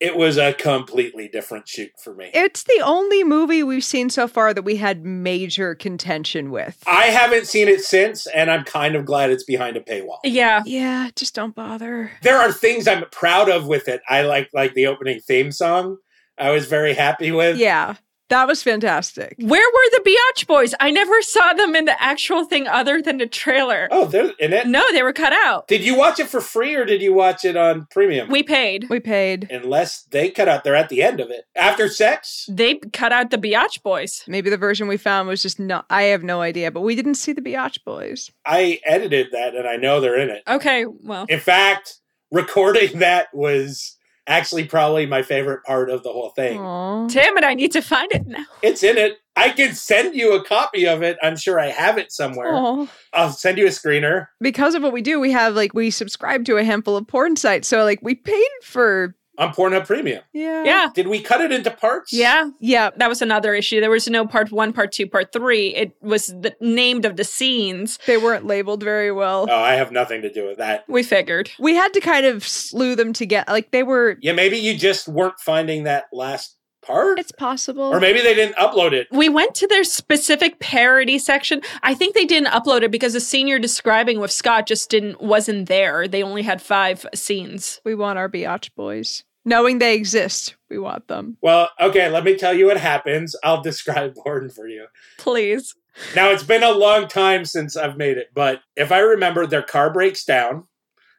It 0.00 0.16
was 0.16 0.36
a 0.38 0.52
completely 0.52 1.26
different 1.26 1.66
shoot 1.68 1.90
for 2.02 2.14
me. 2.14 2.30
it's 2.32 2.62
the 2.62 2.80
only 2.84 3.24
movie 3.24 3.62
we've 3.64 3.82
seen 3.82 4.10
so 4.10 4.28
far 4.28 4.54
that 4.54 4.62
we 4.62 4.76
had 4.76 5.04
major 5.04 5.74
contention 5.74 6.50
with. 6.50 6.82
I 6.86 7.06
haven't 7.06 7.46
seen 7.48 7.66
it 7.66 7.80
since, 7.82 8.26
and 8.28 8.50
I'm 8.50 8.64
kind 8.64 8.94
of 8.94 9.04
glad 9.04 9.30
it's 9.30 9.44
behind 9.44 9.76
a 9.76 9.80
paywall. 9.80 10.18
Yeah. 10.22 10.62
yeah, 10.66 11.10
just 11.16 11.34
don't 11.34 11.54
bother. 11.54 12.12
There 12.22 12.38
are 12.38 12.52
things 12.52 12.86
I'm 12.86 13.04
proud 13.10 13.48
of 13.48 13.66
with 13.66 13.88
it. 13.88 14.00
I 14.08 14.22
like 14.22 14.50
like 14.52 14.74
the 14.74 14.86
opening 14.86 15.20
theme 15.20 15.50
song. 15.50 15.96
I 16.38 16.50
was 16.50 16.66
very 16.66 16.94
happy 16.94 17.32
with. 17.32 17.56
Yeah. 17.58 17.96
That 18.28 18.46
was 18.46 18.62
fantastic. 18.62 19.36
Where 19.40 19.66
were 19.66 19.90
the 19.98 20.02
Biatch 20.36 20.46
Boys? 20.46 20.74
I 20.80 20.90
never 20.90 21.22
saw 21.22 21.54
them 21.54 21.74
in 21.74 21.86
the 21.86 22.02
actual 22.02 22.44
thing 22.44 22.66
other 22.68 23.00
than 23.00 23.18
the 23.18 23.26
trailer. 23.26 23.88
Oh, 23.90 24.04
they're 24.06 24.32
in 24.38 24.52
it. 24.52 24.66
No, 24.66 24.84
they 24.92 25.02
were 25.02 25.14
cut 25.14 25.32
out. 25.32 25.66
Did 25.66 25.82
you 25.82 25.96
watch 25.96 26.20
it 26.20 26.28
for 26.28 26.40
free 26.40 26.74
or 26.74 26.84
did 26.84 27.00
you 27.00 27.14
watch 27.14 27.44
it 27.44 27.56
on 27.56 27.86
premium? 27.90 28.28
We 28.28 28.42
paid. 28.42 28.88
We 28.90 29.00
paid. 29.00 29.50
Unless 29.50 30.02
they 30.04 30.30
cut 30.30 30.48
out, 30.48 30.62
they're 30.62 30.76
at 30.76 30.90
the 30.90 31.02
end 31.02 31.20
of 31.20 31.30
it. 31.30 31.44
After 31.56 31.88
sex? 31.88 32.48
They 32.50 32.76
cut 32.92 33.12
out 33.12 33.30
the 33.30 33.38
Biatch 33.38 33.82
Boys. 33.82 34.24
Maybe 34.26 34.50
the 34.50 34.56
version 34.58 34.88
we 34.88 34.98
found 34.98 35.28
was 35.28 35.42
just 35.42 35.58
not. 35.58 35.86
I 35.88 36.02
have 36.04 36.22
no 36.22 36.42
idea, 36.42 36.70
but 36.70 36.82
we 36.82 36.94
didn't 36.94 37.14
see 37.14 37.32
the 37.32 37.40
Biatch 37.40 37.82
Boys. 37.84 38.30
I 38.44 38.80
edited 38.84 39.28
that 39.32 39.54
and 39.54 39.66
I 39.66 39.76
know 39.76 40.00
they're 40.00 40.18
in 40.18 40.28
it. 40.30 40.42
Okay, 40.46 40.84
well, 40.86 41.24
In 41.30 41.40
fact, 41.40 41.94
recording 42.30 42.98
that 42.98 43.28
was 43.32 43.96
actually 44.28 44.64
probably 44.64 45.06
my 45.06 45.22
favorite 45.22 45.64
part 45.64 45.90
of 45.90 46.02
the 46.02 46.12
whole 46.12 46.30
thing. 46.30 46.60
Aw. 46.60 47.08
damn 47.08 47.36
it, 47.38 47.44
I 47.44 47.54
need 47.54 47.72
to 47.72 47.82
find 47.82 48.12
it 48.12 48.26
now. 48.26 48.44
It's 48.62 48.82
in 48.82 48.98
it. 48.98 49.18
I 49.34 49.50
can 49.50 49.74
send 49.74 50.14
you 50.14 50.34
a 50.34 50.44
copy 50.44 50.86
of 50.86 51.02
it. 51.02 51.16
I'm 51.22 51.36
sure 51.36 51.58
I 51.58 51.68
have 51.68 51.96
it 51.98 52.12
somewhere. 52.12 52.54
Aw. 52.54 52.86
I'll 53.14 53.32
send 53.32 53.58
you 53.58 53.66
a 53.66 53.70
screener. 53.70 54.26
Because 54.40 54.74
of 54.74 54.82
what 54.82 54.92
we 54.92 55.02
do, 55.02 55.18
we 55.18 55.32
have 55.32 55.54
like 55.54 55.74
we 55.74 55.90
subscribe 55.90 56.44
to 56.44 56.56
a 56.56 56.64
handful 56.64 56.96
of 56.96 57.06
porn 57.06 57.36
sites. 57.36 57.66
So 57.66 57.82
like 57.84 58.00
we 58.02 58.14
paid 58.14 58.48
for 58.62 59.16
on 59.38 59.54
Pornhub 59.54 59.86
Premium. 59.86 60.22
Yeah. 60.34 60.64
Yeah. 60.64 60.88
Did 60.94 61.06
we 61.08 61.20
cut 61.20 61.40
it 61.40 61.52
into 61.52 61.70
parts? 61.70 62.12
Yeah. 62.12 62.50
Yeah. 62.60 62.90
That 62.96 63.08
was 63.08 63.22
another 63.22 63.54
issue. 63.54 63.80
There 63.80 63.90
was 63.90 64.06
no 64.08 64.26
part 64.26 64.50
one, 64.52 64.72
part 64.74 64.92
two, 64.92 65.06
part 65.06 65.32
three. 65.32 65.74
It 65.74 65.92
was 66.02 66.26
the 66.26 66.54
named 66.60 67.04
of 67.06 67.16
the 67.16 67.24
scenes. 67.24 67.98
They 68.06 68.18
weren't 68.18 68.44
labeled 68.46 68.82
very 68.82 69.12
well. 69.12 69.46
Oh, 69.48 69.54
I 69.56 69.74
have 69.74 69.92
nothing 69.92 70.22
to 70.22 70.32
do 70.32 70.46
with 70.46 70.58
that. 70.58 70.84
We 70.88 71.02
figured. 71.02 71.50
We 71.58 71.74
had 71.74 71.94
to 71.94 72.00
kind 72.00 72.26
of 72.26 72.46
slew 72.46 72.96
them 72.96 73.12
together. 73.12 73.50
Like 73.50 73.70
they 73.70 73.82
were. 73.84 74.16
Yeah, 74.20 74.32
maybe 74.32 74.58
you 74.58 74.76
just 74.76 75.08
weren't 75.08 75.38
finding 75.38 75.84
that 75.84 76.06
last 76.12 76.56
part, 76.80 77.18
It's 77.18 77.32
possible. 77.32 77.82
or 77.82 78.00
maybe 78.00 78.20
they 78.22 78.34
didn't 78.34 78.56
upload 78.56 78.92
it. 78.92 79.08
We 79.10 79.28
went 79.28 79.54
to 79.56 79.66
their 79.66 79.84
specific 79.84 80.58
parody 80.58 81.18
section. 81.18 81.60
I 81.82 81.92
think 81.92 82.14
they 82.14 82.24
didn't 82.24 82.48
upload 82.48 82.82
it 82.82 82.90
because 82.90 83.12
the 83.12 83.20
scene 83.20 83.46
you're 83.46 83.58
describing 83.58 84.20
with 84.20 84.30
Scott 84.32 84.66
just 84.66 84.88
didn't 84.88 85.20
wasn't 85.20 85.68
there. 85.68 86.08
They 86.08 86.22
only 86.22 86.42
had 86.42 86.62
five 86.62 87.04
scenes. 87.14 87.80
we 87.84 87.94
want 87.94 88.18
our 88.18 88.28
biatch 88.28 88.70
boys, 88.74 89.24
knowing 89.48 89.78
they 89.78 89.94
exist. 89.94 90.54
We 90.68 90.78
want 90.78 91.08
them. 91.08 91.36
Well, 91.40 91.70
okay, 91.80 92.08
let 92.08 92.24
me 92.24 92.36
tell 92.36 92.54
you 92.54 92.66
what 92.66 92.76
happens. 92.76 93.34
I'll 93.42 93.62
describe 93.70 94.14
Borden 94.14 94.50
for 94.50 94.68
you. 94.68 94.86
Please. 95.16 95.74
Now, 96.14 96.30
it's 96.30 96.44
been 96.44 96.62
a 96.62 96.70
long 96.70 97.08
time 97.08 97.44
since 97.44 97.76
I've 97.76 97.96
made 97.96 98.18
it, 98.18 98.28
but 98.32 98.60
if 98.76 98.92
I 98.92 99.00
remember, 99.00 99.46
their 99.46 99.62
car 99.62 99.92
breaks 99.92 100.24
down 100.24 100.68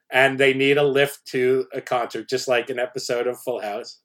and 0.10 0.38
they 0.38 0.54
need 0.54 0.78
a 0.78 0.84
lift 0.84 1.26
to 1.28 1.66
a 1.74 1.82
concert, 1.82 2.30
just 2.30 2.48
like 2.48 2.70
an 2.70 2.80
episode 2.80 3.28
of 3.28 3.40
Full 3.42 3.62
House. 3.62 4.00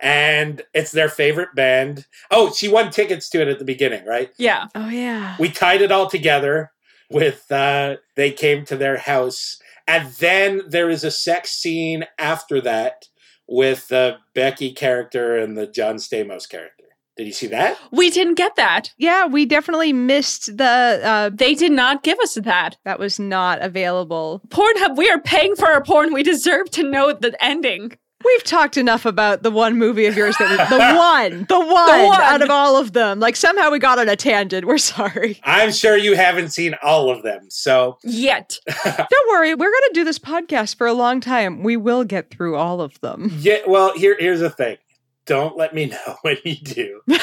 And 0.00 0.62
it's 0.74 0.92
their 0.92 1.08
favorite 1.08 1.54
band. 1.54 2.06
Oh, 2.30 2.52
she 2.52 2.68
won 2.68 2.90
tickets 2.90 3.28
to 3.30 3.42
it 3.42 3.48
at 3.48 3.58
the 3.58 3.64
beginning, 3.64 4.04
right? 4.06 4.30
Yeah. 4.38 4.66
Oh 4.74 4.88
yeah. 4.88 5.36
We 5.40 5.50
tied 5.50 5.82
it 5.82 5.90
all 5.90 6.08
together 6.08 6.70
with 7.10 7.50
uh 7.50 7.96
they 8.14 8.30
came 8.30 8.64
to 8.66 8.76
their 8.76 8.98
house. 8.98 9.58
And 9.88 10.12
then 10.12 10.62
there 10.68 10.90
is 10.90 11.02
a 11.02 11.10
sex 11.10 11.50
scene 11.50 12.04
after 12.18 12.60
that 12.60 13.06
with 13.48 13.88
the 13.88 14.18
Becky 14.34 14.72
character 14.72 15.36
and 15.36 15.56
the 15.56 15.66
John 15.66 15.96
Stamos 15.96 16.48
character. 16.48 16.84
Did 17.16 17.26
you 17.26 17.32
see 17.32 17.48
that? 17.48 17.76
We 17.90 18.10
didn't 18.10 18.34
get 18.36 18.54
that. 18.54 18.92
yeah, 18.96 19.26
we 19.26 19.44
definitely 19.44 19.92
missed 19.92 20.56
the. 20.56 21.00
uh 21.02 21.30
They 21.34 21.54
did 21.56 21.72
not 21.72 22.04
give 22.04 22.18
us 22.20 22.34
that. 22.34 22.76
That 22.84 23.00
was 23.00 23.18
not 23.18 23.60
available. 23.60 24.40
Pornhub, 24.48 24.96
we 24.96 25.10
are 25.10 25.20
paying 25.20 25.56
for 25.56 25.66
our 25.68 25.82
porn. 25.82 26.12
We 26.14 26.22
deserve 26.22 26.70
to 26.72 26.88
know 26.88 27.12
the 27.12 27.36
ending. 27.44 27.98
We've 28.24 28.42
talked 28.42 28.76
enough 28.76 29.06
about 29.06 29.44
the 29.44 29.50
one 29.50 29.78
movie 29.78 30.06
of 30.06 30.16
yours 30.16 30.36
that 30.38 30.50
we, 30.50 30.56
the 30.56 30.94
one, 30.96 31.46
the 31.48 31.60
one, 31.72 32.06
one. 32.06 32.20
out 32.20 32.42
of 32.42 32.50
all 32.50 32.76
of 32.76 32.92
them. 32.92 33.20
Like 33.20 33.36
somehow 33.36 33.70
we 33.70 33.78
got 33.78 34.00
on 34.00 34.08
a 34.08 34.16
tangent. 34.16 34.66
We're 34.66 34.78
sorry. 34.78 35.38
I'm 35.44 35.70
sure 35.70 35.96
you 35.96 36.16
haven't 36.16 36.50
seen 36.50 36.74
all 36.82 37.10
of 37.10 37.22
them. 37.22 37.48
So 37.48 37.96
Yet. 38.02 38.58
Don't 38.84 39.28
worry. 39.30 39.54
We're 39.54 39.70
going 39.70 39.88
to 39.88 39.90
do 39.94 40.04
this 40.04 40.18
podcast 40.18 40.76
for 40.76 40.86
a 40.88 40.92
long 40.92 41.20
time. 41.20 41.62
We 41.62 41.76
will 41.76 42.02
get 42.02 42.30
through 42.30 42.56
all 42.56 42.80
of 42.80 43.00
them. 43.02 43.30
Yeah, 43.38 43.58
well, 43.68 43.96
here 43.96 44.16
here's 44.18 44.40
the 44.40 44.50
thing. 44.50 44.78
Don't 45.26 45.56
let 45.56 45.72
me 45.74 45.86
know 45.86 46.16
when 46.22 46.38
you 46.42 46.56
do, 46.56 47.02
and 47.06 47.20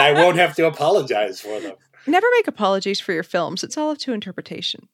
I 0.00 0.12
won't 0.12 0.36
have 0.38 0.54
to 0.56 0.66
apologize 0.66 1.40
for 1.40 1.60
them. 1.60 1.74
Never 2.06 2.26
make 2.36 2.46
apologies 2.48 3.00
for 3.00 3.12
your 3.12 3.22
films. 3.24 3.62
It's 3.64 3.76
all 3.76 3.90
up 3.90 3.98
to 3.98 4.12
interpretation. 4.12 4.88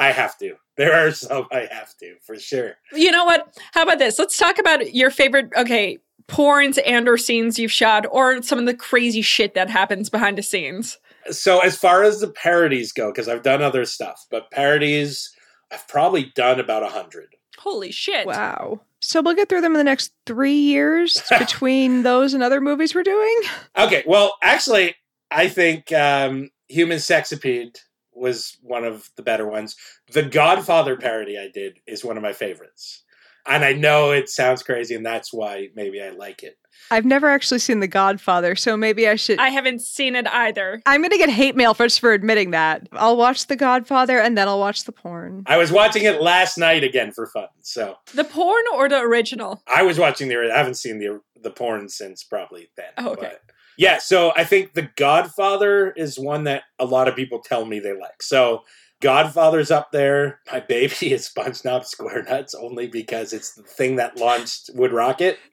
I 0.00 0.12
have 0.12 0.38
to. 0.38 0.56
There 0.76 0.94
are 0.94 1.12
some 1.12 1.46
I 1.52 1.68
have 1.70 1.94
to 1.98 2.16
for 2.22 2.38
sure. 2.38 2.76
You 2.92 3.10
know 3.10 3.26
what? 3.26 3.54
How 3.72 3.82
about 3.82 3.98
this? 3.98 4.18
Let's 4.18 4.38
talk 4.38 4.58
about 4.58 4.94
your 4.94 5.10
favorite, 5.10 5.50
okay, 5.56 5.98
porns 6.26 6.78
and 6.86 7.06
or 7.06 7.18
scenes 7.18 7.58
you've 7.58 7.70
shot 7.70 8.06
or 8.10 8.40
some 8.42 8.58
of 8.58 8.64
the 8.64 8.74
crazy 8.74 9.20
shit 9.20 9.54
that 9.54 9.68
happens 9.68 10.08
behind 10.08 10.38
the 10.38 10.42
scenes. 10.42 10.98
So 11.30 11.58
as 11.60 11.76
far 11.76 12.02
as 12.02 12.20
the 12.20 12.28
parodies 12.28 12.92
go, 12.92 13.12
because 13.12 13.28
I've 13.28 13.42
done 13.42 13.60
other 13.60 13.84
stuff, 13.84 14.26
but 14.30 14.50
parodies 14.50 15.30
I've 15.70 15.86
probably 15.86 16.32
done 16.34 16.58
about 16.58 16.82
a 16.82 16.88
hundred. 16.88 17.36
Holy 17.58 17.92
shit. 17.92 18.26
Wow. 18.26 18.80
So 19.00 19.20
we'll 19.20 19.34
get 19.34 19.50
through 19.50 19.60
them 19.60 19.72
in 19.72 19.78
the 19.78 19.84
next 19.84 20.12
three 20.24 20.54
years 20.54 21.22
between 21.38 22.04
those 22.04 22.32
and 22.32 22.42
other 22.42 22.62
movies 22.62 22.94
we're 22.94 23.02
doing. 23.02 23.36
Okay, 23.76 24.02
well, 24.06 24.36
actually, 24.42 24.94
I 25.30 25.48
think 25.48 25.92
um, 25.92 26.48
Human 26.68 26.98
Sexipede 26.98 27.76
was 28.20 28.58
one 28.62 28.84
of 28.84 29.08
the 29.16 29.22
better 29.22 29.46
ones. 29.48 29.76
The 30.12 30.22
Godfather 30.22 30.96
parody 30.96 31.38
I 31.38 31.48
did 31.48 31.78
is 31.86 32.04
one 32.04 32.16
of 32.16 32.22
my 32.22 32.32
favorites. 32.32 33.02
And 33.46 33.64
I 33.64 33.72
know 33.72 34.10
it 34.10 34.28
sounds 34.28 34.62
crazy, 34.62 34.94
and 34.94 35.04
that's 35.04 35.32
why 35.32 35.68
maybe 35.74 36.02
I 36.02 36.10
like 36.10 36.42
it. 36.42 36.58
I've 36.90 37.04
never 37.04 37.28
actually 37.28 37.60
seen 37.60 37.80
The 37.80 37.88
Godfather, 37.88 38.54
so 38.54 38.76
maybe 38.76 39.08
I 39.08 39.16
should. 39.16 39.38
I 39.38 39.48
haven't 39.48 39.80
seen 39.80 40.14
it 40.14 40.26
either. 40.28 40.82
I'm 40.86 41.00
going 41.00 41.10
to 41.10 41.18
get 41.18 41.30
hate 41.30 41.56
mail 41.56 41.74
first 41.74 42.00
for 42.00 42.12
admitting 42.12 42.50
that. 42.50 42.88
I'll 42.92 43.16
watch 43.16 43.46
The 43.46 43.56
Godfather 43.56 44.18
and 44.18 44.36
then 44.36 44.48
I'll 44.48 44.58
watch 44.58 44.84
the 44.84 44.92
porn. 44.92 45.44
I 45.46 45.56
was 45.56 45.72
watching 45.72 46.04
it 46.04 46.20
last 46.20 46.58
night 46.58 46.84
again 46.84 47.12
for 47.12 47.26
fun. 47.26 47.48
So 47.62 47.96
The 48.14 48.24
porn 48.24 48.64
or 48.74 48.88
the 48.88 49.00
original? 49.00 49.62
I 49.66 49.82
was 49.82 49.98
watching 49.98 50.28
the. 50.28 50.50
I 50.52 50.56
haven't 50.56 50.74
seen 50.74 50.98
the 50.98 51.20
the 51.42 51.50
porn 51.50 51.88
since 51.88 52.22
probably 52.22 52.70
then. 52.76 52.90
Oh, 52.98 53.10
okay. 53.10 53.32
But 53.46 53.49
yeah, 53.76 53.98
so 53.98 54.32
I 54.36 54.44
think 54.44 54.74
The 54.74 54.88
Godfather 54.96 55.92
is 55.92 56.18
one 56.18 56.44
that 56.44 56.64
a 56.78 56.84
lot 56.84 57.08
of 57.08 57.16
people 57.16 57.40
tell 57.40 57.64
me 57.64 57.78
they 57.78 57.98
like. 57.98 58.22
So 58.22 58.64
Godfather's 59.00 59.70
up 59.70 59.92
there. 59.92 60.40
My 60.50 60.60
baby 60.68 61.12
is 61.12 61.28
SpongeBob 61.28 61.84
SquareNuts 61.84 62.54
only 62.58 62.86
because 62.86 63.32
it's 63.32 63.54
the 63.54 63.62
thing 63.62 63.96
that 63.96 64.18
launched 64.18 64.70
Wood 64.74 64.92
Rocket. 64.92 65.38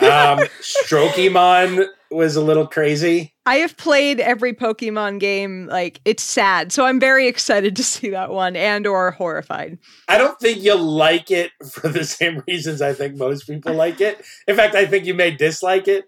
Um, 0.00 0.40
Strokemon 0.60 1.86
was 2.10 2.36
a 2.36 2.42
little 2.42 2.66
crazy. 2.66 3.32
I 3.46 3.56
have 3.56 3.76
played 3.76 4.20
every 4.20 4.52
Pokemon 4.52 5.20
game. 5.20 5.66
Like 5.66 6.00
it's 6.04 6.22
sad, 6.22 6.72
so 6.72 6.84
I'm 6.84 7.00
very 7.00 7.26
excited 7.26 7.76
to 7.76 7.84
see 7.84 8.10
that 8.10 8.30
one 8.30 8.56
and 8.56 8.86
or 8.86 9.12
horrified. 9.12 9.78
I 10.08 10.18
don't 10.18 10.38
think 10.38 10.62
you'll 10.62 10.78
like 10.78 11.30
it 11.30 11.52
for 11.70 11.88
the 11.88 12.04
same 12.04 12.42
reasons 12.46 12.82
I 12.82 12.92
think 12.92 13.16
most 13.16 13.46
people 13.46 13.74
like 13.74 14.00
it. 14.00 14.22
In 14.46 14.56
fact, 14.56 14.74
I 14.74 14.86
think 14.86 15.06
you 15.06 15.14
may 15.14 15.30
dislike 15.30 15.88
it. 15.88 16.04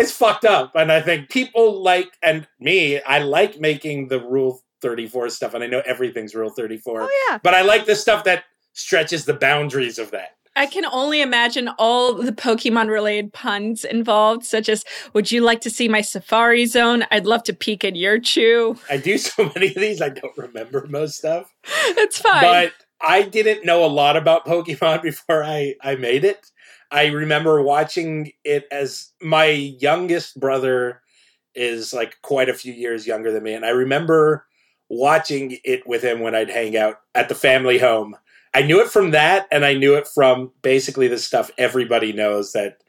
It's 0.00 0.12
fucked 0.12 0.46
up. 0.46 0.72
And 0.74 0.90
I 0.90 1.00
think 1.00 1.28
people 1.28 1.82
like, 1.82 2.10
and 2.22 2.48
me, 2.58 3.00
I 3.02 3.18
like 3.18 3.60
making 3.60 4.08
the 4.08 4.18
Rule 4.18 4.62
34 4.80 5.28
stuff. 5.28 5.52
And 5.52 5.62
I 5.62 5.66
know 5.66 5.82
everything's 5.84 6.34
Rule 6.34 6.50
34. 6.50 7.02
Oh 7.02 7.28
yeah, 7.28 7.38
But 7.42 7.54
I 7.54 7.62
like 7.62 7.84
the 7.84 7.94
stuff 7.94 8.24
that 8.24 8.44
stretches 8.72 9.26
the 9.26 9.34
boundaries 9.34 9.98
of 9.98 10.10
that. 10.12 10.36
I 10.56 10.66
can 10.66 10.84
only 10.86 11.20
imagine 11.20 11.68
all 11.78 12.14
the 12.14 12.32
Pokemon 12.32 12.88
related 12.88 13.32
puns 13.32 13.84
involved, 13.84 14.44
such 14.44 14.68
as 14.68 14.84
Would 15.12 15.30
you 15.30 15.42
like 15.42 15.60
to 15.60 15.70
see 15.70 15.86
my 15.86 16.00
Safari 16.00 16.66
Zone? 16.66 17.04
I'd 17.10 17.26
love 17.26 17.42
to 17.44 17.52
peek 17.52 17.84
at 17.84 17.94
your 17.94 18.18
chew. 18.18 18.76
I 18.90 18.96
do 18.96 19.18
so 19.18 19.52
many 19.54 19.68
of 19.68 19.74
these, 19.74 20.00
I 20.00 20.08
don't 20.08 20.36
remember 20.36 20.86
most 20.88 21.18
stuff. 21.18 21.52
It's 21.88 22.18
fine. 22.18 22.42
But 22.42 22.72
I 23.00 23.22
didn't 23.22 23.64
know 23.64 23.84
a 23.84 23.86
lot 23.86 24.16
about 24.16 24.46
Pokemon 24.46 25.02
before 25.02 25.44
I, 25.44 25.74
I 25.82 25.96
made 25.96 26.24
it. 26.24 26.50
I 26.90 27.06
remember 27.06 27.62
watching 27.62 28.32
it 28.44 28.66
as 28.70 29.12
my 29.20 29.46
youngest 29.46 30.38
brother 30.38 31.02
is 31.54 31.92
like 31.92 32.20
quite 32.22 32.48
a 32.48 32.54
few 32.54 32.72
years 32.72 33.06
younger 33.06 33.32
than 33.32 33.42
me. 33.42 33.54
And 33.54 33.64
I 33.64 33.70
remember 33.70 34.46
watching 34.88 35.58
it 35.64 35.86
with 35.86 36.02
him 36.02 36.20
when 36.20 36.34
I'd 36.34 36.50
hang 36.50 36.76
out 36.76 37.00
at 37.14 37.28
the 37.28 37.34
family 37.34 37.78
home. 37.78 38.16
I 38.52 38.62
knew 38.62 38.80
it 38.80 38.88
from 38.88 39.12
that, 39.12 39.46
and 39.52 39.64
I 39.64 39.74
knew 39.74 39.94
it 39.94 40.08
from 40.08 40.50
basically 40.62 41.06
the 41.06 41.18
stuff 41.18 41.52
everybody 41.56 42.12
knows 42.12 42.52
that. 42.52 42.82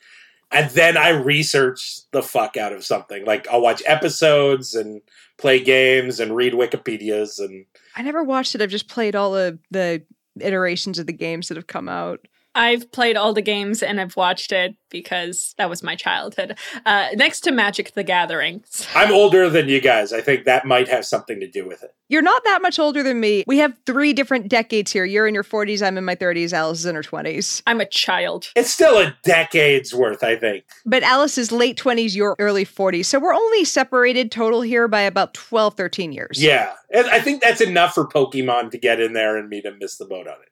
And 0.51 0.69
then 0.71 0.97
I 0.97 1.09
researched 1.09 2.11
the 2.11 2.23
fuck 2.23 2.57
out 2.57 2.73
of 2.73 2.83
something. 2.83 3.23
Like 3.25 3.47
I'll 3.47 3.61
watch 3.61 3.83
episodes 3.85 4.73
and 4.73 5.01
play 5.37 5.63
games 5.63 6.19
and 6.19 6.35
read 6.35 6.53
Wikipedias 6.53 7.39
and 7.39 7.65
I 7.95 8.01
never 8.01 8.23
watched 8.23 8.53
it. 8.53 8.61
I've 8.61 8.69
just 8.69 8.89
played 8.89 9.15
all 9.15 9.35
of 9.35 9.59
the 9.71 10.03
iterations 10.39 10.99
of 10.99 11.07
the 11.07 11.13
games 11.13 11.47
that 11.47 11.57
have 11.57 11.67
come 11.67 11.87
out. 11.87 12.27
I've 12.53 12.91
played 12.91 13.15
all 13.15 13.33
the 13.33 13.41
games 13.41 13.81
and 13.81 13.99
I've 13.99 14.15
watched 14.15 14.51
it 14.51 14.75
because 14.89 15.55
that 15.57 15.69
was 15.69 15.81
my 15.81 15.95
childhood. 15.95 16.57
Uh, 16.85 17.07
next 17.15 17.41
to 17.41 17.51
Magic 17.51 17.93
the 17.93 18.03
Gathering. 18.03 18.63
I'm 18.95 19.11
older 19.11 19.49
than 19.49 19.69
you 19.69 19.79
guys. 19.79 20.11
I 20.11 20.21
think 20.21 20.45
that 20.45 20.65
might 20.65 20.89
have 20.89 21.05
something 21.05 21.39
to 21.39 21.47
do 21.47 21.65
with 21.65 21.81
it. 21.81 21.95
You're 22.09 22.21
not 22.21 22.43
that 22.43 22.61
much 22.61 22.77
older 22.77 23.03
than 23.03 23.21
me. 23.21 23.45
We 23.47 23.59
have 23.59 23.73
three 23.85 24.11
different 24.11 24.49
decades 24.49 24.91
here. 24.91 25.05
You're 25.05 25.27
in 25.27 25.33
your 25.33 25.45
40s. 25.45 25.81
I'm 25.81 25.97
in 25.97 26.03
my 26.03 26.15
30s. 26.15 26.51
Alice 26.51 26.79
is 26.79 26.85
in 26.85 26.95
her 26.95 27.01
20s. 27.01 27.61
I'm 27.65 27.79
a 27.79 27.85
child. 27.85 28.51
It's 28.55 28.69
still 28.69 28.97
a 28.97 29.15
decade's 29.23 29.95
worth, 29.95 30.21
I 30.21 30.35
think. 30.35 30.65
But 30.85 31.03
Alice 31.03 31.37
is 31.37 31.53
late 31.53 31.77
20s. 31.77 32.13
You're 32.13 32.35
early 32.37 32.65
40s. 32.65 33.05
So 33.05 33.17
we're 33.17 33.33
only 33.33 33.63
separated 33.63 34.29
total 34.29 34.61
here 34.61 34.89
by 34.89 35.01
about 35.01 35.33
12, 35.33 35.75
13 35.75 36.11
years. 36.11 36.43
Yeah. 36.43 36.73
And 36.93 37.07
I 37.07 37.21
think 37.21 37.41
that's 37.41 37.61
enough 37.61 37.93
for 37.93 38.05
Pokemon 38.05 38.71
to 38.71 38.77
get 38.77 38.99
in 38.99 39.13
there 39.13 39.37
and 39.37 39.47
me 39.47 39.61
to 39.61 39.71
miss 39.71 39.95
the 39.95 40.05
boat 40.05 40.27
on 40.27 40.33
it. 40.33 40.50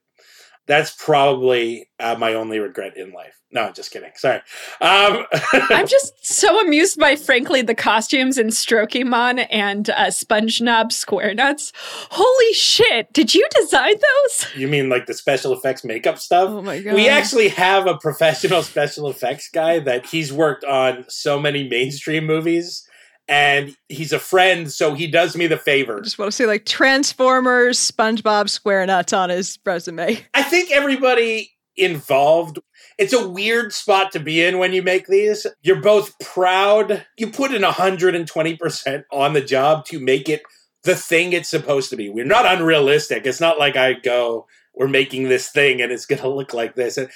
That's 0.69 0.91
probably 0.91 1.89
uh, 1.99 2.15
my 2.19 2.35
only 2.35 2.59
regret 2.59 2.95
in 2.95 3.11
life. 3.11 3.41
No, 3.51 3.63
I'm 3.63 3.73
just 3.73 3.89
kidding. 3.89 4.11
Sorry. 4.13 4.39
Um, 4.81 5.25
I'm 5.53 5.87
just 5.87 6.13
so 6.23 6.61
amused 6.61 6.99
by, 6.99 7.15
frankly, 7.15 7.63
the 7.63 7.73
costumes 7.73 8.37
in 8.37 8.49
Strokemon 8.49 9.47
and 9.49 9.89
uh, 9.89 10.05
SpongeBob 10.11 10.91
SquareNuts. 10.91 11.71
Holy 12.11 12.53
shit! 12.53 13.11
Did 13.13 13.33
you 13.33 13.47
design 13.59 13.95
those? 13.95 14.45
you 14.55 14.67
mean 14.67 14.89
like 14.89 15.07
the 15.07 15.15
special 15.15 15.53
effects 15.53 15.83
makeup 15.83 16.19
stuff? 16.19 16.51
Oh 16.51 16.61
my 16.61 16.79
God. 16.79 16.93
We 16.93 17.09
actually 17.09 17.47
have 17.47 17.87
a 17.87 17.97
professional 17.97 18.61
special 18.71 19.09
effects 19.09 19.49
guy 19.51 19.79
that 19.79 20.05
he's 20.05 20.31
worked 20.31 20.63
on 20.65 21.05
so 21.07 21.39
many 21.39 21.67
mainstream 21.67 22.27
movies, 22.27 22.87
and 23.29 23.77
he's 23.87 24.11
a 24.11 24.19
friend, 24.19 24.69
so 24.71 24.93
he 24.93 25.07
does 25.07 25.37
me 25.37 25.47
the 25.47 25.55
favor. 25.55 25.99
I 25.99 26.01
just 26.01 26.19
want 26.19 26.29
to 26.29 26.35
say 26.35 26.45
like 26.45 26.65
Transformers, 26.65 27.79
SpongeBob, 27.79 28.45
SquareNuts 28.45 29.17
on 29.17 29.29
his 29.29 29.57
resume. 29.65 30.25
I 30.33 30.43
think 30.43 30.71
everybody 30.71 31.51
involved 31.77 32.59
it's 32.99 33.13
a 33.13 33.29
weird 33.29 33.71
spot 33.71 34.11
to 34.11 34.19
be 34.19 34.43
in 34.43 34.57
when 34.57 34.73
you 34.73 34.83
make 34.83 35.07
these. 35.07 35.47
You're 35.61 35.81
both 35.81 36.19
proud. 36.19 37.05
You 37.17 37.31
put 37.31 37.53
in 37.53 37.61
120% 37.61 39.03
on 39.09 39.33
the 39.33 39.41
job 39.41 39.85
to 39.85 40.01
make 40.01 40.27
it 40.27 40.43
the 40.83 40.97
thing 40.97 41.31
it's 41.31 41.49
supposed 41.49 41.89
to 41.91 41.95
be. 41.95 42.09
We're 42.09 42.25
not 42.25 42.45
unrealistic. 42.45 43.25
It's 43.25 43.39
not 43.39 43.57
like 43.57 43.77
I 43.77 43.93
go, 43.93 44.47
we're 44.75 44.89
making 44.89 45.29
this 45.29 45.49
thing 45.49 45.81
and 45.81 45.93
it's 45.93 46.05
going 46.05 46.21
to 46.21 46.27
look 46.27 46.53
like 46.53 46.75
this. 46.75 46.97
And 46.97 47.09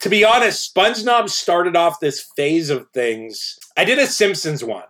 to 0.00 0.10
be 0.10 0.22
honest, 0.22 0.74
SpongeBob 0.74 1.30
started 1.30 1.76
off 1.76 1.98
this 1.98 2.20
phase 2.36 2.68
of 2.68 2.88
things. 2.92 3.58
I 3.74 3.86
did 3.86 3.98
a 3.98 4.06
Simpsons 4.06 4.62
one. 4.62 4.84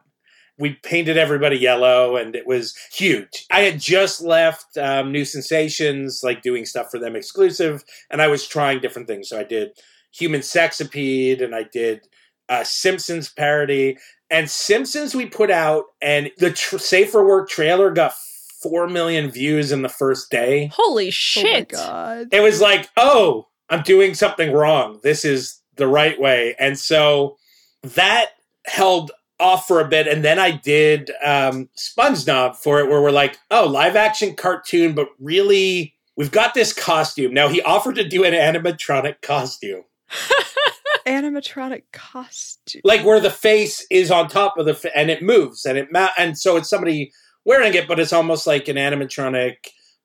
We 0.59 0.75
painted 0.83 1.17
everybody 1.17 1.57
yellow 1.57 2.17
and 2.17 2.37
it 2.37 2.47
was 2.47 2.75
huge. 2.93 3.47
I 3.51 3.61
had 3.63 3.81
just 3.81 4.21
left 4.21 4.77
um, 4.77 5.11
New 5.11 5.25
Sensations, 5.25 6.21
like 6.23 6.43
doing 6.43 6.67
stuff 6.67 6.89
for 6.91 6.99
them 6.99 7.17
exclusive, 7.17 7.83
and 8.11 8.21
I 8.23 8.29
was 8.29 8.47
trying 8.47 8.81
different 8.81 9.09
things. 9.09 9.29
So 9.29 9.39
I 9.41 9.45
did 9.45 9.71
Human 10.13 10.41
Sexipede 10.43 11.43
and 11.43 11.55
I 11.55 11.65
did 11.65 12.07
a 12.49 12.65
Simpsons 12.65 13.31
parody. 13.31 13.97
And 14.31 14.49
Simpsons 14.49 15.15
we 15.15 15.27
put 15.27 15.51
out, 15.51 15.85
and 16.01 16.31
the 16.39 16.53
tr- 16.53 16.79
Safe 16.79 17.11
for 17.11 17.27
Work 17.27 17.49
trailer 17.51 17.91
got 17.91 18.15
4 18.63 18.89
million 18.89 19.31
views 19.31 19.73
in 19.73 19.83
the 19.83 19.89
first 19.89 20.31
day. 20.31 20.71
Holy 20.73 21.05
Oh 21.05 21.07
my 21.07 21.11
shit. 21.11 21.69
god. 21.69 22.29
It 22.31 22.41
was 22.41 22.61
like, 22.61 22.89
oh, 22.97 23.49
I'm 23.69 23.83
doing 23.83 24.15
something 24.15 24.53
wrong. 24.53 25.01
This 25.03 25.25
is 25.25 25.61
the 25.77 25.87
right 25.87 26.19
way. 26.21 26.55
And 26.59 26.79
so 26.79 27.37
that 27.83 28.27
held 28.67 29.11
off 29.43 29.67
for 29.67 29.81
a 29.81 29.89
bit. 29.89 30.07
And 30.07 30.25
then 30.25 30.39
I 30.39 30.53
did 30.53 31.11
um, 31.25 31.69
SpongeKnob 31.77 32.57
for 32.57 32.79
it, 32.81 32.89
where 32.89 33.03
we're 33.03 33.11
like, 33.11 33.39
oh, 33.51 33.67
live 33.67 33.97
action 33.97 34.35
cartoon, 34.37 34.95
but 34.95 35.09
really, 35.19 35.95
we've 36.17 36.31
got 36.31 36.55
this 36.55 36.73
costume. 36.73 37.35
Now, 37.35 37.49
he 37.49 37.61
offered 37.63 37.97
to 37.97 38.09
do 38.09 38.25
an 38.25 38.33
animatronic 38.33 39.21
costume, 39.23 39.83
Animatronic 41.07 41.83
costume. 41.93 42.83
like 42.85 43.05
where 43.05 43.19
the 43.19 43.31
face 43.31 43.85
is 43.91 44.11
on 44.11 44.29
top 44.29 44.57
of 44.57 44.67
the, 44.67 44.75
fa- 44.75 44.97
and 44.97 45.11
it 45.11 45.21
moves 45.21 45.65
and 45.65 45.77
it, 45.77 45.89
ma- 45.91 46.11
and 46.17 46.39
so 46.39 46.57
it's 46.57 46.71
somebody 46.71 47.13
wearing 47.45 47.75
it, 47.75 47.89
but 47.89 47.99
it's 47.99 48.13
almost 48.13 48.47
like 48.47 48.69
an 48.69 48.77
animatronic 48.77 49.57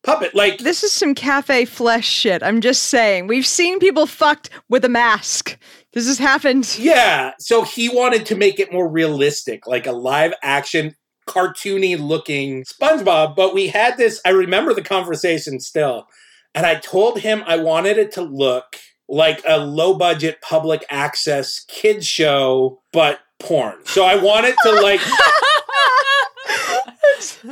puppet. 0.03 0.33
Like, 0.33 0.57
This 0.57 0.83
is 0.83 0.91
some 0.91 1.13
cafe 1.13 1.65
flesh 1.65 2.07
shit. 2.07 2.41
I'm 2.41 2.61
just 2.61 2.85
saying. 2.85 3.27
We've 3.27 3.45
seen 3.45 3.77
people 3.77 4.07
fucked 4.07 4.49
with 4.69 4.83
a 4.85 4.89
mask. 4.89 5.55
This 5.97 6.05
has 6.05 6.19
happened. 6.19 6.77
Yeah, 6.77 7.31
so 7.39 7.63
he 7.63 7.89
wanted 7.89 8.27
to 8.27 8.35
make 8.35 8.59
it 8.59 8.71
more 8.71 8.87
realistic, 8.87 9.65
like 9.65 9.87
a 9.87 9.91
live 9.91 10.31
action, 10.43 10.95
cartoony 11.27 11.99
looking 11.99 12.65
SpongeBob. 12.65 13.35
But 13.35 13.55
we 13.55 13.69
had 13.69 13.97
this, 13.97 14.21
I 14.23 14.29
remember 14.29 14.75
the 14.75 14.83
conversation 14.83 15.59
still, 15.59 16.07
and 16.53 16.67
I 16.67 16.75
told 16.75 17.17
him 17.21 17.41
I 17.47 17.57
wanted 17.57 17.97
it 17.97 18.11
to 18.11 18.21
look 18.21 18.75
like 19.09 19.41
a 19.47 19.57
low 19.57 19.97
budget 19.97 20.39
public 20.43 20.85
access 20.91 21.65
kids 21.67 22.05
show, 22.05 22.79
but 22.93 23.21
porn. 23.39 23.77
So 23.85 24.05
I 24.05 24.17
wanted 24.21 24.55
to 24.65 24.73
like. 24.73 25.01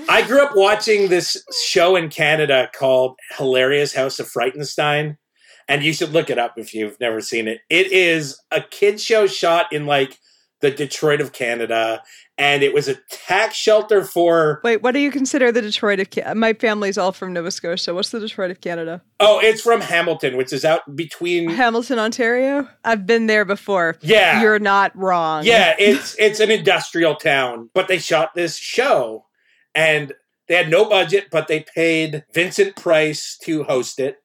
I 0.08 0.22
grew 0.22 0.43
up 0.43 0.56
watching 0.56 1.10
this 1.10 1.43
show 1.66 1.96
in 1.96 2.10
Canada 2.10 2.70
called 2.78 3.18
Hilarious 3.38 3.96
House 3.96 4.20
of 4.20 4.30
Frightenstein. 4.30 5.18
And 5.68 5.84
you 5.84 5.93
should 5.93 6.11
look 6.11 6.30
it 6.30 6.38
up 6.38 6.57
if 6.57 6.74
you've 6.74 6.99
never 6.99 7.22
seen 7.22 7.47
it. 7.47 7.61
It 7.70 7.91
is 7.91 8.39
a 8.51 8.61
kid 8.61 9.01
show 9.01 9.26
shot 9.28 9.72
in 9.74 9.86
like 9.86 10.20
the 10.61 10.72
Detroit 10.72 11.22
of 11.22 11.32
Canada. 11.34 12.01
And 12.38 12.63
it 12.63 12.74
was 12.74 12.88
a 12.88 12.95
tax 13.09 13.55
shelter 13.55 14.03
for 14.03 14.59
Wait, 14.63 14.82
what 14.82 14.91
do 14.91 14.99
you 14.99 15.09
consider 15.09 15.51
the 15.51 15.61
Detroit 15.61 15.99
of 16.01 16.09
Canada? 16.09 16.36
My 16.36 16.53
family's 16.53 16.97
all 16.97 17.13
from 17.13 17.32
Nova 17.32 17.49
Scotia. 17.49 17.93
What's 17.93 18.09
the 18.09 18.20
Detroit 18.20 18.51
of 18.51 18.61
Canada? 18.61 19.01
oh, 19.22 19.39
it's 19.39 19.61
from 19.61 19.80
Hamilton, 19.80 20.36
which 20.36 20.51
is 20.51 20.66
out 20.66 20.95
between 20.95 21.49
Hamilton, 21.49 21.97
Ontario? 21.97 22.68
I've 22.84 23.05
been 23.05 23.28
there 23.28 23.45
before. 23.45 23.95
Yeah. 24.01 24.41
You're 24.41 24.59
not 24.59 24.95
wrong. 24.97 25.45
Yeah, 25.45 25.76
it's 25.80 26.16
it's 26.20 26.39
an 26.41 26.51
industrial 26.51 27.16
town, 27.16 27.70
but 27.74 27.88
they 27.88 27.99
shot 27.99 28.36
this 28.36 28.57
show 28.57 29.26
and 29.74 30.11
they 30.47 30.55
had 30.55 30.70
no 30.70 30.86
budget, 30.86 31.28
but 31.32 31.47
they 31.47 31.61
paid 31.74 32.26
Vincent 32.34 32.76
Price 32.76 33.38
to 33.43 33.63
host 33.63 33.99
it. 33.99 34.18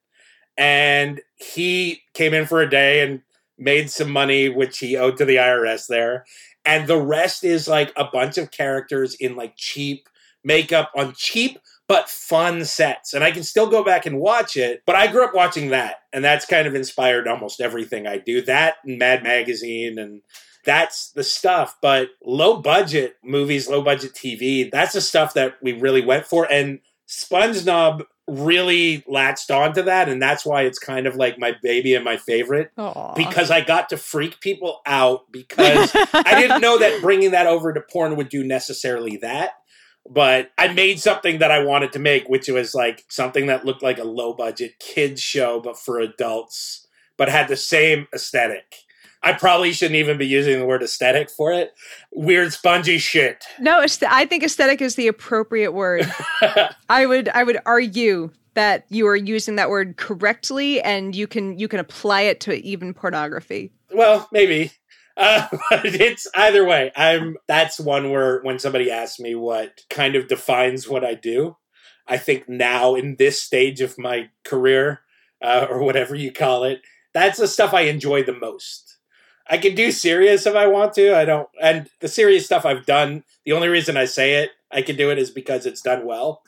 And 0.57 1.21
he 1.37 2.03
came 2.15 2.35
in 2.35 2.47
for 2.47 2.61
a 2.61 2.71
day 2.71 3.03
and 3.03 3.23
made 3.59 3.91
some 3.91 4.11
money, 4.11 4.49
which 4.49 4.79
he 4.79 4.97
owed 4.97 5.17
to 5.19 5.25
the 5.25 5.37
IRS 5.37 5.87
there. 5.87 6.25
And 6.65 6.87
the 6.87 7.01
rest 7.01 7.45
is 7.45 7.69
like 7.69 7.93
a 7.97 8.05
bunch 8.05 8.39
of 8.39 8.51
characters 8.51 9.15
in 9.15 9.37
like 9.37 9.55
cheap 9.57 10.09
makeup 10.45 10.91
on 10.97 11.15
cheap 11.17 11.59
but 11.91 12.09
fun 12.09 12.65
sets. 12.65 13.15
And 13.15 13.25
I 13.25 13.33
can 13.33 13.43
still 13.43 13.69
go 13.69 13.83
back 13.83 14.07
and 14.07 14.21
watch 14.21 14.57
it, 14.57 14.85
but 14.87 14.95
I 14.95 15.09
grew 15.09 15.25
up 15.25 15.35
watching 15.35 15.71
that. 15.71 15.97
And 16.13 16.25
that's 16.25 16.47
kind 16.47 16.69
of 16.69 16.77
inspired 16.77 17.27
almost 17.27 17.61
everything 17.61 18.07
I 18.07 18.19
do. 18.19 18.41
That 18.43 18.77
and 18.85 18.97
Mad 18.97 19.25
Magazine 19.25 19.99
and 19.99 20.23
that's 20.65 21.11
the 21.11 21.25
stuff. 21.25 21.77
But 21.83 22.11
low 22.25 22.63
budget 22.63 23.17
movies, 23.25 23.69
low 23.69 23.83
budget 23.83 24.15
TV, 24.15 24.71
that's 24.71 24.93
the 24.93 25.01
stuff 25.01 25.35
that 25.35 25.57
we 25.61 25.73
really 25.73 26.05
went 26.05 26.27
for. 26.27 26.45
And 26.45 26.79
SpongeKnob 27.09 28.05
really 28.31 29.05
latched 29.07 29.51
onto 29.51 29.83
that. 29.83 30.09
And 30.09 30.23
that's 30.23 30.47
why 30.47 30.63
it's 30.63 30.79
kind 30.79 31.07
of 31.07 31.17
like 31.17 31.39
my 31.39 31.57
baby 31.63 31.95
and 31.95 32.05
my 32.05 32.17
favorite 32.17 32.71
Aw. 32.79 33.15
because 33.15 33.51
I 33.51 33.61
got 33.61 33.89
to 33.91 33.97
freak 33.97 34.41
people 34.41 34.81
out 34.87 35.31
because 35.33 35.91
I 36.15 36.41
didn't 36.41 36.61
know 36.61 36.79
that 36.79 37.01
bringing 37.03 37.33
that 37.33 37.47
over 37.47 37.73
to 37.73 37.81
porn 37.81 38.17
would 38.17 38.29
do 38.29 38.45
necessarily 38.45 39.17
that. 39.19 39.53
But 40.09 40.51
I 40.57 40.69
made 40.69 40.99
something 40.99 41.39
that 41.39 41.51
I 41.51 41.63
wanted 41.63 41.93
to 41.93 41.99
make, 41.99 42.29
which 42.29 42.49
was 42.49 42.75
like 42.75 43.05
something 43.09 43.47
that 43.47 43.67
looked 43.67 43.83
like 43.83 43.99
a 43.99 44.05
low 44.05 44.33
budget 44.33 44.79
kids 44.79 45.21
show, 45.21 45.61
but 45.61 45.79
for 45.79 46.01
adults, 46.01 46.87
but 47.17 47.29
had 47.29 47.49
the 47.49 47.57
same 47.57 48.07
aesthetic. 48.15 48.77
I 49.23 49.35
probably 49.35 49.73
shouldn't 49.73 49.97
even 49.97 50.17
be 50.17 50.27
using 50.27 50.59
the 50.59 50.67
word 50.67 50.83
aesthetic 50.83 51.31
for 51.31 51.53
it. 51.53 51.73
Weird 52.13 52.53
spongy 52.53 52.99
shit. 52.99 53.45
No, 53.59 53.85
I 54.09 54.25
think 54.25 54.43
aesthetic 54.43 54.81
is 54.81 54.95
the 54.95 55.09
appropriate 55.09 55.73
word. 55.73 56.11
I 56.89 57.07
would 57.07 57.29
I 57.29 57.45
would 57.45 57.59
argue 57.67 58.31
that 58.55 58.87
you 58.89 59.07
are 59.07 59.17
using 59.17 59.57
that 59.57 59.71
word 59.71 59.97
correctly 59.97 60.81
and 60.81 61.15
you 61.15 61.27
can 61.27 61.59
you 61.59 61.69
can 61.69 61.81
apply 61.81 62.23
it 62.23 62.41
to 62.41 62.55
even 62.65 62.95
pornography. 62.95 63.73
Well, 63.93 64.29
maybe. 64.33 64.73
Uh, 65.17 65.47
but 65.71 65.85
it's 65.85 66.27
either 66.35 66.65
way. 66.65 66.91
I'm. 66.97 67.37
That's 67.47 67.79
one 67.79 68.11
where 68.11 68.41
when 68.41 68.59
somebody 68.59 68.91
asks 68.91 69.21
me 69.21 69.35
what 69.35 69.83
kind 69.91 70.17
of 70.17 70.29
defines 70.29 70.89
what 70.89 71.05
I 71.05 71.15
do, 71.15 71.57
I 72.07 72.17
think 72.17 72.49
now 72.49 72.95
in 72.95 73.17
this 73.17 73.41
stage 73.43 73.81
of 73.81 73.99
my 73.99 74.31
career, 74.45 75.01
uh, 75.43 75.67
or 75.69 75.83
whatever 75.83 76.15
you 76.15 76.33
call 76.33 76.65
it, 76.65 76.81
that's 77.13 77.39
the 77.39 77.49
stuff 77.49 77.75
I 77.75 77.83
enjoy 77.83 78.23
the 78.23 78.33
most. 78.33 78.99
I 79.51 79.59
can 79.59 79.75
do 79.75 79.91
serious 79.91 80.47
if 80.47 80.55
I 80.55 80.69
want 80.69 80.95
to. 80.95 81.15
I 81.17 81.25
don't, 81.25 81.49
and 81.61 81.91
the 82.01 82.09
serious 82.09 82.47
stuff 82.47 82.65
I've 82.65 82.87
done. 82.87 83.25
The 83.45 83.53
only 83.53 83.69
reason 83.69 83.97
I 83.97 84.05
say 84.05 84.35
it, 84.37 84.51
I 84.71 84.81
can 84.83 84.97
do 84.97 85.11
it, 85.11 85.19
is 85.19 85.31
because 85.31 85.67
it's 85.67 85.83
done 85.83 86.07
well. 86.07 86.43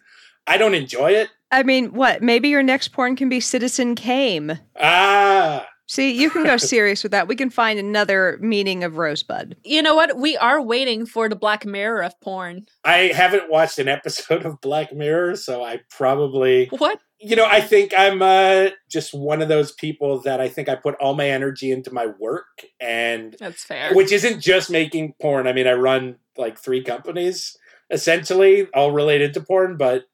I 0.46 0.56
don't 0.56 0.74
enjoy 0.74 1.10
it. 1.10 1.28
I 1.50 1.64
mean, 1.64 1.92
what? 1.92 2.22
Maybe 2.22 2.48
your 2.48 2.62
next 2.62 2.88
porn 2.88 3.16
can 3.16 3.28
be 3.28 3.40
Citizen 3.40 3.94
Kame. 3.96 4.58
Ah, 4.80 5.66
See, 5.92 6.10
you 6.12 6.30
can 6.30 6.44
go 6.44 6.56
serious 6.56 7.02
with 7.02 7.12
that. 7.12 7.28
We 7.28 7.36
can 7.36 7.50
find 7.50 7.78
another 7.78 8.38
meaning 8.40 8.82
of 8.82 8.96
Rosebud. 8.96 9.56
You 9.62 9.82
know 9.82 9.94
what? 9.94 10.16
We 10.16 10.38
are 10.38 10.62
waiting 10.62 11.04
for 11.04 11.28
the 11.28 11.36
Black 11.36 11.66
Mirror 11.66 12.02
of 12.04 12.18
porn. 12.20 12.64
I 12.84 13.12
haven't 13.14 13.50
watched 13.50 13.78
an 13.78 13.88
episode 13.88 14.46
of 14.46 14.60
Black 14.62 14.94
Mirror, 14.94 15.36
so 15.36 15.62
I 15.62 15.80
probably 15.90 16.68
What? 16.78 16.98
You 17.22 17.36
know, 17.36 17.46
I 17.46 17.60
think 17.60 17.92
I'm 17.96 18.20
uh, 18.20 18.70
just 18.90 19.14
one 19.14 19.40
of 19.40 19.48
those 19.48 19.72
people 19.72 20.20
that 20.22 20.40
I 20.40 20.48
think 20.48 20.68
I 20.68 20.74
put 20.74 20.96
all 20.96 21.14
my 21.14 21.28
energy 21.28 21.70
into 21.70 21.92
my 21.92 22.06
work, 22.06 22.64
and 22.80 23.36
That's 23.38 23.64
fair. 23.64 23.94
which 23.94 24.12
isn't 24.12 24.40
just 24.40 24.70
making 24.70 25.14
porn. 25.20 25.46
I 25.46 25.52
mean, 25.52 25.66
I 25.66 25.74
run 25.74 26.16
like 26.36 26.58
three 26.58 26.82
companies 26.82 27.56
essentially, 27.92 28.66
all 28.74 28.90
related 28.90 29.34
to 29.34 29.40
porn. 29.40 29.76
But 29.76 30.06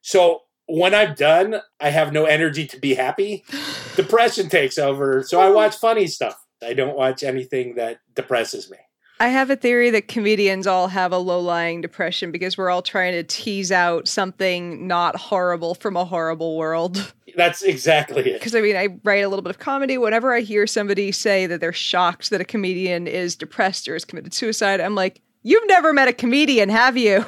so 0.00 0.42
when 0.66 0.94
I'm 0.94 1.14
done, 1.14 1.60
I 1.80 1.90
have 1.90 2.12
no 2.12 2.24
energy 2.24 2.66
to 2.68 2.78
be 2.78 2.94
happy. 2.94 3.44
Depression 3.96 4.48
takes 4.48 4.78
over, 4.78 5.22
so 5.22 5.40
I 5.40 5.50
watch 5.50 5.76
funny 5.76 6.06
stuff. 6.06 6.40
I 6.62 6.72
don't 6.72 6.96
watch 6.96 7.22
anything 7.22 7.74
that 7.74 7.98
depresses 8.14 8.70
me. 8.70 8.78
I 9.20 9.28
have 9.28 9.48
a 9.48 9.56
theory 9.56 9.90
that 9.90 10.08
comedians 10.08 10.66
all 10.66 10.88
have 10.88 11.12
a 11.12 11.18
low 11.18 11.38
lying 11.40 11.80
depression 11.80 12.32
because 12.32 12.58
we're 12.58 12.70
all 12.70 12.82
trying 12.82 13.12
to 13.12 13.22
tease 13.22 13.70
out 13.70 14.08
something 14.08 14.88
not 14.88 15.16
horrible 15.16 15.74
from 15.74 15.96
a 15.96 16.04
horrible 16.04 16.56
world. 16.56 17.12
That's 17.36 17.62
exactly 17.62 18.30
it. 18.30 18.40
Because 18.40 18.54
I 18.54 18.60
mean, 18.60 18.76
I 18.76 18.88
write 19.04 19.24
a 19.24 19.28
little 19.28 19.42
bit 19.42 19.50
of 19.50 19.58
comedy. 19.58 19.98
Whenever 19.98 20.34
I 20.34 20.40
hear 20.40 20.66
somebody 20.66 21.12
say 21.12 21.46
that 21.46 21.60
they're 21.60 21.72
shocked 21.72 22.30
that 22.30 22.40
a 22.40 22.44
comedian 22.44 23.06
is 23.06 23.36
depressed 23.36 23.88
or 23.88 23.92
has 23.94 24.04
committed 24.04 24.34
suicide, 24.34 24.80
I'm 24.80 24.94
like, 24.94 25.20
you've 25.42 25.66
never 25.66 25.92
met 25.92 26.08
a 26.08 26.12
comedian, 26.12 26.68
have 26.68 26.96
you? 26.96 27.24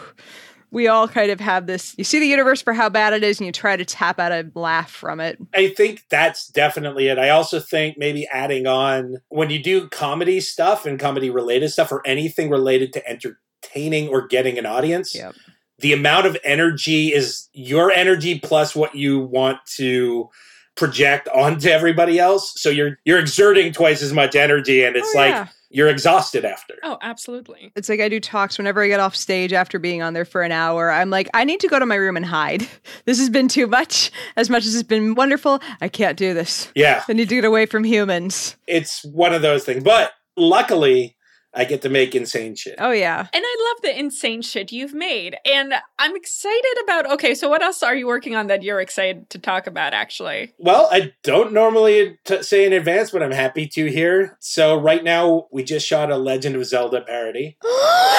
We 0.70 0.88
all 0.88 1.06
kind 1.08 1.30
of 1.30 1.40
have 1.40 1.66
this. 1.66 1.94
You 1.96 2.04
see 2.04 2.18
the 2.18 2.26
universe 2.26 2.60
for 2.60 2.72
how 2.72 2.88
bad 2.88 3.12
it 3.12 3.22
is, 3.22 3.38
and 3.40 3.46
you 3.46 3.52
try 3.52 3.76
to 3.76 3.84
tap 3.84 4.18
out 4.18 4.32
a 4.32 4.50
laugh 4.54 4.90
from 4.90 5.20
it. 5.20 5.38
I 5.54 5.68
think 5.68 6.02
that's 6.10 6.48
definitely 6.48 7.08
it. 7.08 7.18
I 7.18 7.30
also 7.30 7.60
think 7.60 7.96
maybe 7.98 8.26
adding 8.32 8.66
on 8.66 9.16
when 9.28 9.50
you 9.50 9.62
do 9.62 9.88
comedy 9.88 10.40
stuff 10.40 10.84
and 10.84 10.98
comedy 10.98 11.30
related 11.30 11.70
stuff 11.70 11.92
or 11.92 12.02
anything 12.06 12.50
related 12.50 12.92
to 12.94 13.08
entertaining 13.08 14.08
or 14.08 14.26
getting 14.26 14.58
an 14.58 14.66
audience, 14.66 15.14
Yep. 15.14 15.34
the 15.78 15.92
amount 15.92 16.26
of 16.26 16.36
energy 16.44 17.08
is 17.14 17.48
your 17.52 17.90
energy 17.90 18.38
plus 18.38 18.74
what 18.76 18.94
you 18.94 19.20
want 19.20 19.58
to 19.76 20.28
project 20.74 21.26
onto 21.28 21.68
everybody 21.68 22.18
else. 22.18 22.52
So 22.60 22.68
you're 22.68 22.98
you're 23.04 23.18
exerting 23.18 23.72
twice 23.72 24.02
as 24.02 24.12
much 24.12 24.34
energy 24.34 24.84
and 24.84 24.94
it's 24.96 25.10
Oh, 25.14 25.18
like 25.18 25.30
yeah. 25.30 25.46
You're 25.76 25.90
exhausted 25.90 26.46
after. 26.46 26.74
Oh, 26.82 26.96
absolutely. 27.02 27.70
It's 27.76 27.90
like 27.90 28.00
I 28.00 28.08
do 28.08 28.18
talks 28.18 28.56
whenever 28.56 28.82
I 28.82 28.88
get 28.88 28.98
off 28.98 29.14
stage 29.14 29.52
after 29.52 29.78
being 29.78 30.00
on 30.00 30.14
there 30.14 30.24
for 30.24 30.40
an 30.40 30.50
hour. 30.50 30.90
I'm 30.90 31.10
like, 31.10 31.28
I 31.34 31.44
need 31.44 31.60
to 31.60 31.68
go 31.68 31.78
to 31.78 31.84
my 31.84 31.96
room 31.96 32.16
and 32.16 32.24
hide. 32.24 32.66
This 33.04 33.18
has 33.18 33.30
been 33.30 33.46
too 33.46 33.66
much. 33.66 34.10
As 34.36 34.50
much 34.50 34.64
as 34.64 34.74
it's 34.74 34.82
been 34.82 35.14
wonderful, 35.14 35.60
I 35.80 35.88
can't 35.88 36.16
do 36.16 36.34
this. 36.34 36.72
Yeah. 36.74 37.04
I 37.08 37.12
need 37.12 37.28
to 37.28 37.34
get 37.36 37.44
away 37.44 37.66
from 37.66 37.84
humans. 37.84 38.56
It's 38.66 39.04
one 39.04 39.32
of 39.32 39.42
those 39.42 39.64
things. 39.64 39.84
But 39.84 40.12
luckily 40.36 41.15
I 41.56 41.64
get 41.64 41.80
to 41.82 41.88
make 41.88 42.14
insane 42.14 42.54
shit. 42.54 42.76
Oh 42.78 42.90
yeah. 42.90 43.26
And 43.32 43.44
I 43.44 43.56
love 43.68 43.82
the 43.82 43.98
insane 43.98 44.42
shit 44.42 44.72
you've 44.72 44.94
made. 44.94 45.36
And 45.44 45.72
I'm 45.98 46.14
excited 46.14 46.74
about 46.84 47.10
okay, 47.12 47.34
so 47.34 47.48
what 47.48 47.62
else 47.62 47.82
are 47.82 47.94
you 47.94 48.06
working 48.06 48.36
on 48.36 48.46
that 48.48 48.62
you're 48.62 48.80
excited 48.80 49.30
to 49.30 49.38
talk 49.38 49.66
about 49.66 49.94
actually? 49.94 50.52
Well, 50.58 50.88
I 50.92 51.14
don't 51.22 51.52
normally 51.52 52.18
t- 52.24 52.42
say 52.42 52.66
in 52.66 52.72
advance, 52.74 53.10
but 53.10 53.22
I'm 53.22 53.32
happy 53.32 53.66
to 53.68 53.86
here. 53.86 54.36
So 54.40 54.78
right 54.78 55.02
now 55.02 55.46
we 55.50 55.64
just 55.64 55.86
shot 55.86 56.10
a 56.10 56.16
Legend 56.16 56.56
of 56.56 56.66
Zelda 56.66 57.00
parody. 57.00 57.56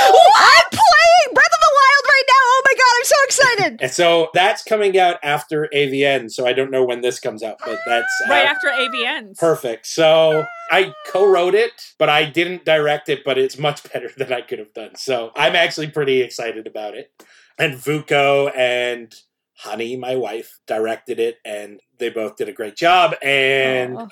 Oh, 0.10 0.32
I'm 0.38 0.70
playing 0.72 1.34
Breath 1.34 1.52
of 1.52 1.60
the 1.60 1.74
Wild 1.78 2.06
right 2.08 2.28
now. 2.30 2.44
Oh 2.48 2.62
my 2.64 2.74
god, 2.80 2.87
I'm 2.98 3.04
so 3.04 3.16
excited. 3.26 3.80
And 3.82 3.92
so 3.92 4.30
that's 4.34 4.64
coming 4.64 4.98
out 4.98 5.18
after 5.24 5.70
AVN. 5.74 6.32
So 6.32 6.48
I 6.48 6.54
don't 6.54 6.72
know 6.72 6.84
when 6.84 7.02
this 7.02 7.20
comes 7.20 7.44
out, 7.44 7.58
but 7.64 7.78
that's 7.86 8.12
Right 8.30 8.46
out. 8.46 8.56
after 8.56 8.68
AVN. 8.70 9.38
Perfect. 9.38 9.86
So 9.86 10.46
I 10.72 10.94
co-wrote 11.08 11.54
it, 11.56 11.94
but 12.00 12.10
I 12.10 12.26
didn't 12.26 12.66
direct 12.66 13.10
it, 13.10 13.24
but 13.24 13.38
it's 13.38 13.58
much 13.58 13.84
better 13.94 14.10
than 14.18 14.34
I 14.34 14.42
could 14.42 14.60
have 14.60 14.74
done. 14.74 14.96
So 14.96 15.32
I'm 15.36 15.56
actually 15.56 15.90
pretty 15.90 16.22
excited 16.22 16.66
about 16.68 16.96
it. 16.96 17.12
And 17.60 17.76
Vuko 17.76 18.52
and 18.58 19.14
Honey, 19.60 19.96
my 19.98 20.16
wife, 20.16 20.60
directed 20.68 21.20
it 21.20 21.38
and 21.44 21.80
they 22.00 22.10
both 22.10 22.36
did 22.36 22.48
a 22.50 22.54
great 22.54 22.76
job. 22.76 23.16
And 23.24 23.98
Aw. 23.98 24.08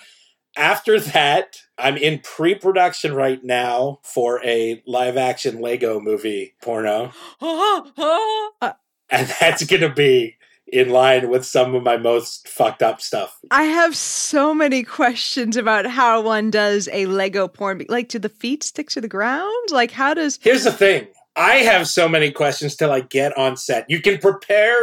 After 0.55 0.99
that, 0.99 1.61
I'm 1.77 1.97
in 1.97 2.19
pre-production 2.19 3.13
right 3.13 3.43
now 3.43 3.99
for 4.03 4.43
a 4.43 4.81
live 4.85 5.17
action 5.17 5.59
Lego 5.59 5.99
movie 5.99 6.55
porno. 6.61 7.11
And 9.11 9.27
that's 9.39 9.63
gonna 9.65 9.93
be 9.93 10.35
in 10.67 10.89
line 10.89 11.29
with 11.29 11.45
some 11.45 11.75
of 11.75 11.83
my 11.83 11.95
most 11.95 12.47
fucked 12.47 12.81
up 12.81 13.01
stuff. 13.01 13.37
I 13.51 13.63
have 13.63 13.95
so 13.95 14.53
many 14.53 14.83
questions 14.83 15.57
about 15.57 15.85
how 15.85 16.21
one 16.21 16.49
does 16.49 16.89
a 16.91 17.05
Lego 17.05 17.47
porn. 17.47 17.85
Like, 17.87 18.09
do 18.09 18.17
the 18.17 18.29
feet 18.29 18.63
stick 18.63 18.89
to 18.89 19.01
the 19.01 19.07
ground? 19.07 19.53
Like, 19.71 19.91
how 19.91 20.13
does 20.15 20.39
Here's 20.41 20.63
the 20.63 20.71
thing. 20.71 21.07
I 21.35 21.55
have 21.57 21.87
so 21.87 22.07
many 22.07 22.31
questions 22.31 22.75
till 22.75 22.91
I 22.91 23.01
get 23.01 23.37
on 23.37 23.57
set. 23.57 23.85
You 23.89 24.01
can 24.01 24.17
prepare. 24.19 24.79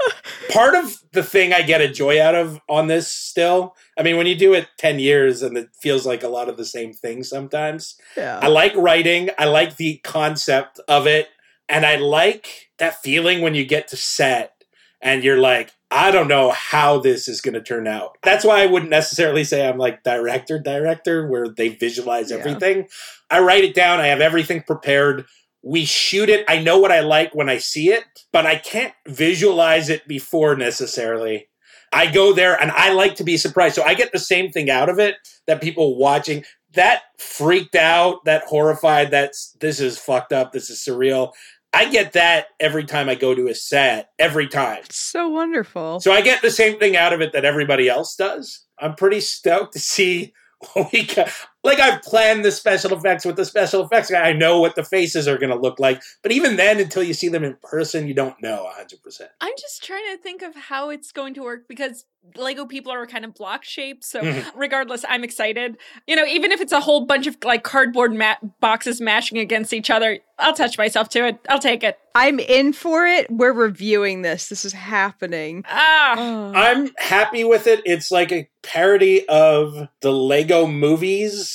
Part 0.52 0.74
of 0.74 1.02
the 1.12 1.22
thing 1.22 1.52
I 1.52 1.62
get 1.62 1.80
a 1.80 1.88
joy 1.90 2.20
out 2.20 2.34
of 2.34 2.60
on 2.68 2.88
this 2.88 3.08
still, 3.08 3.76
I 3.98 4.02
mean, 4.02 4.16
when 4.16 4.26
you 4.26 4.34
do 4.34 4.52
it 4.52 4.68
10 4.78 4.98
years 4.98 5.42
and 5.42 5.56
it 5.56 5.68
feels 5.80 6.04
like 6.04 6.22
a 6.22 6.28
lot 6.28 6.48
of 6.48 6.56
the 6.56 6.64
same 6.64 6.92
thing 6.92 7.22
sometimes, 7.22 7.96
Yeah. 8.16 8.38
I 8.42 8.48
like 8.48 8.74
writing. 8.74 9.30
I 9.38 9.44
like 9.46 9.76
the 9.76 9.98
concept 10.04 10.80
of 10.88 11.06
it. 11.06 11.28
And 11.68 11.86
I 11.86 11.96
like 11.96 12.70
that 12.78 13.00
feeling 13.02 13.40
when 13.40 13.54
you 13.54 13.64
get 13.64 13.88
to 13.88 13.96
set 13.96 14.64
and 15.00 15.22
you're 15.24 15.38
like, 15.38 15.70
I 15.90 16.10
don't 16.10 16.28
know 16.28 16.50
how 16.50 16.98
this 16.98 17.28
is 17.28 17.40
going 17.40 17.54
to 17.54 17.62
turn 17.62 17.86
out. 17.86 18.18
That's 18.22 18.44
why 18.44 18.62
I 18.62 18.66
wouldn't 18.66 18.90
necessarily 18.90 19.44
say 19.44 19.66
I'm 19.68 19.78
like 19.78 20.02
director, 20.02 20.58
director, 20.58 21.26
where 21.28 21.48
they 21.48 21.68
visualize 21.68 22.30
Yeah. 22.30 22.38
everything. 22.38 22.88
I 23.30 23.40
write 23.40 23.64
it 23.64 23.74
down. 23.74 24.00
I 24.00 24.06
have 24.08 24.20
everything 24.20 24.62
prepared. 24.62 25.24
We 25.62 25.84
shoot 25.84 26.28
it. 26.28 26.44
I 26.48 26.58
know 26.60 26.78
what 26.78 26.92
I 26.92 27.00
like 27.00 27.34
when 27.34 27.48
I 27.48 27.58
see 27.58 27.90
it, 27.90 28.04
but 28.32 28.46
I 28.46 28.56
can't 28.56 28.94
visualize 29.06 29.88
it 29.88 30.06
before 30.08 30.56
necessarily. 30.56 31.48
I 31.92 32.06
go 32.06 32.32
there 32.32 32.60
and 32.60 32.70
I 32.70 32.92
like 32.92 33.16
to 33.16 33.24
be 33.24 33.36
surprised. 33.36 33.74
So 33.74 33.82
I 33.82 33.94
get 33.94 34.12
the 34.12 34.18
same 34.18 34.50
thing 34.50 34.70
out 34.70 34.88
of 34.88 34.98
it 34.98 35.16
that 35.46 35.60
people 35.60 35.96
watching 35.96 36.44
that 36.74 37.02
freaked 37.18 37.74
out, 37.74 38.24
that 38.24 38.44
horrified, 38.44 39.10
that's 39.10 39.54
this 39.60 39.78
is 39.78 39.98
fucked 39.98 40.32
up, 40.32 40.52
this 40.52 40.70
is 40.70 40.78
surreal. 40.78 41.32
I 41.74 41.88
get 41.88 42.12
that 42.12 42.46
every 42.60 42.84
time 42.84 43.08
I 43.08 43.14
go 43.14 43.34
to 43.34 43.48
a 43.48 43.54
set, 43.54 44.10
every 44.18 44.46
time. 44.46 44.80
It's 44.84 44.98
so 44.98 45.28
wonderful. 45.28 46.00
So 46.00 46.12
I 46.12 46.20
get 46.20 46.42
the 46.42 46.50
same 46.50 46.78
thing 46.78 46.96
out 46.96 47.12
of 47.12 47.22
it 47.22 47.32
that 47.32 47.46
everybody 47.46 47.88
else 47.88 48.14
does. 48.14 48.64
I'm 48.78 48.94
pretty 48.94 49.20
stoked 49.20 49.72
to 49.74 49.78
see 49.78 50.34
what 50.72 50.92
we 50.92 51.04
got. 51.04 51.30
Like 51.64 51.78
I've 51.80 52.02
planned 52.02 52.44
the 52.44 52.50
special 52.50 52.92
effects 52.96 53.24
with 53.24 53.36
the 53.36 53.44
special 53.44 53.84
effects 53.84 54.10
guy. 54.10 54.20
I 54.28 54.32
know 54.32 54.60
what 54.60 54.74
the 54.74 54.82
faces 54.84 55.28
are 55.28 55.38
going 55.38 55.50
to 55.50 55.58
look 55.58 55.78
like, 55.78 56.02
but 56.22 56.32
even 56.32 56.56
then, 56.56 56.80
until 56.80 57.02
you 57.02 57.14
see 57.14 57.28
them 57.28 57.44
in 57.44 57.56
person, 57.62 58.08
you 58.08 58.14
don't 58.14 58.40
know 58.42 58.64
100. 58.64 59.02
percent 59.02 59.30
I'm 59.40 59.52
just 59.58 59.82
trying 59.84 60.04
to 60.16 60.20
think 60.22 60.42
of 60.42 60.54
how 60.56 60.90
it's 60.90 61.12
going 61.12 61.34
to 61.34 61.42
work 61.42 61.68
because 61.68 62.04
Lego 62.36 62.66
people 62.66 62.92
are 62.92 63.04
kind 63.06 63.24
of 63.24 63.34
block 63.34 63.64
shaped. 63.64 64.04
So, 64.04 64.20
Mhm. 64.20 64.44
regardless, 64.54 65.04
I'm 65.08 65.24
excited. 65.24 65.76
You 66.06 66.14
know, 66.16 66.24
even 66.24 66.52
if 66.52 66.60
it's 66.60 66.72
a 66.72 66.80
whole 66.80 67.04
bunch 67.06 67.26
of 67.26 67.36
like 67.44 67.62
cardboard 67.64 68.12
ma- 68.14 68.36
boxes 68.60 69.00
mashing 69.00 69.38
against 69.38 69.72
each 69.72 69.90
other, 69.90 70.18
I'll 70.38 70.54
touch 70.54 70.78
myself 70.78 71.08
to 71.10 71.26
it. 71.26 71.38
I'll 71.48 71.58
take 71.58 71.82
it. 71.82 71.98
I'm 72.14 72.38
in 72.38 72.72
for 72.74 73.06
it. 73.06 73.28
We're 73.30 73.52
reviewing 73.52 74.22
this. 74.22 74.48
This 74.48 74.64
is 74.64 74.72
happening. 74.72 75.64
Ah, 75.68 76.14
Oh. 76.18 76.52
I'm 76.54 76.90
happy 76.98 77.42
with 77.44 77.66
it. 77.66 77.80
It's 77.84 78.10
like 78.12 78.30
a 78.30 78.48
parody 78.62 79.26
of 79.28 79.88
the 80.00 80.12
Lego 80.12 80.66
movies. 80.68 81.51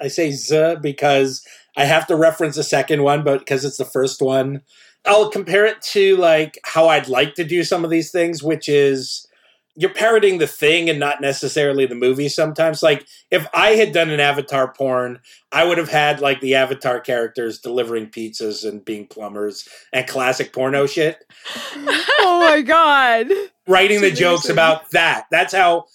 I 0.00 0.08
say 0.08 0.30
Z 0.32 0.76
because 0.80 1.44
I 1.76 1.84
have 1.84 2.06
to 2.08 2.16
reference 2.16 2.56
the 2.56 2.62
second 2.62 3.02
one, 3.02 3.24
but 3.24 3.40
because 3.40 3.64
it's 3.64 3.78
the 3.78 3.84
first 3.84 4.20
one, 4.20 4.62
I'll 5.06 5.30
compare 5.30 5.66
it 5.66 5.80
to 5.82 6.16
like 6.16 6.58
how 6.64 6.88
I'd 6.88 7.08
like 7.08 7.34
to 7.34 7.44
do 7.44 7.64
some 7.64 7.84
of 7.84 7.90
these 7.90 8.10
things, 8.10 8.42
which 8.42 8.68
is 8.68 9.26
you're 9.76 9.94
parroting 9.94 10.38
the 10.38 10.46
thing 10.46 10.90
and 10.90 10.98
not 10.98 11.20
necessarily 11.20 11.86
the 11.86 11.94
movie 11.94 12.28
sometimes. 12.28 12.82
Like 12.82 13.06
if 13.30 13.46
I 13.54 13.70
had 13.70 13.92
done 13.92 14.10
an 14.10 14.20
Avatar 14.20 14.72
porn, 14.72 15.20
I 15.52 15.64
would 15.64 15.78
have 15.78 15.88
had 15.88 16.20
like 16.20 16.40
the 16.40 16.54
Avatar 16.54 17.00
characters 17.00 17.58
delivering 17.58 18.08
pizzas 18.08 18.68
and 18.68 18.84
being 18.84 19.06
plumbers 19.06 19.68
and 19.92 20.06
classic 20.06 20.52
porno 20.52 20.86
shit 20.86 21.24
oh 21.76 22.46
my 22.46 22.60
god. 22.60 23.28
writing 23.66 24.00
the 24.00 24.08
That's 24.08 24.20
jokes 24.20 24.48
about 24.48 24.90
that. 24.90 25.26
That's 25.30 25.54
how 25.54 25.86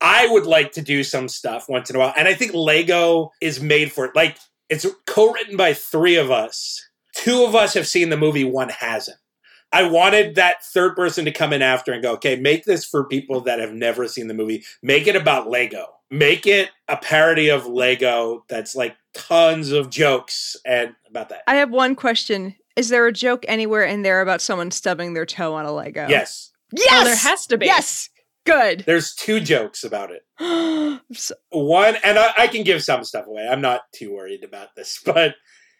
I 0.00 0.26
would 0.28 0.46
like 0.46 0.72
to 0.72 0.82
do 0.82 1.02
some 1.02 1.28
stuff 1.28 1.68
once 1.68 1.90
in 1.90 1.96
a 1.96 1.98
while. 1.98 2.14
And 2.16 2.28
I 2.28 2.34
think 2.34 2.52
Lego 2.54 3.32
is 3.40 3.60
made 3.60 3.92
for 3.92 4.04
it. 4.04 4.16
Like 4.16 4.38
it's 4.68 4.86
co-written 5.06 5.56
by 5.56 5.74
three 5.74 6.16
of 6.16 6.30
us. 6.30 6.80
Two 7.14 7.44
of 7.44 7.54
us 7.54 7.74
have 7.74 7.86
seen 7.86 8.08
the 8.08 8.16
movie, 8.16 8.44
one 8.44 8.68
hasn't. 8.70 9.18
I 9.72 9.82
wanted 9.88 10.36
that 10.36 10.64
third 10.64 10.94
person 10.94 11.24
to 11.24 11.32
come 11.32 11.52
in 11.52 11.60
after 11.60 11.92
and 11.92 12.02
go, 12.02 12.12
okay, 12.12 12.36
make 12.36 12.64
this 12.64 12.84
for 12.84 13.04
people 13.04 13.40
that 13.42 13.58
have 13.58 13.72
never 13.72 14.06
seen 14.06 14.28
the 14.28 14.34
movie. 14.34 14.64
Make 14.82 15.08
it 15.08 15.16
about 15.16 15.48
Lego. 15.48 15.86
Make 16.10 16.46
it 16.46 16.70
a 16.86 16.96
parody 16.96 17.48
of 17.48 17.66
Lego 17.66 18.44
that's 18.48 18.76
like 18.76 18.96
tons 19.14 19.72
of 19.72 19.90
jokes 19.90 20.56
and 20.64 20.94
about 21.08 21.28
that. 21.30 21.42
I 21.48 21.56
have 21.56 21.70
one 21.70 21.96
question. 21.96 22.54
Is 22.76 22.88
there 22.88 23.06
a 23.06 23.12
joke 23.12 23.44
anywhere 23.48 23.84
in 23.84 24.02
there 24.02 24.20
about 24.20 24.40
someone 24.40 24.70
stubbing 24.70 25.14
their 25.14 25.26
toe 25.26 25.54
on 25.54 25.66
a 25.66 25.72
Lego? 25.72 26.06
Yes. 26.08 26.52
Yes. 26.72 26.88
oh, 26.92 27.04
there 27.04 27.16
has 27.16 27.46
to 27.48 27.58
be. 27.58 27.66
Yes. 27.66 28.10
Good. 28.44 28.84
There's 28.86 29.14
two 29.14 29.40
jokes 29.40 29.84
about 29.84 30.10
it. 30.10 30.22
So- 31.12 31.34
one 31.50 31.96
and 32.02 32.18
I, 32.18 32.32
I 32.38 32.46
can 32.46 32.62
give 32.62 32.82
some 32.82 33.04
stuff 33.04 33.26
away. 33.26 33.46
I'm 33.46 33.60
not 33.60 33.82
too 33.92 34.14
worried 34.14 34.42
about 34.42 34.74
this 34.74 35.00
but 35.04 35.34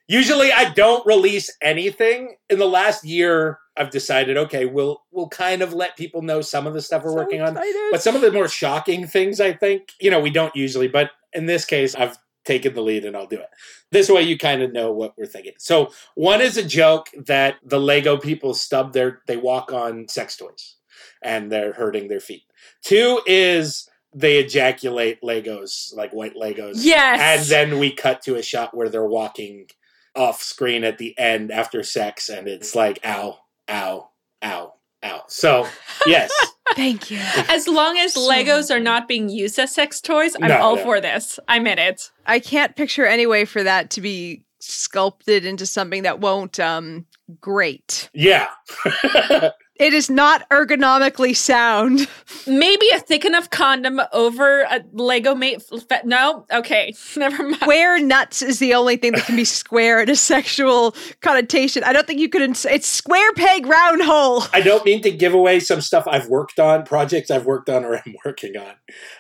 usually 0.07 0.53
i 0.53 0.71
don't 0.71 1.05
release 1.07 1.51
anything. 1.63 2.37
In 2.51 2.59
the 2.59 2.67
last 2.67 3.05
year 3.05 3.59
i've 3.77 3.91
decided 3.91 4.37
okay 4.37 4.67
we'll 4.67 5.03
we'll 5.13 5.29
kind 5.29 5.63
of 5.63 5.73
let 5.73 5.97
people 5.97 6.21
know 6.23 6.41
some 6.41 6.67
of 6.67 6.75
the 6.75 6.83
stuff 6.83 7.05
we're 7.05 7.11
so 7.11 7.17
working 7.17 7.41
on 7.41 7.55
but 7.91 8.03
some 8.03 8.15
of 8.15 8.21
the 8.21 8.31
more 8.31 8.49
shocking 8.49 9.07
things 9.07 9.41
i 9.41 9.53
think 9.53 9.93
you 10.01 10.11
know 10.11 10.21
we 10.21 10.31
don't 10.31 10.55
usually 10.55 10.89
but 10.89 11.11
in 11.33 11.47
this 11.47 11.65
case 11.65 11.95
i've 11.95 12.19
taken 12.45 12.75
the 12.75 12.83
lead 12.83 13.05
and 13.05 13.17
i'll 13.17 13.27
do 13.27 13.41
it. 13.41 13.49
This 13.91 14.11
way 14.11 14.23
you 14.23 14.37
kind 14.37 14.63
of 14.63 14.73
know 14.73 14.93
what 14.93 15.17
we're 15.17 15.27
thinking. 15.27 15.55
So 15.59 15.93
one 16.15 16.41
is 16.41 16.57
a 16.57 16.65
joke 16.65 17.09
that 17.27 17.57
the 17.65 17.81
lego 17.81 18.17
people 18.17 18.53
stub 18.55 18.93
their 18.93 19.23
they 19.27 19.37
walk 19.37 19.73
on 19.73 20.09
sex 20.09 20.37
toys 20.37 20.77
and 21.23 21.51
they're 21.51 21.73
hurting 21.73 22.09
their 22.09 22.21
feet 22.21 22.43
two 22.83 23.21
is 23.27 23.89
they 24.15 24.39
ejaculate 24.39 25.21
legos 25.23 25.95
like 25.97 26.13
white 26.13 26.35
legos 26.37 26.75
Yes. 26.77 27.21
and 27.21 27.49
then 27.51 27.79
we 27.79 27.93
cut 27.93 28.23
to 28.23 28.37
a 28.37 28.43
shot 28.43 28.77
where 28.77 28.89
they're 28.89 29.05
walking 29.07 29.67
off 30.15 30.43
screen 30.43 30.85
at 30.85 30.99
the 30.99 31.19
end 31.19 31.51
after 31.51 31.83
sex 31.83 32.29
and 32.29 32.47
it's 32.47 32.75
like 32.75 32.99
ow 33.05 33.39
ow 33.69 34.11
ow 34.45 34.75
ow 35.05 35.23
so 35.29 35.67
yes 36.07 36.31
Thank 36.77 37.11
you. 37.11 37.19
as 37.49 37.69
long 37.69 37.99
as 37.99 38.15
Legos 38.15 38.75
are 38.75 38.81
not 38.81 39.07
being 39.07 39.29
used 39.29 39.59
as 39.61 39.73
sex 39.73 40.01
toys, 40.01 40.35
I'm 40.41 40.49
No, 40.49 40.59
all 40.59 40.77
no. 40.77 40.83
for 40.83 41.01
this. 41.01 41.39
I'm 41.47 41.67
in 41.69 41.79
it. 41.79 42.11
I 42.27 42.41
can't 42.41 42.75
picture 42.75 43.05
any 43.07 43.27
way 43.27 43.45
for 43.45 43.63
that 43.63 43.91
to 43.91 44.01
be 44.01 44.45
sculpted 44.61 45.45
into 45.45 45.67
something 45.67 46.03
that 46.05 46.19
won't 46.21 46.59
um 46.59 47.07
grate. 47.41 48.09
yeah 48.15 48.49
It 49.77 49.93
is 49.93 50.09
not 50.09 50.49
ergonomically 50.51 51.35
sound. 51.35 52.07
Maybe 52.47 52.89
a 52.95 53.01
thick 53.01 53.25
enough 53.25 53.51
condom 53.51 54.01
over 54.13 54.63
a 54.63 54.85
Lego 54.93 55.35
mate. 55.35 55.63
Fe- 55.63 56.03
no, 56.05 56.47
okay, 56.53 56.95
never 57.17 57.43
mind. 57.43 57.57
Square 57.57 58.01
nuts 58.03 58.41
is 58.41 58.61
the 58.61 58.75
only 58.75 58.97
thing 58.97 59.13
that 59.13 59.25
can 59.25 59.35
be 59.35 59.45
square 59.45 60.01
in 60.01 60.09
a 60.09 60.17
sexual 60.17 60.95
connotation. 61.23 61.83
I 61.83 61.93
don't 61.93 62.07
think 62.07 62.21
you 62.21 62.29
could. 62.29 62.43
Ins- 62.43 62.65
it's 62.65 62.87
square 62.87 63.33
peg 63.33 63.67
round 63.67 64.03
hole. 64.03 64.45
I 64.53 64.61
don't 64.61 64.85
mean 64.85 65.03
to 65.03 65.11
give 65.11 65.35
away 65.35 65.59
some 65.59 65.81
stuff 65.81 66.05
I've 66.07 66.29
worked 66.29 66.61
on, 66.61 66.85
projects 66.85 67.31
I've 67.31 67.47
worked 67.47 67.69
on 67.69 67.85
or 67.85 67.97
am 67.97 68.15
working 68.25 68.57
on, 68.57 68.75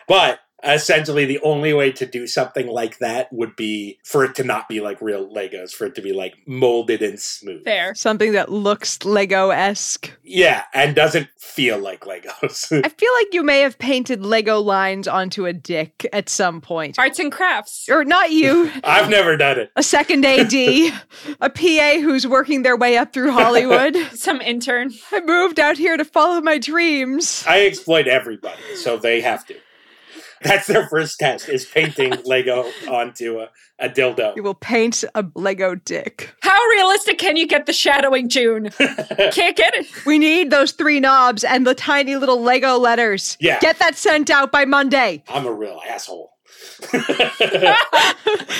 but 0.07 0.39
essentially 0.67 1.25
the 1.25 1.41
only 1.41 1.73
way 1.73 1.93
to 1.93 2.07
do 2.07 2.27
something 2.27 2.67
like 2.67 2.99
that 2.99 3.33
would 3.33 3.57
be 3.57 3.99
for 4.05 4.25
it 4.25 4.35
to 4.37 4.45
not 4.45 4.69
be 4.69 4.81
like 4.81 5.01
real 5.01 5.29
Legos, 5.29 5.73
for 5.73 5.87
it 5.87 5.95
to 5.95 6.03
be 6.03 6.13
like 6.13 6.35
molded 6.47 7.03
and 7.03 7.19
smooth. 7.19 7.65
Fair. 7.65 7.95
Something 7.95 8.33
that 8.33 8.51
looks 8.51 9.05
Lego 9.05 9.51
esque. 9.51 10.11
Yeah, 10.23 10.65
and 10.73 10.95
doesn't 10.95 11.29
feel 11.39 11.79
like 11.79 12.01
Legos. 12.01 12.73
I 12.85 12.89
feel 12.89 13.13
like 13.21 13.29
you 13.33 13.43
may 13.43 13.61
have 13.61 13.79
painted 13.79 14.25
Lego 14.25 14.59
lines 14.61 15.07
onto 15.09 15.47
a 15.47 15.53
dick 15.53 16.07
at 16.13 16.29
some 16.29 16.61
point. 16.61 16.99
Arts 16.99 17.19
and 17.19 17.31
crafts. 17.31 17.89
Or 17.89 18.05
not 18.05 18.31
you, 18.31 18.71
I've 18.85 19.11
never 19.11 19.37
done 19.37 19.59
it. 19.59 19.71
a 19.77 19.83
second 19.83 20.25
AD, 20.25 20.53
a 20.53 21.51
PA 21.51 21.99
who's 22.01 22.27
working 22.27 22.63
their 22.63 22.77
way 22.77 22.97
up 22.97 23.13
through 23.13 23.33
Hollywood. 23.33 23.97
Some 24.15 24.41
intern. 24.41 24.93
I 25.13 25.21
moved 25.21 25.61
out 25.61 25.77
here 25.77 25.97
to 25.97 26.05
follow 26.05 26.41
my 26.41 26.59
dreams. 26.59 27.45
I 27.47 27.67
exploit 27.67 28.07
everybody, 28.07 28.77
so 28.77 28.97
they 28.97 29.21
have 29.21 29.47
to. 29.47 29.55
That's 30.45 30.67
their 30.67 30.87
first 30.87 31.19
test 31.19 31.49
is 31.49 31.65
painting 31.65 32.13
Lego 32.25 32.71
onto 32.89 33.41
a, 33.41 33.49
a 33.79 33.89
dildo. 33.89 34.37
You 34.37 34.43
will 34.43 34.55
paint 34.55 35.03
a 35.15 35.25
Lego 35.35 35.75
dick. 35.75 36.35
How 36.41 36.59
realistic 36.71 37.19
can 37.19 37.37
you 37.37 37.47
get 37.47 37.67
the 37.67 37.73
shadowing, 37.73 38.29
June? 38.29 38.69
Can't 39.33 39.57
get 39.57 39.75
it. 39.75 39.87
We 40.05 40.19
need 40.19 40.51
those 40.51 40.73
three 40.73 41.01
knobs 41.01 41.45
and 41.45 41.67
the 41.67 41.75
tiny 41.75 42.17
little 42.17 42.41
Lego 42.41 42.77
letters. 42.77 43.37
Yeah. 43.41 43.59
Get 43.61 43.79
that 43.79 43.97
sent 43.97 44.31
out 44.31 44.53
by 44.53 44.67
Monday. 44.67 45.25
I'm 45.29 45.47
a 45.47 45.53
real 45.53 45.81
asshole. 45.89 46.31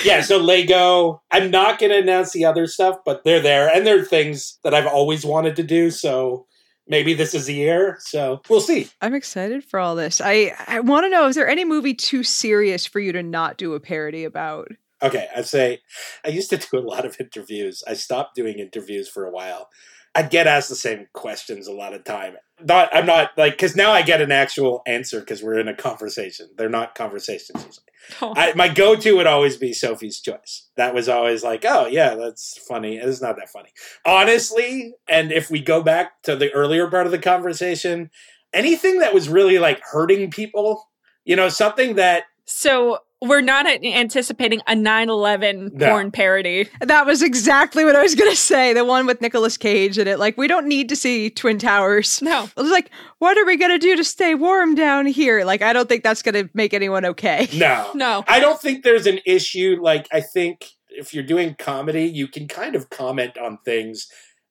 yeah, 0.03 0.21
so 0.21 0.37
Lego. 0.37 1.21
I'm 1.31 1.51
not 1.51 1.79
going 1.79 1.91
to 1.91 1.99
announce 1.99 2.31
the 2.31 2.45
other 2.45 2.67
stuff, 2.67 2.97
but 3.05 3.23
they're 3.23 3.39
there, 3.39 3.67
and 3.67 3.85
they're 3.85 4.03
things 4.03 4.59
that 4.63 4.73
I've 4.73 4.87
always 4.87 5.25
wanted 5.25 5.55
to 5.57 5.63
do. 5.63 5.91
So 5.91 6.45
maybe 6.87 7.13
this 7.13 7.33
is 7.33 7.45
the 7.45 7.53
year. 7.53 7.97
So 7.99 8.41
we'll 8.49 8.61
see. 8.61 8.89
I'm 9.01 9.13
excited 9.13 9.63
for 9.63 9.79
all 9.79 9.95
this. 9.95 10.21
I, 10.23 10.53
I 10.67 10.79
want 10.79 11.05
to 11.05 11.09
know 11.09 11.27
is 11.27 11.35
there 11.35 11.47
any 11.47 11.65
movie 11.65 11.93
too 11.93 12.23
serious 12.23 12.85
for 12.85 12.99
you 12.99 13.11
to 13.11 13.23
not 13.23 13.57
do 13.57 13.73
a 13.73 13.79
parody 13.79 14.23
about? 14.23 14.69
Okay, 15.01 15.27
I'd 15.35 15.45
say 15.45 15.79
I 16.23 16.29
used 16.29 16.49
to 16.51 16.57
do 16.71 16.77
a 16.77 16.79
lot 16.79 17.05
of 17.05 17.19
interviews. 17.19 17.83
I 17.87 17.93
stopped 17.93 18.35
doing 18.35 18.59
interviews 18.59 19.09
for 19.09 19.25
a 19.25 19.31
while. 19.31 19.69
I'd 20.13 20.29
get 20.29 20.47
asked 20.47 20.69
the 20.69 20.75
same 20.75 21.07
questions 21.13 21.67
a 21.67 21.73
lot 21.73 21.93
of 21.93 22.05
time. 22.05 22.35
Not, 22.61 22.89
I'm 22.93 23.05
not 23.05 23.31
like 23.37 23.53
because 23.53 23.75
now 23.75 23.91
I 23.91 24.01
get 24.01 24.21
an 24.21 24.31
actual 24.31 24.81
answer 24.87 25.19
because 25.19 25.43
we're 25.43 25.59
in 25.59 25.67
a 25.67 25.75
conversation. 25.75 26.49
They're 26.57 26.69
not 26.69 26.95
conversations. 26.95 27.81
Oh. 28.21 28.35
I, 28.37 28.53
my 28.53 28.67
go-to 28.67 29.13
would 29.13 29.25
always 29.25 29.57
be 29.57 29.73
Sophie's 29.73 30.19
Choice. 30.19 30.69
That 30.77 30.93
was 30.93 31.09
always 31.09 31.43
like, 31.43 31.65
oh 31.67 31.87
yeah, 31.87 32.13
that's 32.13 32.55
funny. 32.55 32.97
It's 32.97 33.19
not 33.19 33.35
that 33.37 33.49
funny, 33.49 33.69
honestly. 34.05 34.93
And 35.09 35.31
if 35.31 35.49
we 35.49 35.59
go 35.59 35.81
back 35.81 36.21
to 36.21 36.35
the 36.35 36.51
earlier 36.51 36.87
part 36.87 37.07
of 37.07 37.11
the 37.11 37.17
conversation, 37.17 38.11
anything 38.53 38.99
that 38.99 39.11
was 39.11 39.27
really 39.27 39.57
like 39.57 39.81
hurting 39.91 40.29
people, 40.29 40.87
you 41.23 41.35
know, 41.35 41.49
something 41.49 41.95
that 41.95 42.25
So 42.45 42.99
we're 43.21 43.41
not 43.41 43.65
anticipating 43.67 44.61
a 44.67 44.73
9-11 44.73 45.73
No. 45.73 45.89
porn 45.89 46.11
parody. 46.11 46.69
That 46.81 47.05
was 47.05 47.21
exactly 47.21 47.85
what 47.85 47.95
I 47.95 48.03
was 48.03 48.13
going 48.13 48.29
to 48.29 48.35
say. 48.37 48.73
The 48.73 48.85
one 48.85 49.05
with 49.05 49.21
Nicolas 49.21 49.57
Cage 49.57 49.97
in 49.97 50.07
it. 50.07 50.19
Like, 50.19 50.37
we 50.37 50.47
don't 50.47 50.67
need 50.67 50.89
to 50.89 50.95
see 50.95 51.29
Twin 51.29 51.57
Towers. 51.57 52.21
No. 52.21 52.43
It 52.43 52.55
was 52.61 52.71
like, 52.71 52.91
what 53.19 53.37
are 53.37 53.45
we 53.45 53.57
going 53.57 53.71
to 53.71 53.79
do 53.79 53.95
to 53.95 54.03
stay 54.03 54.35
warm 54.35 54.75
down 54.75 55.05
here? 55.05 55.43
Like, 55.45 55.61
I 55.61 55.73
don't 55.73 55.87
think 55.89 56.03
that's 56.03 56.21
going 56.21 56.35
to 56.35 56.49
make 56.53 56.73
anyone 56.73 57.05
okay. 57.05 57.47
no, 57.53 57.91
No. 57.95 58.23
I 58.27 58.39
don't 58.39 58.61
think 58.61 58.83
there's 58.83 59.07
an 59.07 59.19
issue. 59.25 59.77
Like, 59.81 60.07
I 60.11 60.21
think 60.21 60.65
if 60.89 61.13
you're 61.13 61.23
doing 61.23 61.55
comedy, 61.57 62.05
you 62.05 62.27
can 62.27 62.47
kind 62.47 62.75
of 62.75 62.89
comment 62.89 63.37
on 63.37 63.57
things 63.65 64.07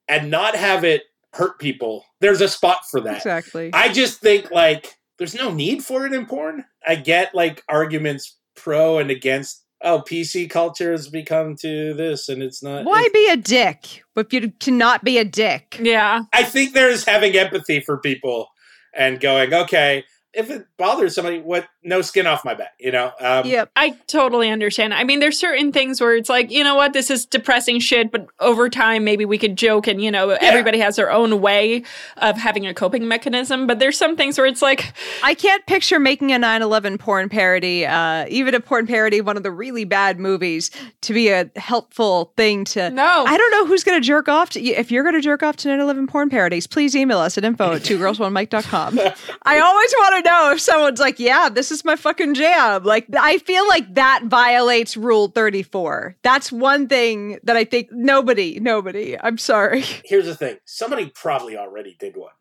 and 0.08 0.30
not 0.30 0.56
have 0.56 0.84
it 0.84 1.02
hurt 1.34 1.58
people. 1.58 2.04
There's 2.20 2.40
a 2.40 2.48
spot 2.48 2.80
for 2.90 3.00
that. 3.02 3.18
Exactly. 3.18 3.70
I 3.72 3.92
just 3.92 4.20
think, 4.20 4.50
like, 4.50 4.94
there's 5.18 5.34
no 5.34 5.52
need 5.52 5.84
for 5.84 6.06
it 6.06 6.12
in 6.12 6.26
porn. 6.26 6.64
I 6.86 6.96
get, 6.96 7.34
like, 7.34 7.62
arguments 7.68 8.36
pro 8.56 8.98
and 8.98 9.10
against, 9.10 9.64
oh, 9.82 10.02
PC 10.06 10.48
culture 10.48 10.92
has 10.92 11.08
become 11.08 11.56
to 11.56 11.94
this 11.94 12.28
and 12.28 12.42
it's 12.42 12.62
not. 12.62 12.84
Why 12.84 13.08
be 13.12 13.28
a 13.30 13.36
dick 13.36 14.02
if 14.16 14.32
you 14.32 14.52
cannot 14.60 15.04
be 15.04 15.18
a 15.18 15.24
dick? 15.24 15.78
Yeah. 15.80 16.22
I 16.32 16.42
think 16.42 16.72
there's 16.74 17.04
having 17.04 17.36
empathy 17.36 17.80
for 17.80 17.98
people 17.98 18.48
and 18.94 19.20
going, 19.20 19.52
okay, 19.52 20.04
if 20.36 20.50
it 20.50 20.66
bothers 20.76 21.14
somebody, 21.14 21.40
what? 21.40 21.66
No 21.82 22.00
skin 22.02 22.26
off 22.26 22.44
my 22.44 22.54
back, 22.54 22.72
you 22.78 22.90
know. 22.90 23.12
Um, 23.20 23.46
Yep. 23.46 23.70
I 23.76 23.90
totally 24.06 24.50
understand. 24.50 24.94
I 24.94 25.04
mean, 25.04 25.20
there's 25.20 25.38
certain 25.38 25.70
things 25.72 26.00
where 26.00 26.14
it's 26.16 26.28
like, 26.28 26.50
you 26.50 26.64
know 26.64 26.74
what, 26.74 26.92
this 26.92 27.10
is 27.10 27.26
depressing 27.26 27.78
shit, 27.80 28.10
but 28.10 28.26
over 28.40 28.68
time, 28.70 29.04
maybe 29.04 29.24
we 29.24 29.36
could 29.38 29.56
joke 29.56 29.86
and, 29.86 30.02
you 30.02 30.10
know, 30.10 30.30
everybody 30.30 30.78
has 30.78 30.96
their 30.96 31.10
own 31.12 31.40
way 31.40 31.82
of 32.18 32.36
having 32.36 32.66
a 32.66 32.72
coping 32.74 33.06
mechanism. 33.06 33.66
But 33.66 33.78
there's 33.80 33.98
some 33.98 34.16
things 34.16 34.38
where 34.38 34.46
it's 34.46 34.62
like, 34.62 34.92
I 35.22 35.34
can't 35.34 35.64
picture 35.66 35.98
making 36.00 36.32
a 36.32 36.38
9 36.38 36.62
11 36.62 36.98
porn 36.98 37.28
parody, 37.28 37.84
uh, 37.86 38.26
even 38.28 38.54
a 38.54 38.60
porn 38.60 38.86
parody 38.86 39.18
of 39.18 39.26
one 39.26 39.36
of 39.36 39.42
the 39.42 39.50
really 39.52 39.84
bad 39.84 40.18
movies, 40.18 40.70
to 41.02 41.12
be 41.12 41.28
a 41.28 41.50
helpful 41.56 42.32
thing 42.36 42.64
to. 42.66 42.90
No. 42.90 43.24
I 43.26 43.36
don't 43.36 43.50
know 43.50 43.66
who's 43.66 43.84
going 43.84 44.00
to 44.00 44.06
jerk 44.06 44.28
off 44.28 44.50
to. 44.50 44.60
If 44.64 44.90
you're 44.90 45.02
going 45.04 45.14
to 45.14 45.20
jerk 45.20 45.42
off 45.42 45.56
to 45.56 45.68
9 45.68 45.80
11 45.80 46.06
porn 46.06 46.30
parodies, 46.30 46.66
please 46.66 46.96
email 46.96 47.18
us 47.18 47.36
at 47.36 47.44
info 47.44 47.74
at 47.74 47.84
two 47.84 47.98
girls 47.98 48.18
one 48.18 48.32
mic.com. 48.32 48.98
I 49.42 49.58
always 49.58 49.94
want 49.98 50.16
to 50.16 50.23
know 50.24 50.52
if 50.52 50.60
someone's 50.60 51.00
like, 51.00 51.18
yeah, 51.20 51.48
this 51.48 51.70
is 51.70 51.84
my 51.84 51.96
fucking 51.96 52.34
jam. 52.34 52.84
Like, 52.84 53.06
I 53.16 53.38
feel 53.38 53.66
like 53.68 53.94
that 53.94 54.24
violates 54.24 54.96
Rule 54.96 55.28
34. 55.28 56.16
That's 56.22 56.50
one 56.50 56.88
thing 56.88 57.38
that 57.44 57.56
I 57.56 57.64
think 57.64 57.88
nobody, 57.92 58.58
nobody, 58.60 59.18
I'm 59.18 59.38
sorry. 59.38 59.82
Here's 60.04 60.26
the 60.26 60.34
thing: 60.34 60.56
somebody 60.64 61.12
probably 61.14 61.56
already 61.56 61.96
did 61.98 62.16
one. 62.16 62.32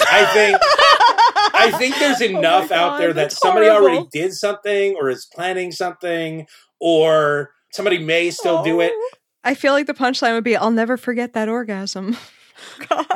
I 0.00 0.24
think. 0.26 0.58
I 1.54 1.70
think 1.78 1.96
there's 1.98 2.20
Oh 2.22 2.24
enough 2.24 2.70
out 2.72 2.98
there 2.98 3.12
that 3.12 3.32
somebody 3.32 3.66
horrible. 3.66 3.88
already 3.88 4.08
did 4.12 4.32
something 4.32 4.96
or 4.98 5.10
is 5.10 5.26
planning 5.26 5.72
something 5.72 6.46
or 6.80 7.50
somebody 7.72 7.98
may 7.98 8.30
still 8.30 8.62
do 8.62 8.80
it. 8.80 8.92
Oh. 8.94 9.10
I 9.44 9.54
feel 9.54 9.72
like 9.72 9.86
the 9.86 9.94
punchline 9.94 10.34
would 10.34 10.44
be, 10.44 10.56
I'll 10.56 10.70
never 10.70 10.96
forget 10.96 11.32
that 11.32 11.48
orgasm. 11.48 12.16
God. 12.88 13.06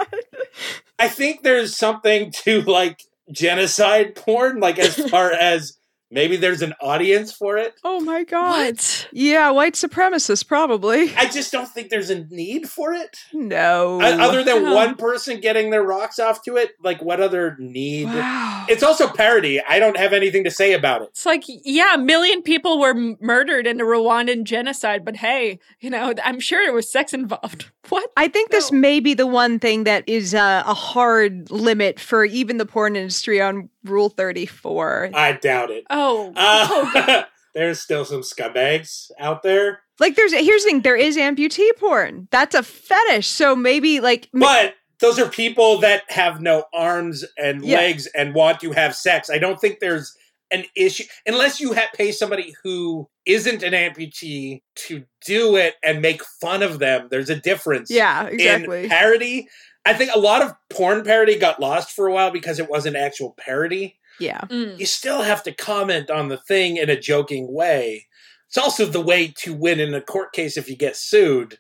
I 0.99 1.09
think 1.09 1.43
there's 1.43 1.77
something 1.77 2.33
to 2.45 2.63
like 2.63 3.03
genocide 3.33 4.15
porn, 4.15 4.61
like 4.61 4.79
as 4.79 4.97
far 5.11 5.33
as 5.33 5.77
maybe 6.09 6.37
there's 6.37 6.63
an 6.63 6.73
audience 6.81 7.33
for 7.33 7.57
it. 7.59 7.75
Oh 7.83 8.01
my 8.01 8.23
God. 8.23 8.51
what? 8.77 9.09
Yeah, 9.13 9.51
white 9.51 9.75
supremacists, 9.75 10.47
probably. 10.47 11.13
I 11.17 11.29
just 11.29 11.51
don't 11.51 11.69
think 11.69 11.91
there's 11.91 12.11
a 12.11 12.25
need 12.27 12.69
for 12.71 12.93
it. 12.93 13.17
No. 13.33 14.01
O- 14.01 14.21
Other 14.21 14.45
than 14.45 14.63
No. 14.63 14.75
one 14.75 14.95
person 14.95 15.41
getting 15.41 15.71
their 15.71 15.83
rocks 15.83 16.21
off 16.21 16.43
to 16.45 16.57
it, 16.57 16.71
like 16.83 17.03
what 17.03 17.21
other 17.21 17.57
need? 17.59 18.05
wow. 18.07 18.67
It's 18.69 18.85
also 18.85 19.09
parody. 19.09 19.61
I 19.61 19.79
don't 19.81 19.97
have 19.97 20.13
anything 20.13 20.45
to 20.45 20.51
say 20.51 20.73
about 20.75 21.03
it. 21.03 21.09
It's 21.11 21.27
like, 21.27 21.43
yeah, 21.47 21.95
a 21.95 21.99
million 21.99 22.41
people 22.43 22.79
were 22.79 22.91
m- 22.91 23.17
murdered 23.21 23.67
in 23.67 23.77
the 23.77 23.85
Rwandan 23.85 24.45
genocide, 24.45 25.05
but 25.05 25.17
hey, 25.17 25.59
you 25.81 25.91
know, 25.91 26.15
I'm 26.25 26.39
sure 26.41 26.65
there 26.65 26.73
was 26.73 26.91
sex 26.91 27.13
involved. 27.13 27.71
What? 27.89 28.11
I 28.17 28.29
think 28.29 28.51
this 28.51 28.73
may 28.73 29.01
be 29.01 29.15
the 29.15 29.27
one 29.27 29.59
thing 29.59 29.85
that 29.85 30.05
is 30.09 30.35
uh, 30.35 30.63
a 30.67 30.75
hard 30.75 31.51
limit 31.51 32.01
for 32.01 32.25
even 32.25 32.59
the 32.59 32.67
porn 32.67 32.97
industry 32.97 33.41
on 33.41 33.69
Rule 33.85 34.09
34. 34.09 35.11
I 35.15 35.33
doubt 35.33 35.71
it. 35.71 35.85
Oh, 35.91 36.33
Uh, 36.37 37.23
there's 37.55 37.81
still 37.81 38.05
some 38.05 38.21
scumbags 38.23 39.11
out 39.19 39.43
there, 39.43 39.81
Like, 39.99 40.15
there's 40.17 40.33
here's 40.33 40.63
the 40.65 40.71
thing 40.71 40.83
there 40.83 40.97
is 40.97 41.17
amputee 41.17 41.71
porn. 41.79 42.29
That's 42.31 42.55
a 42.55 42.63
fetish. 42.63 43.27
So 43.29 43.57
maybe, 43.57 44.01
like, 44.01 44.29
but 44.33 44.75
those 45.01 45.19
are 45.19 45.29
people 45.29 45.79
that 45.81 46.03
have 46.11 46.41
no 46.41 46.65
arms 46.75 47.25
and 47.39 47.65
Yeah. 47.65 47.77
legs 47.79 48.07
and 48.09 48.35
want 48.35 48.61
to 48.61 48.73
have 48.73 48.95
sex. 48.95 49.31
I 49.31 49.39
don't 49.39 49.61
think 49.61 49.79
there's 49.81 50.17
an 50.51 50.65
issue 50.77 51.05
unless 51.27 51.61
you 51.61 51.75
ha- 51.75 51.91
pay 51.95 52.13
somebody 52.13 52.55
who 52.63 53.09
isn't 53.27 53.63
an 53.63 53.73
amputee 53.73 54.63
to 54.77 55.05
do 55.25 55.57
it 55.57 55.75
and 55.83 56.01
make 56.01 56.23
fun 56.41 56.63
of 56.63 56.79
them. 56.79 57.09
There's 57.11 57.31
a 57.31 57.37
difference. 57.41 57.91
yeah, 57.91 58.29
in 58.29 58.89
parody. 58.89 59.49
I 59.85 59.95
think 59.95 60.11
a 60.15 60.19
lot 60.19 60.43
of 60.43 60.53
porn 60.71 61.05
parody 61.05 61.39
got 61.39 61.61
lost 61.61 61.93
for 61.93 62.07
a 62.07 62.13
while 62.13 62.31
because 62.31 62.59
it 62.59 62.69
wasn't 62.71 62.97
actual 62.97 63.35
parody. 63.39 63.99
yeah. 64.19 64.41
Mm. 64.43 64.79
You 64.79 64.87
still 64.87 65.23
have 65.23 65.43
to 65.45 65.53
comment 65.53 66.11
on 66.11 66.29
the 66.29 66.39
thing 66.39 66.77
in 66.77 66.91
a 66.91 66.99
joking 66.99 67.53
way. 67.53 68.07
It's 68.49 68.57
also 68.59 68.87
the 68.87 69.01
way 69.01 69.33
to 69.39 69.53
win 69.55 69.81
in 69.81 69.93
a 69.95 70.01
court 70.01 70.33
case 70.33 70.57
if 70.57 70.69
you 70.69 70.77
get 70.77 70.97
sued. 70.97 71.59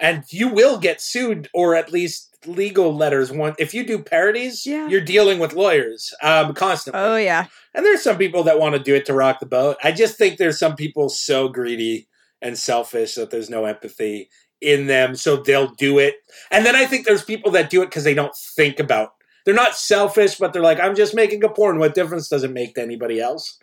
And 0.00 0.22
you 0.30 0.48
will 0.48 0.78
get 0.78 1.00
sued 1.00 1.48
or 1.52 1.74
at 1.74 1.92
least 1.92 2.36
legal 2.46 2.94
letters 2.94 3.32
one 3.32 3.54
if 3.58 3.74
you 3.74 3.84
do 3.84 3.98
parodies, 3.98 4.64
Yeah. 4.64 4.86
you're 4.88 5.00
dealing 5.00 5.40
with 5.40 5.54
lawyers 5.54 6.14
um 6.22 6.54
constantly. 6.54 7.00
Oh, 7.02 7.16
yeah. 7.16 7.46
And 7.78 7.86
there's 7.86 8.02
some 8.02 8.18
people 8.18 8.42
that 8.42 8.58
want 8.58 8.74
to 8.74 8.80
do 8.80 8.96
it 8.96 9.06
to 9.06 9.14
rock 9.14 9.38
the 9.38 9.46
boat. 9.46 9.76
I 9.84 9.92
just 9.92 10.18
think 10.18 10.36
there's 10.36 10.58
some 10.58 10.74
people 10.74 11.08
so 11.08 11.48
greedy 11.48 12.08
and 12.42 12.58
selfish 12.58 13.14
that 13.14 13.30
there's 13.30 13.48
no 13.48 13.66
empathy 13.66 14.30
in 14.60 14.88
them, 14.88 15.14
so 15.14 15.36
they'll 15.36 15.72
do 15.76 16.00
it. 16.00 16.16
And 16.50 16.66
then 16.66 16.74
I 16.74 16.86
think 16.86 17.06
there's 17.06 17.22
people 17.22 17.52
that 17.52 17.70
do 17.70 17.80
it 17.82 17.86
because 17.86 18.02
they 18.02 18.14
don't 18.14 18.34
think 18.56 18.80
about 18.80 19.10
they're 19.44 19.54
not 19.54 19.76
selfish, 19.76 20.38
but 20.38 20.52
they're 20.52 20.60
like, 20.60 20.80
I'm 20.80 20.96
just 20.96 21.14
making 21.14 21.44
a 21.44 21.48
porn. 21.48 21.78
What 21.78 21.94
difference 21.94 22.28
does 22.28 22.42
it 22.42 22.50
make 22.50 22.74
to 22.74 22.82
anybody 22.82 23.20
else? 23.20 23.56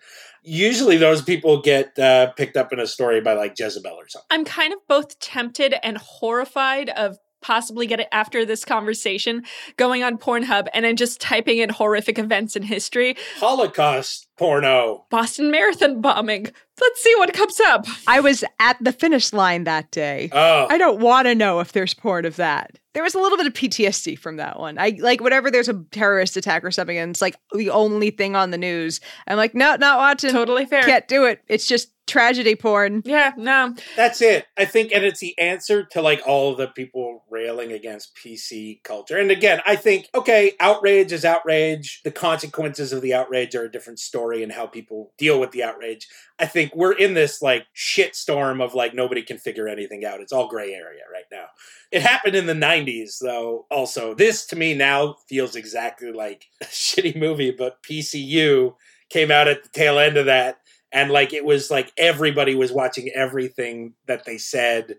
Usually, 0.43 0.95
those 0.95 1.22
people 1.22 1.61
get 1.61 1.99
uh, 1.99 2.32
picked 2.38 2.55
up 2.55 2.72
in 2.72 2.80
a 2.80 2.88
story 2.88 3.20
by 3.20 3.34
like 3.34 3.59
Jezebel 3.59 3.91
or 3.91 4.07
something. 4.07 4.28
I'm 4.32 4.45
kind 4.45 4.72
of 4.72 4.80
both 4.88 5.20
tempted 5.20 5.76
and 5.84 5.97
horrified 5.97 6.89
of 6.89 7.18
possibly 7.45 7.85
get 7.85 7.99
it 7.99 8.07
after 8.11 8.43
this 8.43 8.65
conversation 8.65 9.43
going 9.77 10.01
on 10.01 10.17
Pornhub 10.17 10.65
and 10.73 10.83
then 10.83 10.95
just 10.95 11.21
typing 11.21 11.59
in 11.59 11.69
horrific 11.69 12.17
events 12.17 12.55
in 12.55 12.63
history. 12.63 13.15
Holocaust 13.37 14.24
porno. 14.38 15.05
Boston 15.09 15.51
Marathon 15.51 16.01
bombing. 16.01 16.47
Let's 16.79 17.01
see 17.01 17.13
what 17.17 17.33
comes 17.33 17.59
up. 17.61 17.86
I 18.07 18.19
was 18.19 18.43
at 18.59 18.77
the 18.81 18.91
finish 18.91 19.31
line 19.31 19.63
that 19.63 19.91
day. 19.91 20.29
Oh, 20.31 20.67
I 20.69 20.77
don't 20.77 20.99
want 20.99 21.27
to 21.27 21.36
know 21.36 21.59
if 21.61 21.71
there's 21.71 21.93
porn 21.93 22.25
of 22.25 22.36
that. 22.36 22.77
There 22.93 23.03
was 23.03 23.15
a 23.15 23.19
little 23.19 23.38
bit 23.38 23.47
of 23.47 23.53
PTSD 23.53 24.17
from 24.17 24.38
that 24.38 24.59
one. 24.59 24.77
I 24.77 24.97
like 24.99 25.21
whatever 25.21 25.51
there's 25.51 25.69
a 25.69 25.83
terrorist 25.91 26.38
attack 26.38 26.63
or 26.63 26.71
something, 26.71 26.97
and 26.97 27.11
it's 27.11 27.21
like 27.21 27.38
the 27.53 27.69
only 27.69 28.09
thing 28.09 28.36
on 28.36 28.51
the 28.51 28.57
news. 28.57 28.99
I'm 29.27 29.38
like, 29.38 29.55
no, 29.55 29.75
not 29.75 29.97
watching. 29.97 30.31
Totally 30.31 30.65
fair. 30.65 30.83
Can't 30.83 31.07
do 31.07 31.25
it. 31.25 31.41
It's 31.47 31.67
just 31.67 31.89
tragedy 32.07 32.55
porn. 32.55 33.01
Yeah, 33.05 33.31
no. 33.36 33.73
that's 33.95 34.21
it. 34.21 34.45
I 34.57 34.65
think, 34.65 34.91
and 34.93 35.03
it's 35.03 35.19
the 35.19 35.38
answer 35.38 35.83
to 35.91 36.01
like 36.01 36.21
all 36.25 36.51
of 36.51 36.57
the 36.57 36.67
people 36.67 37.23
railing 37.29 37.71
against 37.71 38.15
PC 38.15 38.83
culture. 38.83 39.17
And 39.17 39.31
again, 39.31 39.61
I 39.65 39.75
think, 39.75 40.09
okay, 40.13 40.53
outrage 40.59 41.11
is 41.11 41.25
outrage. 41.25 42.01
The 42.03 42.11
consequences 42.11 42.93
of 42.93 43.01
the 43.01 43.13
outrage 43.13 43.55
are 43.55 43.63
a 43.63 43.71
different 43.71 43.99
story 43.99 44.24
and 44.34 44.51
how 44.51 44.65
people 44.65 45.11
deal 45.17 45.39
with 45.39 45.51
the 45.51 45.63
outrage. 45.63 46.07
I 46.39 46.45
think 46.45 46.76
we're 46.76 46.93
in 46.93 47.13
this 47.13 47.41
like 47.41 47.65
shit 47.73 48.15
storm 48.15 48.61
of 48.61 48.73
like 48.73 48.93
nobody 48.93 49.21
can 49.21 49.38
figure 49.38 49.67
anything 49.67 50.05
out. 50.05 50.21
It's 50.21 50.34
all 50.34 50.47
gray 50.47 50.73
area 50.73 51.01
right 51.11 51.26
now. 51.32 51.45
It 51.91 52.01
happened 52.01 52.36
in 52.36 52.45
the 52.45 52.53
90s, 52.53 53.19
though, 53.21 53.65
also. 53.69 54.13
This 54.13 54.45
to 54.47 54.55
me 54.55 54.73
now 54.73 55.15
feels 55.30 55.55
exactly 55.55 56.11
like 56.11 56.45
a 56.61 56.65
shitty 56.65 57.15
movie, 57.15 57.51
but 57.51 57.82
PCU 57.84 58.76
came 59.09 59.32
out 59.32 59.47
at 59.47 59.63
the 59.63 59.69
tail 59.69 59.99
end 59.99 60.17
of 60.17 60.26
that. 60.26 60.57
And 60.91 61.11
like 61.11 61.34
it 61.34 61.43
was 61.43 61.69
like 61.69 61.91
everybody 61.97 62.55
was 62.55 62.71
watching 62.71 63.09
everything 63.13 63.93
that 64.07 64.23
they 64.23 64.38
said. 64.38 64.95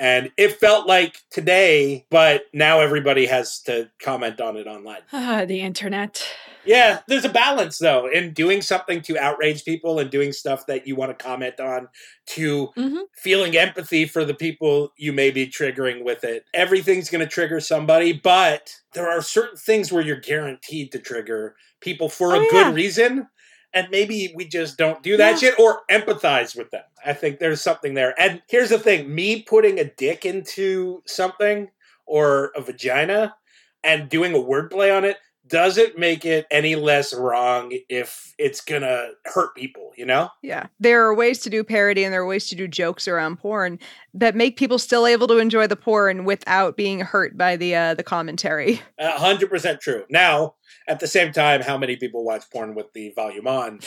And 0.00 0.32
it 0.38 0.52
felt 0.58 0.86
like 0.88 1.18
today, 1.30 2.06
but 2.10 2.44
now 2.54 2.80
everybody 2.80 3.26
has 3.26 3.60
to 3.64 3.90
comment 4.02 4.40
on 4.40 4.56
it 4.56 4.66
online. 4.66 5.02
Ah, 5.12 5.44
the 5.46 5.60
internet. 5.60 6.26
Yeah, 6.64 7.00
there's 7.06 7.24
a 7.26 7.30
balance 7.30 7.78
though 7.78 8.06
in 8.10 8.32
doing 8.32 8.62
something 8.62 9.02
to 9.02 9.18
outrage 9.18 9.62
people 9.64 9.98
and 9.98 10.10
doing 10.10 10.32
stuff 10.32 10.66
that 10.66 10.86
you 10.86 10.96
want 10.96 11.16
to 11.16 11.22
comment 11.22 11.60
on 11.60 11.88
to 12.28 12.70
Mhm. 12.78 13.02
feeling 13.14 13.56
empathy 13.56 14.06
for 14.06 14.24
the 14.24 14.34
people 14.34 14.92
you 14.96 15.12
may 15.12 15.30
be 15.30 15.46
triggering 15.46 16.02
with 16.02 16.24
it. 16.24 16.44
Everything's 16.54 17.10
going 17.10 17.24
to 17.24 17.30
trigger 17.30 17.60
somebody, 17.60 18.12
but 18.12 18.74
there 18.94 19.08
are 19.08 19.20
certain 19.22 19.56
things 19.58 19.92
where 19.92 20.02
you're 20.02 20.16
guaranteed 20.20 20.92
to 20.92 20.98
trigger 20.98 21.56
people 21.80 22.08
for 22.08 22.34
Oh, 22.36 22.40
a 22.40 22.42
yeah. 22.44 22.50
good 22.50 22.74
reason. 22.74 23.28
And 23.72 23.88
maybe 23.90 24.32
we 24.34 24.46
just 24.46 24.76
don't 24.76 25.02
do 25.02 25.16
that 25.16 25.30
Yeah. 25.42 25.50
shit 25.50 25.58
or 25.58 25.82
empathize 25.90 26.56
with 26.56 26.70
them. 26.70 26.82
I 27.04 27.12
think 27.12 27.38
there's 27.38 27.60
something 27.60 27.94
there. 27.94 28.14
And 28.18 28.42
here's 28.48 28.70
the 28.70 28.78
thing 28.78 29.14
me 29.14 29.42
putting 29.42 29.78
a 29.78 29.84
dick 29.84 30.26
into 30.26 31.02
something 31.06 31.70
or 32.06 32.50
a 32.56 32.60
vagina 32.60 33.36
and 33.84 34.08
doing 34.08 34.34
a 34.34 34.38
wordplay 34.38 34.94
on 34.94 35.04
it 35.04 35.16
doesn't 35.46 35.98
make 35.98 36.24
it 36.24 36.46
any 36.50 36.76
less 36.76 37.12
wrong 37.12 37.72
if 37.88 38.34
it's 38.38 38.60
gonna 38.60 39.08
hurt 39.24 39.54
people, 39.56 39.92
you 39.96 40.06
know? 40.06 40.28
Yeah. 40.42 40.66
There 40.78 41.04
are 41.04 41.14
ways 41.14 41.40
to 41.40 41.50
do 41.50 41.64
parody 41.64 42.04
and 42.04 42.12
there 42.12 42.20
are 42.22 42.26
ways 42.26 42.48
to 42.50 42.54
do 42.54 42.68
jokes 42.68 43.08
around 43.08 43.38
porn 43.38 43.78
that 44.14 44.34
make 44.34 44.56
people 44.56 44.78
still 44.78 45.06
able 45.06 45.26
to 45.28 45.38
enjoy 45.38 45.66
the 45.66 45.76
porn 45.76 46.24
without 46.24 46.76
being 46.76 47.00
hurt 47.00 47.36
by 47.36 47.56
the 47.56 47.74
uh, 47.74 47.94
the 47.94 48.02
commentary. 48.02 48.80
Hundred 48.98 49.50
percent 49.50 49.80
true. 49.80 50.04
Now, 50.10 50.54
at 50.88 51.00
the 51.00 51.06
same 51.06 51.32
time, 51.32 51.62
how 51.62 51.78
many 51.78 51.96
people 51.96 52.24
watch 52.24 52.44
porn 52.50 52.74
with 52.74 52.92
the 52.92 53.10
volume 53.10 53.46
on? 53.46 53.80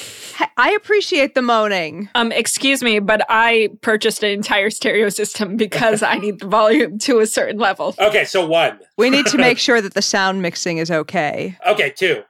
I 0.57 0.71
appreciate 0.71 1.35
the 1.35 1.41
moaning. 1.41 2.09
Um, 2.15 2.31
excuse 2.31 2.81
me, 2.81 2.99
but 2.99 3.21
I 3.29 3.69
purchased 3.81 4.23
an 4.23 4.29
entire 4.31 4.69
stereo 4.69 5.09
system 5.09 5.57
because 5.57 6.03
I 6.03 6.17
need 6.17 6.39
the 6.39 6.47
volume 6.47 6.99
to 6.99 7.19
a 7.19 7.27
certain 7.27 7.59
level. 7.59 7.95
Okay, 7.99 8.25
so 8.25 8.47
one. 8.47 8.79
We 8.97 9.09
need 9.09 9.25
to 9.27 9.37
make 9.49 9.57
sure 9.57 9.81
that 9.81 9.93
the 9.93 10.01
sound 10.01 10.41
mixing 10.41 10.77
is 10.77 10.89
okay. 10.89 11.57
Okay, 11.67 11.89
two. 11.89 12.23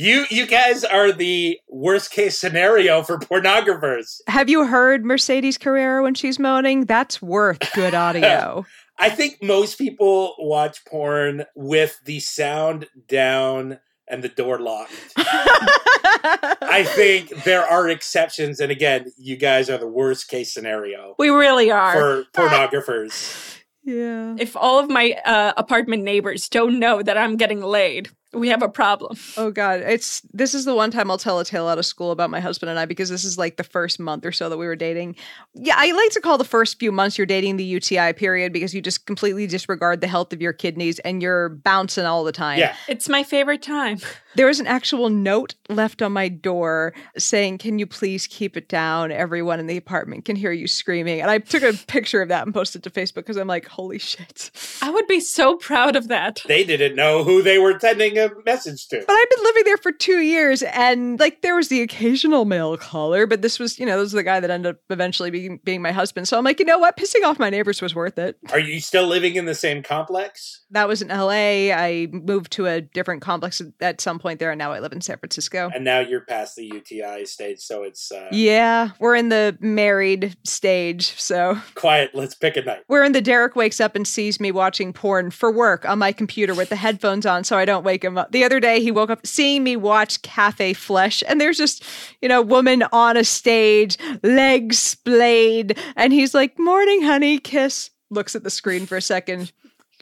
You 0.00 0.26
you 0.30 0.46
guys 0.46 0.84
are 0.84 1.10
the 1.10 1.58
worst 1.68 2.12
case 2.12 2.38
scenario 2.38 3.02
for 3.02 3.18
pornographers. 3.18 4.20
Have 4.28 4.48
you 4.48 4.64
heard 4.64 5.04
Mercedes 5.04 5.58
Carrera 5.58 6.04
when 6.04 6.14
she's 6.14 6.38
moaning? 6.38 6.84
That's 6.84 7.20
worth 7.20 7.72
good 7.72 7.94
audio. 8.06 8.64
I 9.00 9.10
think 9.10 9.42
most 9.42 9.76
people 9.76 10.36
watch 10.38 10.84
porn 10.84 11.46
with 11.56 11.98
the 12.04 12.20
sound 12.20 12.86
down 13.08 13.80
and 14.06 14.22
the 14.22 14.28
door 14.28 14.60
locked. 14.60 14.92
I 15.16 16.84
think 16.94 17.30
there 17.42 17.64
are 17.64 17.88
exceptions, 17.88 18.60
and 18.60 18.70
again, 18.70 19.10
you 19.16 19.36
guys 19.36 19.68
are 19.68 19.78
the 19.78 19.88
worst 19.88 20.28
case 20.28 20.54
scenario 20.54 21.16
We 21.18 21.30
really 21.30 21.72
are. 21.72 21.92
for 21.92 22.24
pornographers. 22.34 23.58
yeah. 23.82 24.36
if 24.38 24.56
all 24.56 24.78
of 24.78 24.88
my 24.88 25.18
uh, 25.24 25.54
apartment 25.56 26.04
neighbors 26.04 26.48
don't 26.48 26.78
know 26.78 27.02
that 27.02 27.18
I'm 27.18 27.36
getting 27.36 27.60
laid, 27.62 28.10
we 28.32 28.48
have 28.48 28.62
a 28.62 28.68
problem. 28.68 29.16
Oh 29.36 29.52
god, 29.52 29.80
it's 29.80 30.20
this 30.32 30.52
is 30.52 30.64
the 30.64 30.74
one 30.74 30.90
time 30.90 31.10
I'll 31.10 31.18
tell 31.18 31.38
a 31.38 31.44
tale 31.44 31.68
out 31.68 31.78
of 31.78 31.86
school 31.86 32.10
about 32.10 32.28
my 32.28 32.40
husband 32.40 32.70
and 32.70 32.78
I 32.78 32.86
because 32.86 33.08
this 33.08 33.24
is 33.24 33.38
like 33.38 33.56
the 33.56 33.62
first 33.62 34.00
month 34.00 34.26
or 34.26 34.32
so 34.32 34.48
that 34.48 34.56
we 34.56 34.66
were 34.66 34.74
dating. 34.74 35.14
Yeah, 35.54 35.74
I 35.76 35.92
like 35.92 36.10
to 36.10 36.20
call 36.20 36.38
the 36.38 36.44
first 36.44 36.80
few 36.80 36.90
months 36.90 37.16
you're 37.16 37.26
dating 37.26 37.56
the 37.56 37.64
UTI 37.64 38.14
period 38.14 38.52
because 38.52 38.74
you 38.74 38.80
just 38.80 39.06
completely 39.06 39.46
disregard 39.46 40.00
the 40.00 40.08
health 40.08 40.32
of 40.32 40.42
your 40.42 40.52
kidneys 40.52 40.98
and 41.00 41.22
you're 41.22 41.50
bouncing 41.50 42.04
all 42.04 42.24
the 42.24 42.32
time. 42.32 42.58
Yeah. 42.58 42.74
It's 42.88 43.08
my 43.08 43.22
favorite 43.22 43.62
time. 43.62 43.98
There 44.34 44.46
was 44.46 44.60
an 44.60 44.68
actual 44.68 45.08
note 45.08 45.56
left 45.68 46.00
on 46.00 46.12
my 46.12 46.28
door 46.28 46.94
saying, 47.16 47.58
"Can 47.58 47.80
you 47.80 47.86
please 47.86 48.28
keep 48.28 48.56
it 48.56 48.68
down? 48.68 49.10
Everyone 49.10 49.58
in 49.58 49.66
the 49.66 49.76
apartment 49.76 50.26
can 50.26 50.36
hear 50.36 50.52
you 50.52 50.68
screaming." 50.68 51.20
And 51.20 51.28
I 51.28 51.38
took 51.38 51.64
a 51.64 51.72
picture 51.88 52.22
of 52.22 52.28
that 52.28 52.44
and 52.44 52.54
posted 52.54 52.86
it 52.86 52.92
to 52.92 53.00
Facebook 53.00 53.14
because 53.16 53.36
I'm 53.36 53.48
like, 53.48 53.66
"Holy 53.66 53.98
shit." 53.98 54.52
I 54.80 54.90
would 54.90 55.08
be 55.08 55.18
so 55.18 55.56
proud 55.56 55.96
of 55.96 56.06
that. 56.06 56.42
They 56.46 56.62
didn't 56.62 56.94
know 56.94 57.24
who 57.24 57.42
they 57.42 57.58
were 57.58 57.76
sending 58.18 58.38
a 58.38 58.44
message 58.44 58.88
to. 58.88 59.04
But 59.06 59.12
I've 59.12 59.30
been 59.30 59.44
living 59.44 59.64
there 59.64 59.76
for 59.76 59.92
two 59.92 60.18
years, 60.18 60.62
and 60.62 61.18
like 61.20 61.42
there 61.42 61.54
was 61.54 61.68
the 61.68 61.82
occasional 61.82 62.44
male 62.44 62.76
caller, 62.76 63.26
but 63.26 63.42
this 63.42 63.58
was, 63.58 63.78
you 63.78 63.86
know, 63.86 63.96
this 63.96 64.04
was 64.04 64.12
the 64.12 64.22
guy 64.22 64.40
that 64.40 64.50
ended 64.50 64.74
up 64.74 64.80
eventually 64.90 65.30
being, 65.30 65.60
being 65.64 65.82
my 65.82 65.92
husband. 65.92 66.28
So 66.28 66.38
I'm 66.38 66.44
like, 66.44 66.58
you 66.58 66.66
know 66.66 66.78
what? 66.78 66.96
Pissing 66.96 67.24
off 67.24 67.38
my 67.38 67.50
neighbors 67.50 67.80
was 67.82 67.94
worth 67.94 68.18
it. 68.18 68.36
Are 68.50 68.58
you 68.58 68.80
still 68.80 69.06
living 69.06 69.36
in 69.36 69.44
the 69.44 69.54
same 69.54 69.82
complex? 69.82 70.64
That 70.70 70.88
was 70.88 71.02
in 71.02 71.08
LA. 71.08 71.72
I 71.72 72.08
moved 72.12 72.52
to 72.52 72.66
a 72.66 72.80
different 72.80 73.22
complex 73.22 73.62
at 73.80 74.00
some 74.00 74.18
point 74.18 74.38
there, 74.38 74.50
and 74.50 74.58
now 74.58 74.72
I 74.72 74.80
live 74.80 74.92
in 74.92 75.00
San 75.00 75.18
Francisco. 75.18 75.70
And 75.74 75.84
now 75.84 76.00
you're 76.00 76.22
past 76.22 76.56
the 76.56 76.64
UTI 76.66 77.24
stage, 77.24 77.60
so 77.60 77.82
it's 77.82 78.10
uh, 78.12 78.28
Yeah, 78.32 78.90
we're 78.98 79.14
in 79.14 79.28
the 79.28 79.56
married 79.60 80.36
stage. 80.44 81.18
So 81.20 81.60
quiet. 81.74 82.10
Let's 82.14 82.34
pick 82.34 82.56
a 82.56 82.62
night. 82.62 82.80
we're 82.88 83.04
in 83.04 83.12
the 83.12 83.20
Derek 83.20 83.56
wakes 83.56 83.80
up 83.80 83.94
and 83.96 84.06
sees 84.06 84.40
me 84.40 84.50
watching 84.50 84.92
porn 84.92 85.30
for 85.30 85.50
work 85.50 85.84
on 85.88 85.98
my 85.98 86.12
computer 86.12 86.54
with 86.54 86.68
the 86.68 86.76
headphones 86.76 87.26
on 87.26 87.44
so 87.44 87.56
I 87.56 87.64
don't 87.64 87.84
wake 87.84 88.04
him 88.08 88.18
up. 88.18 88.32
The 88.32 88.44
other 88.44 88.60
day 88.60 88.80
he 88.80 88.90
woke 88.90 89.10
up 89.10 89.26
seeing 89.26 89.62
me 89.62 89.76
watch 89.76 90.20
Cafe 90.22 90.72
Flesh 90.72 91.22
and 91.28 91.40
there's 91.40 91.56
just, 91.56 91.84
you 92.20 92.28
know, 92.28 92.42
woman 92.42 92.82
on 92.92 93.16
a 93.16 93.24
stage, 93.24 93.96
legs 94.22 94.78
splayed, 94.78 95.78
and 95.96 96.12
he's 96.12 96.34
like, 96.34 96.58
Morning, 96.58 97.02
honey, 97.02 97.38
kiss. 97.38 97.90
Looks 98.10 98.34
at 98.34 98.42
the 98.42 98.50
screen 98.50 98.86
for 98.86 98.96
a 98.96 99.02
second. 99.02 99.52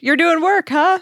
You're 0.01 0.15
doing 0.15 0.41
work, 0.41 0.69
huh? 0.69 0.99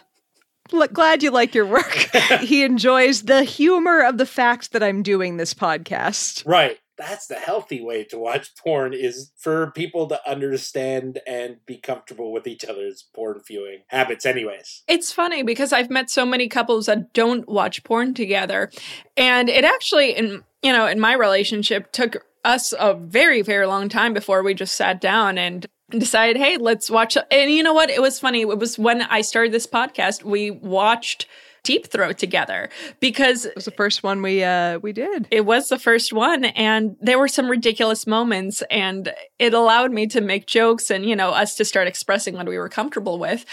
Glad 0.70 1.22
you 1.22 1.30
like 1.30 1.54
your 1.54 1.68
work. 1.68 1.94
he 2.42 2.64
enjoys 2.64 3.24
the 3.24 3.44
humor 3.44 4.02
of 4.02 4.18
the 4.18 4.26
fact 4.26 4.72
that 4.72 4.82
I'm 4.82 5.04
doing 5.04 5.38
this 5.38 5.54
podcast. 5.54 6.46
Right. 6.46 6.80
That's 6.98 7.28
the 7.28 7.36
healthy 7.36 7.82
way 7.82 8.04
to 8.06 8.18
watch 8.18 8.56
porn 8.56 8.94
is 8.94 9.32
for 9.38 9.72
people 9.72 10.08
to 10.08 10.30
understand 10.30 11.20
and 11.28 11.58
be 11.66 11.78
comfortable 11.78 12.32
with 12.32 12.48
each 12.48 12.64
other's 12.66 13.06
porn 13.14 13.42
viewing 13.46 13.84
habits 13.88 14.26
anyways. 14.26 14.84
It's 14.88 15.12
funny 15.12 15.44
because 15.44 15.74
I've 15.74 15.90
met 15.90 16.10
so 16.10 16.26
many 16.26 16.48
couples 16.48 16.86
that 16.86 17.14
don't 17.14 17.48
watch 17.48 17.84
porn 17.84 18.14
together. 18.14 18.72
And 19.18 19.50
it 19.50 19.66
actually 19.66 20.12
in 20.12 20.44
you 20.62 20.74
know, 20.74 20.88
in 20.88 21.00
my 21.00 21.14
relationship 21.14 21.92
took 21.92 22.26
us 22.44 22.74
a 22.80 22.96
very 22.96 23.42
very 23.42 23.68
long 23.68 23.88
time 23.90 24.14
before 24.14 24.42
we 24.42 24.54
just 24.54 24.76
sat 24.76 25.00
down 25.00 25.38
and 25.38 25.68
decided, 25.92 26.38
"Hey, 26.38 26.58
let's 26.58 26.90
watch." 26.90 27.18
And 27.30 27.52
you 27.52 27.62
know 27.62 27.74
what? 27.74 27.90
It 27.90 28.02
was 28.02 28.20
funny. 28.20 28.42
It 28.42 28.58
was 28.58 28.80
when 28.80 29.04
I 29.04 29.22
started 29.22 29.52
this 29.52 29.68
podcast, 29.68 30.24
we 30.24 30.50
watched 30.52 31.28
Deep 31.66 31.88
Throat 31.88 32.18
together 32.18 32.70
because 33.00 33.46
It 33.46 33.56
was 33.56 33.66
the 33.66 33.72
first 33.72 34.04
one 34.04 34.22
we 34.22 34.44
uh 34.44 34.80
we 34.80 34.94
did. 34.94 35.28
it 35.32 35.46
was 35.46 35.68
the 35.70 35.80
first 35.80 36.14
one 36.14 36.46
and 36.46 36.96
there 37.02 37.20
were 37.20 37.28
some 37.28 37.48
ridiculous 37.50 38.06
moments 38.08 38.64
and 38.72 39.12
it 39.40 39.54
allowed 39.54 39.92
me 39.92 40.08
to 40.08 40.22
make 40.22 40.46
jokes 40.46 40.90
and 40.90 41.06
you 41.10 41.16
know 41.16 41.30
us 41.32 41.56
to 41.56 41.66
start 41.66 41.88
expressing 41.88 42.36
what 42.36 42.48
we 42.48 42.58
were 42.58 42.70
comfortable 42.70 43.18
with. 43.20 43.44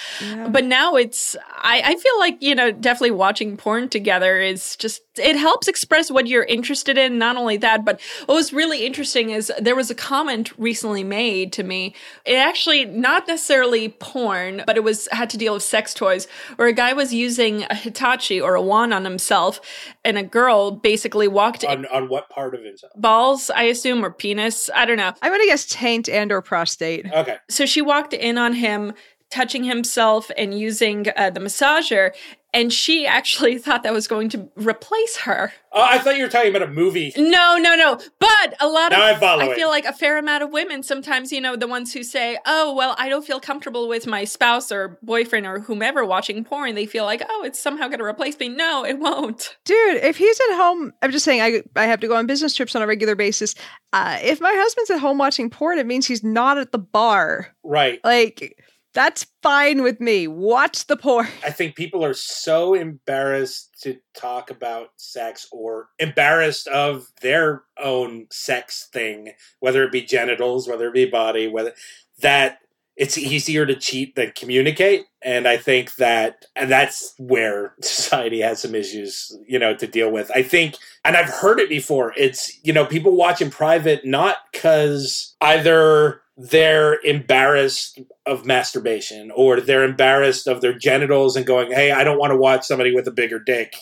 But 0.57 0.65
now 0.65 0.95
it's 0.95 1.37
I, 1.73 1.83
I 1.85 1.95
feel 1.97 2.19
like 2.19 2.37
you 2.41 2.55
know 2.55 2.71
definitely 2.71 3.13
watching 3.13 3.57
porn 3.57 3.89
together 3.89 4.39
is 4.41 4.77
just 4.77 5.01
it 5.19 5.37
helps 5.37 5.67
express 5.69 6.11
what 6.11 6.27
you're 6.27 6.45
interested 6.45 6.97
in. 6.99 7.19
Not 7.19 7.37
only 7.37 7.57
that 7.59 7.85
but 7.85 8.01
what 8.27 8.35
was 8.35 8.53
really 8.53 8.87
interesting 8.87 9.31
is 9.31 9.51
there 9.59 9.77
was 9.77 9.91
a 9.91 9.95
comment 9.95 10.57
recently 10.59 11.05
made 11.05 11.53
to 11.55 11.63
me. 11.63 11.95
It 12.25 12.37
actually 12.37 12.85
not 12.85 13.27
necessarily 13.27 13.89
porn 13.89 14.63
but 14.67 14.77
it 14.77 14.85
was 14.85 15.09
had 15.13 15.31
to 15.31 15.39
deal 15.39 15.55
with 15.55 15.63
sex 15.63 15.95
toys 15.95 16.29
where 16.57 16.69
a 16.69 16.73
guy 16.73 16.93
was 16.93 17.13
using 17.15 17.65
a 17.71 17.75
Hitachi 18.03 18.41
or 18.41 18.55
a 18.55 18.63
wand 18.63 18.93
on 18.93 19.05
himself, 19.05 19.61
and 20.05 20.19
a 20.19 20.23
girl 20.23 20.71
basically 20.73 21.29
walked 21.29 21.65
on 21.65 21.87
on 21.87 22.09
what 22.09 22.29
part 22.29 22.55
of 22.55 22.63
himself? 22.65 22.93
balls, 22.97 23.51
I 23.51 23.65
assume, 23.65 24.05
or 24.05 24.11
penis. 24.11 24.69
I 24.75 24.85
don't 24.87 24.97
know. 24.97 25.13
I'm 25.23 25.33
gonna 25.33 25.47
guess 25.47 25.67
taint 25.67 26.09
and 26.09 26.33
or 26.33 26.43
prostate. 26.43 27.07
Okay, 27.13 27.37
So 27.49 27.67
she 27.67 27.81
walked 27.81 28.13
in 28.13 28.39
on 28.39 28.55
him 28.55 28.93
touching 29.31 29.65
himself 29.65 30.31
and 30.37 30.59
using 30.59 31.07
uh, 31.17 31.31
the 31.31 31.41
massager, 31.41 32.11
and 32.55 32.73
she 32.73 33.07
actually 33.07 33.59
thought 33.65 33.83
that 33.83 33.93
was 33.93 34.07
going 34.09 34.29
to 34.31 34.49
replace 34.57 35.19
her. 35.19 35.53
oh, 35.73 35.81
I 35.83 35.99
thought 35.99 36.17
you 36.17 36.23
were 36.25 36.29
talking 36.29 36.51
about 36.55 36.69
a 36.69 36.71
movie. 36.71 37.13
No, 37.17 37.57
no, 37.57 37.75
no. 37.75 37.99
But 38.19 38.55
a 38.61 38.69
lot 38.69 38.93
Now 38.93 39.11
of 39.13 39.23
I'm. 39.23 39.41
I 39.41 39.55
feel 39.55 39.69
like 39.69 39.85
a 39.85 39.93
fair 39.93 40.19
amount 40.19 40.43
of 40.43 40.51
women 40.51 40.83
sometimes, 40.83 41.33
you 41.33 41.41
know, 41.41 41.57
the 41.57 41.67
ones 41.67 41.93
who 41.93 42.03
say, 42.03 42.39
"Oh, 42.47 42.75
well, 42.75 42.95
I 42.99 43.09
don't 43.09 43.25
feel 43.27 43.41
comfortable 43.41 43.89
with 43.89 44.07
my 44.07 44.25
spouse 44.25 44.71
or 44.71 44.99
boyfriend 45.03 45.47
or 45.47 45.61
whomever 45.61 46.05
watching 46.05 46.45
porn." 46.45 46.75
They 46.75 46.87
feel 46.87 47.05
like, 47.05 47.23
"Oh, 47.29 47.43
it's 47.45 47.59
somehow 47.59 47.89
going 47.89 48.01
to 48.01 48.05
replace 48.05 48.39
me." 48.39 48.49
No, 48.49 48.85
it 48.85 48.99
won't. 48.99 49.57
Dude, 49.65 49.97
if 50.03 50.17
he's 50.19 50.39
at 50.51 50.57
home, 50.57 50.93
I'm 51.03 51.11
just 51.13 51.25
saying, 51.25 51.41
I, 51.41 51.63
I 51.75 51.87
have 51.87 52.01
to 52.01 52.09
go 52.09 52.17
on 52.17 52.27
business 52.27 52.55
trips 52.55 52.75
on 52.77 52.83
a 52.83 52.87
regular 52.87 53.15
basis. 53.15 53.55
Uh, 53.93 54.19
if 54.23 54.41
my 54.41 54.53
husband's 54.55 54.91
at 54.91 55.01
home 55.01 55.19
watching 55.19 55.49
porn, 55.51 55.79
it 55.79 55.87
means 55.87 56.07
he's 56.07 56.23
not 56.25 56.59
at 56.59 56.73
the 56.73 56.79
bar. 56.79 57.49
Right. 57.63 58.01
Like, 58.05 58.59
that's 58.93 59.27
fine 59.43 59.83
with 59.83 60.01
me. 60.01 60.27
Watch 60.27 60.87
the 60.87 60.97
porn. 60.97 61.29
I 61.45 61.51
think 61.51 61.77
people 61.77 62.05
are 62.05 62.15
so 62.15 62.75
embarrassed 62.75 63.81
to 63.83 63.99
talk 64.15 64.51
about 64.51 64.89
sex 64.97 65.49
or 65.51 65.89
embarrassed 65.99 66.69
of 66.69 67.07
their 67.21 67.63
own 67.83 68.27
sex 68.31 68.89
thing, 68.93 69.33
whether 69.61 69.83
it 69.85 69.93
be 69.93 70.03
genitals, 70.03 70.69
whether 70.69 70.89
it 70.89 70.95
be 70.95 71.07
body, 71.07 71.49
whether 71.49 71.73
that 72.21 72.59
it's 72.97 73.17
easier 73.17 73.65
to 73.67 73.75
cheat 73.75 74.15
than 74.15 74.33
communicate. 74.37 75.07
And 75.23 75.49
I 75.49 75.57
think 75.57 75.97
that, 75.97 76.47
and 76.55 76.71
that's 76.71 77.15
where 77.19 77.75
society 77.81 78.41
has 78.41 78.61
some 78.61 78.75
issues, 78.75 79.37
you 79.47 79.59
know, 79.59 79.75
to 79.77 79.87
deal 79.87 80.11
with. 80.11 80.31
I 80.35 80.43
think, 80.43 80.77
and 81.05 81.17
I've 81.17 81.29
heard 81.29 81.59
it 81.59 81.69
before, 81.69 82.13
it's, 82.17 82.59
you 82.65 82.73
know, 82.73 82.85
people 82.85 83.17
watch 83.17 83.41
in 83.41 83.51
private 83.51 84.05
not 84.05 84.37
because 84.53 85.35
either 85.41 86.21
they're 86.37 87.01
embarrassed 87.05 88.01
of 88.27 88.47
masturbation 88.47 89.31
or 89.35 89.61
they're 89.61 89.85
embarrassed 89.85 90.47
of 90.47 90.61
their 90.61 90.77
genitals 90.77 91.37
and 91.37 91.47
going, 91.47 91.71
hey, 91.71 91.93
I 91.93 92.05
don't 92.05 92.19
want 92.19 92.31
to 92.31 92.37
watch 92.37 92.65
somebody 92.65 92.95
with 92.95 93.07
a 93.07 93.13
bigger 93.13 93.39
dick 93.39 93.75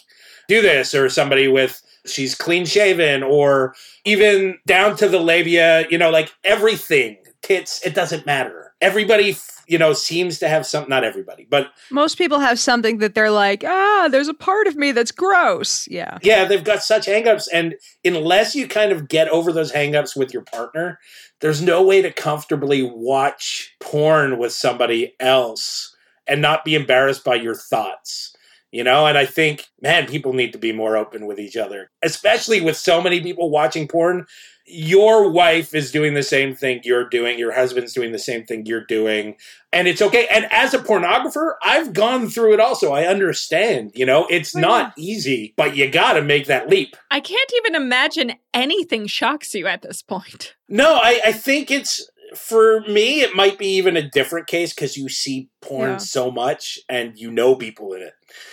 do 0.50 0.60
this, 0.60 0.94
or 0.94 1.08
somebody 1.08 1.46
with 1.46 1.80
she's 2.06 2.34
clean 2.34 2.66
shaven, 2.66 3.22
or 3.22 3.74
even 4.04 4.58
down 4.66 4.96
to 4.96 5.08
the 5.08 5.20
labia, 5.20 5.86
you 5.88 5.96
know, 5.96 6.10
like 6.10 6.34
everything, 6.42 7.16
tits, 7.40 7.80
it 7.86 7.94
doesn't 7.94 8.26
matter. 8.26 8.69
Everybody, 8.80 9.36
you 9.66 9.78
know, 9.78 9.92
seems 9.92 10.38
to 10.38 10.48
have 10.48 10.66
some, 10.66 10.88
not 10.88 11.04
everybody, 11.04 11.46
but 11.48 11.72
Most 11.90 12.16
people 12.16 12.38
have 12.38 12.58
something 12.58 12.98
that 12.98 13.14
they're 13.14 13.30
like, 13.30 13.62
ah, 13.64 14.08
there's 14.10 14.28
a 14.28 14.34
part 14.34 14.66
of 14.66 14.76
me 14.76 14.92
that's 14.92 15.12
gross. 15.12 15.86
Yeah. 15.88 16.18
yeah, 16.22 16.44
they've 16.44 16.64
got 16.64 16.82
such 16.82 17.06
hangups. 17.06 17.46
And 17.52 17.74
unless 18.04 18.54
you 18.54 18.66
kind 18.66 18.92
of 18.92 19.08
get 19.08 19.28
over 19.28 19.52
those 19.52 19.72
hangups 19.72 20.16
with 20.16 20.32
your 20.32 20.42
partner, 20.42 20.98
there's 21.40 21.62
no 21.62 21.82
way 21.82 22.02
to 22.02 22.12
comfortably 22.12 22.82
watch 22.82 23.74
porn 23.80 24.38
with 24.38 24.52
somebody 24.52 25.14
else 25.20 25.94
and 26.26 26.40
not 26.40 26.64
be 26.64 26.74
embarrassed 26.74 27.24
by 27.24 27.34
your 27.34 27.54
thoughts. 27.54 28.34
You 28.72 28.84
know, 28.84 29.06
and 29.06 29.18
I 29.18 29.26
think, 29.26 29.66
man, 29.82 30.06
people 30.06 30.32
need 30.32 30.52
to 30.52 30.58
be 30.58 30.72
more 30.72 30.96
open 30.96 31.26
with 31.26 31.40
each 31.40 31.56
other, 31.56 31.90
especially 32.02 32.60
with 32.60 32.76
so 32.76 33.02
many 33.02 33.20
people 33.20 33.50
watching 33.50 33.88
porn. 33.88 34.26
Your 34.72 35.28
wife 35.28 35.74
is 35.74 35.90
doing 35.90 36.14
the 36.14 36.22
same 36.22 36.54
thing 36.54 36.80
you're 36.84 37.08
doing, 37.08 37.36
your 37.40 37.52
husband's 37.52 37.92
doing 37.92 38.12
the 38.12 38.18
same 38.20 38.44
thing 38.44 38.66
you're 38.66 38.84
doing, 38.84 39.34
and 39.72 39.88
it's 39.88 40.00
okay. 40.00 40.28
And 40.30 40.46
as 40.52 40.72
a 40.74 40.78
pornographer, 40.78 41.54
I've 41.64 41.92
gone 41.92 42.28
through 42.28 42.54
it 42.54 42.60
also. 42.60 42.92
I 42.92 43.06
understand, 43.06 43.90
you 43.96 44.06
know, 44.06 44.26
it's 44.30 44.54
Oh, 44.54 44.60
not 44.60 44.92
easy, 44.96 45.54
but 45.56 45.74
you 45.74 45.90
got 45.90 46.12
to 46.12 46.22
make 46.22 46.46
that 46.46 46.68
leap. 46.68 46.94
I 47.10 47.18
can't 47.18 47.52
even 47.56 47.74
imagine 47.74 48.34
anything 48.54 49.08
shocks 49.08 49.52
you 49.54 49.66
at 49.66 49.82
this 49.82 50.02
point. 50.02 50.54
No, 50.68 51.00
I, 51.02 51.20
I 51.24 51.32
think 51.32 51.72
it's 51.72 52.08
for 52.36 52.80
me, 52.82 53.20
it 53.22 53.34
might 53.34 53.58
be 53.58 53.66
even 53.76 53.96
a 53.96 54.08
different 54.08 54.46
case 54.46 54.72
because 54.74 54.96
you 54.96 55.08
see 55.08 55.48
porn 55.62 55.90
Yeah. 55.92 55.96
so 55.98 56.30
much 56.30 56.78
and 56.88 57.18
you 57.18 57.30
know 57.30 57.54
people 57.56 57.92
in 57.94 58.02
it 58.02 58.12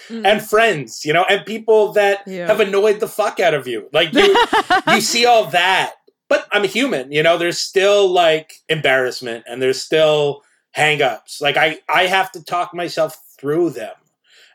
Mm. 0.09 0.25
and 0.25 0.41
friends, 0.47 1.03
you 1.05 1.13
know, 1.13 1.25
and 1.29 1.45
people 1.45 1.93
that 1.93 2.23
Yeah. 2.25 2.47
have 2.47 2.59
annoyed 2.59 2.99
the 2.99 3.07
fuck 3.07 3.39
out 3.39 3.53
of 3.53 3.67
you. 3.67 3.89
Like 3.93 4.13
you, 4.13 4.35
you 4.93 5.01
see 5.01 5.25
all 5.25 5.45
that, 5.47 5.93
but 6.29 6.47
I'm 6.51 6.63
a 6.63 6.67
human, 6.67 7.11
you 7.11 7.21
know, 7.23 7.37
there's 7.37 7.59
still 7.59 8.09
like 8.09 8.53
embarrassment 8.69 9.45
and 9.47 9.61
there's 9.61 9.81
still 9.81 10.43
hangups. 10.75 11.41
Like 11.41 11.57
I, 11.57 11.79
I 11.89 12.07
have 12.07 12.31
to 12.33 12.43
talk 12.43 12.73
myself 12.73 13.17
through 13.39 13.71
them 13.71 13.93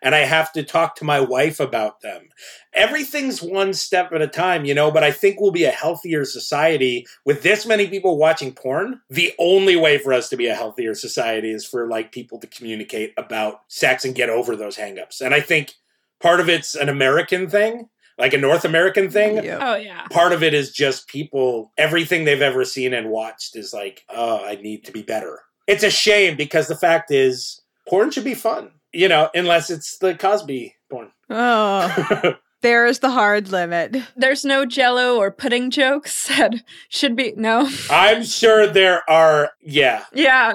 and 0.03 0.14
I 0.14 0.20
have 0.20 0.53
to 0.53 0.62
talk 0.62 0.96
to 0.96 1.05
my 1.05 1.20
wife 1.20 1.61
about 1.61 2.00
them. 2.00 2.28
Everything's 2.74 3.40
one 3.40 3.72
step 3.72 4.12
at 4.12 4.20
a 4.20 4.26
time, 4.26 4.64
you 4.64 4.74
know, 4.74 4.90
but 4.90 5.05
I 5.05 5.12
think 5.12 5.40
we'll 5.40 5.53
be 5.53 5.64
a 5.64 5.70
healthier 5.70 6.24
society 6.24 7.07
with 7.24 7.42
this 7.42 7.64
many 7.64 7.86
people 7.86 8.18
watching 8.18 8.53
porn. 8.53 9.00
The 9.09 9.32
only 9.38 9.76
way 9.76 9.98
for 9.98 10.12
us 10.12 10.28
to 10.30 10.36
be 10.36 10.48
a 10.48 10.55
healthier 10.55 10.94
society 10.94 11.50
is 11.50 11.64
for 11.64 11.86
like 11.86 12.12
people 12.12 12.38
to 12.40 12.46
communicate 12.46 13.14
about 13.16 13.61
sex 13.68 14.05
and 14.05 14.14
get 14.14 14.28
over 14.28 14.57
those 14.57 14.76
hangups. 14.76 15.20
And 15.20 15.34
I 15.34 15.40
think 15.40 15.74
part 16.20 16.40
of 16.40 16.48
it's 16.48 16.74
an 16.74 16.88
American 16.88 17.48
thing, 17.48 17.88
like 18.18 18.32
a 18.32 18.38
North 18.38 18.64
American 18.64 19.11
thing. 19.11 19.44
Yeah. 19.44 19.59
Oh 19.61 19.76
yeah. 19.76 20.07
Part 20.09 20.32
of 20.32 20.42
it 20.42 20.53
is 20.53 20.72
just 20.72 21.09
people, 21.09 21.72
everything 21.78 22.24
they've 22.24 22.42
ever 22.42 22.64
seen 22.64 22.92
and 22.92 23.11
watched 23.11 23.57
is 23.57 23.72
like, 23.72 24.05
oh, 24.09 24.44
I 24.44 24.57
need 24.57 24.84
to 24.84 24.92
be 24.92 25.03
better. 25.03 25.40
It's 25.68 25.84
a 25.84 25.90
shame 25.90 26.36
because 26.36 26.66
the 26.66 26.76
fact 26.76 27.11
is, 27.11 27.61
porn 27.88 28.11
should 28.11 28.24
be 28.24 28.34
fun, 28.34 28.72
you 28.93 29.09
know, 29.09 29.30
unless 29.34 29.70
it's 29.70 29.99
the 29.99 30.14
Cosby 30.14 30.74
porn. 30.90 31.11
Oh, 31.30 32.34
there's 32.62 33.01
the 33.01 33.11
hard 33.11 33.49
limit. 33.51 33.97
There's 34.16 34.45
no 34.45 34.64
jello 34.66 35.16
or 35.16 35.30
pudding 35.30 35.70
jokes 35.70 36.28
that 36.28 36.55
should 36.88 37.16
be 37.16 37.32
no. 37.36 37.68
I'm 37.90 38.22
sure 38.22 38.66
there 38.66 39.09
are, 39.11 39.51
yeah. 39.61 40.05
Yeah. 40.12 40.53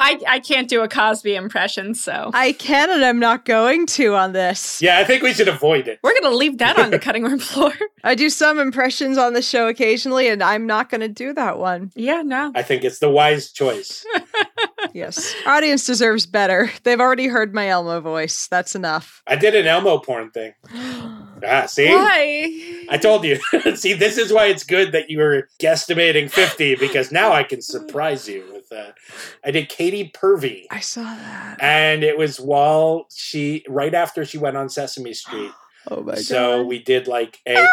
I 0.00 0.20
I 0.26 0.40
can't 0.40 0.68
do 0.68 0.80
a 0.82 0.88
Cosby 0.88 1.36
impression, 1.36 1.94
so 1.94 2.30
I 2.34 2.50
can 2.52 2.90
and 2.90 3.04
I'm 3.04 3.20
not 3.20 3.44
going 3.44 3.86
to 3.86 4.14
on 4.16 4.32
this. 4.32 4.82
Yeah, 4.82 4.98
I 4.98 5.04
think 5.04 5.22
we 5.22 5.32
should 5.32 5.46
avoid 5.46 5.86
it. 5.86 6.00
we're 6.02 6.18
gonna 6.20 6.34
leave 6.34 6.58
that 6.58 6.76
on 6.76 6.90
the 6.90 6.98
cutting 7.06 7.22
room 7.22 7.38
floor. 7.38 7.72
I 8.02 8.16
do 8.16 8.30
some 8.30 8.58
impressions 8.58 9.16
on 9.16 9.34
the 9.34 9.42
show 9.42 9.68
occasionally, 9.68 10.28
and 10.28 10.42
I'm 10.42 10.66
not 10.66 10.88
going 10.90 11.02
to 11.02 11.08
do 11.08 11.32
that 11.34 11.58
one. 11.58 11.92
yeah, 11.94 12.22
no. 12.22 12.50
I 12.54 12.62
think 12.62 12.82
it's 12.82 12.98
the 12.98 13.10
wise 13.10 13.52
choice. 13.52 14.04
Yes. 14.92 15.34
Audience 15.46 15.86
deserves 15.86 16.26
better. 16.26 16.70
They've 16.82 17.00
already 17.00 17.26
heard 17.28 17.54
my 17.54 17.68
Elmo 17.68 18.00
voice. 18.00 18.46
That's 18.48 18.74
enough. 18.74 19.22
I 19.26 19.36
did 19.36 19.54
an 19.54 19.66
Elmo 19.66 19.98
porn 19.98 20.30
thing. 20.30 20.54
Ah, 21.42 21.64
see? 21.64 21.88
Why? 21.88 22.84
I 22.90 22.98
told 22.98 23.24
you. 23.24 23.38
see, 23.74 23.94
this 23.94 24.18
is 24.18 24.30
why 24.30 24.48
it's 24.48 24.62
good 24.62 24.92
that 24.92 25.08
you 25.08 25.16
were 25.20 25.48
guesstimating 25.58 26.30
50 26.30 26.74
because 26.74 27.10
now 27.10 27.32
I 27.32 27.44
can 27.44 27.62
surprise 27.62 28.28
you 28.28 28.44
with 28.52 28.68
that. 28.68 28.96
I 29.42 29.50
did 29.50 29.70
Katy 29.70 30.10
Pervy. 30.10 30.66
I 30.70 30.80
saw 30.80 31.02
that. 31.02 31.56
And 31.62 32.04
it 32.04 32.18
was 32.18 32.38
while 32.38 33.06
she, 33.10 33.64
right 33.70 33.94
after 33.94 34.26
she 34.26 34.36
went 34.36 34.58
on 34.58 34.68
Sesame 34.68 35.14
Street. 35.14 35.50
Oh 35.90 36.02
my 36.02 36.14
so 36.16 36.58
god. 36.58 36.66
we 36.66 36.78
did 36.82 37.08
like 37.08 37.38
a, 37.46 37.52
Elmer 37.54 37.66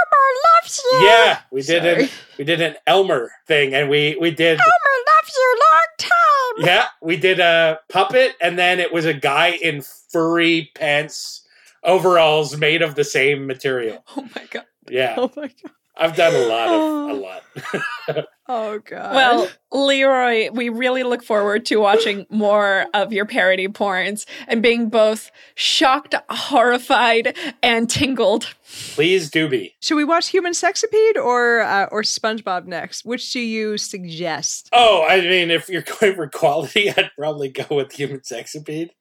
loves 0.64 0.82
you. 0.82 1.00
yeah, 1.04 1.40
we 1.52 1.62
did 1.62 1.84
Sorry. 1.84 2.04
an, 2.06 2.10
we 2.38 2.46
did 2.46 2.62
an 2.62 2.76
Elmer 2.88 3.32
thing 3.48 3.74
and 3.74 3.90
we, 3.90 4.16
we 4.20 4.32
did, 4.32 4.60
Elmer 4.62 4.72
you 5.36 5.60
long 5.60 6.10
time. 6.58 6.66
yeah, 6.66 6.86
we 7.02 7.18
did 7.18 7.40
a 7.40 7.80
puppet 7.90 8.36
and 8.42 8.58
then 8.58 8.80
it 8.80 8.94
was 8.94 9.06
a 9.06 9.14
guy 9.14 9.50
in 9.62 9.82
furry 9.82 10.72
pants, 10.76 11.42
overalls 11.84 12.58
made 12.58 12.82
of 12.82 12.96
the 12.96 13.04
same 13.04 13.46
material. 13.48 14.04
Oh 14.16 14.28
my 14.36 14.44
god. 14.50 14.66
Yeah. 14.90 15.16
Oh 15.18 15.32
my 15.36 15.48
god. 15.48 15.72
I've 16.00 16.16
done 16.16 16.36
a 16.36 16.40
lot 16.48 16.70
of, 16.70 17.10
a 17.10 17.14
lot. 17.14 18.26
Oh 18.50 18.80
god. 18.80 19.14
Well, 19.14 19.50
Leroy, 19.74 20.50
we 20.54 20.70
really 20.70 21.04
look 21.04 21.22
forward 21.22 21.66
to 21.66 21.76
watching 21.78 22.26
more 22.30 22.86
of 22.94 23.12
your 23.12 23.26
parody 23.26 23.68
porns 23.68 24.26
and 24.48 24.64
being 24.64 24.88
both 24.88 25.32
shocked, 25.56 26.16
horrified, 26.30 27.36
and 27.62 27.90
tingled. 27.90 28.56
Please 28.94 29.30
do 29.30 29.50
be. 29.50 29.76
should 29.82 29.98
we 29.98 30.06
watch 30.06 30.30
Human 30.30 30.54
Sexipede 30.54 31.18
or 31.18 31.60
uh, 31.60 31.88
or 31.92 32.04
SpongeBob 32.04 32.68
next? 32.68 33.04
Which 33.04 33.34
do 33.34 33.42
you 33.42 33.78
suggest? 33.78 34.70
Oh, 34.72 35.06
I 35.06 35.20
mean, 35.20 35.52
if 35.52 35.68
you're 35.68 35.82
going 35.82 36.16
for 36.16 36.30
quality, 36.30 36.90
I'd 36.98 37.12
probably 37.18 37.50
go 37.50 37.76
with 37.76 37.92
Human 37.92 38.22
Sexipede. 38.22 38.92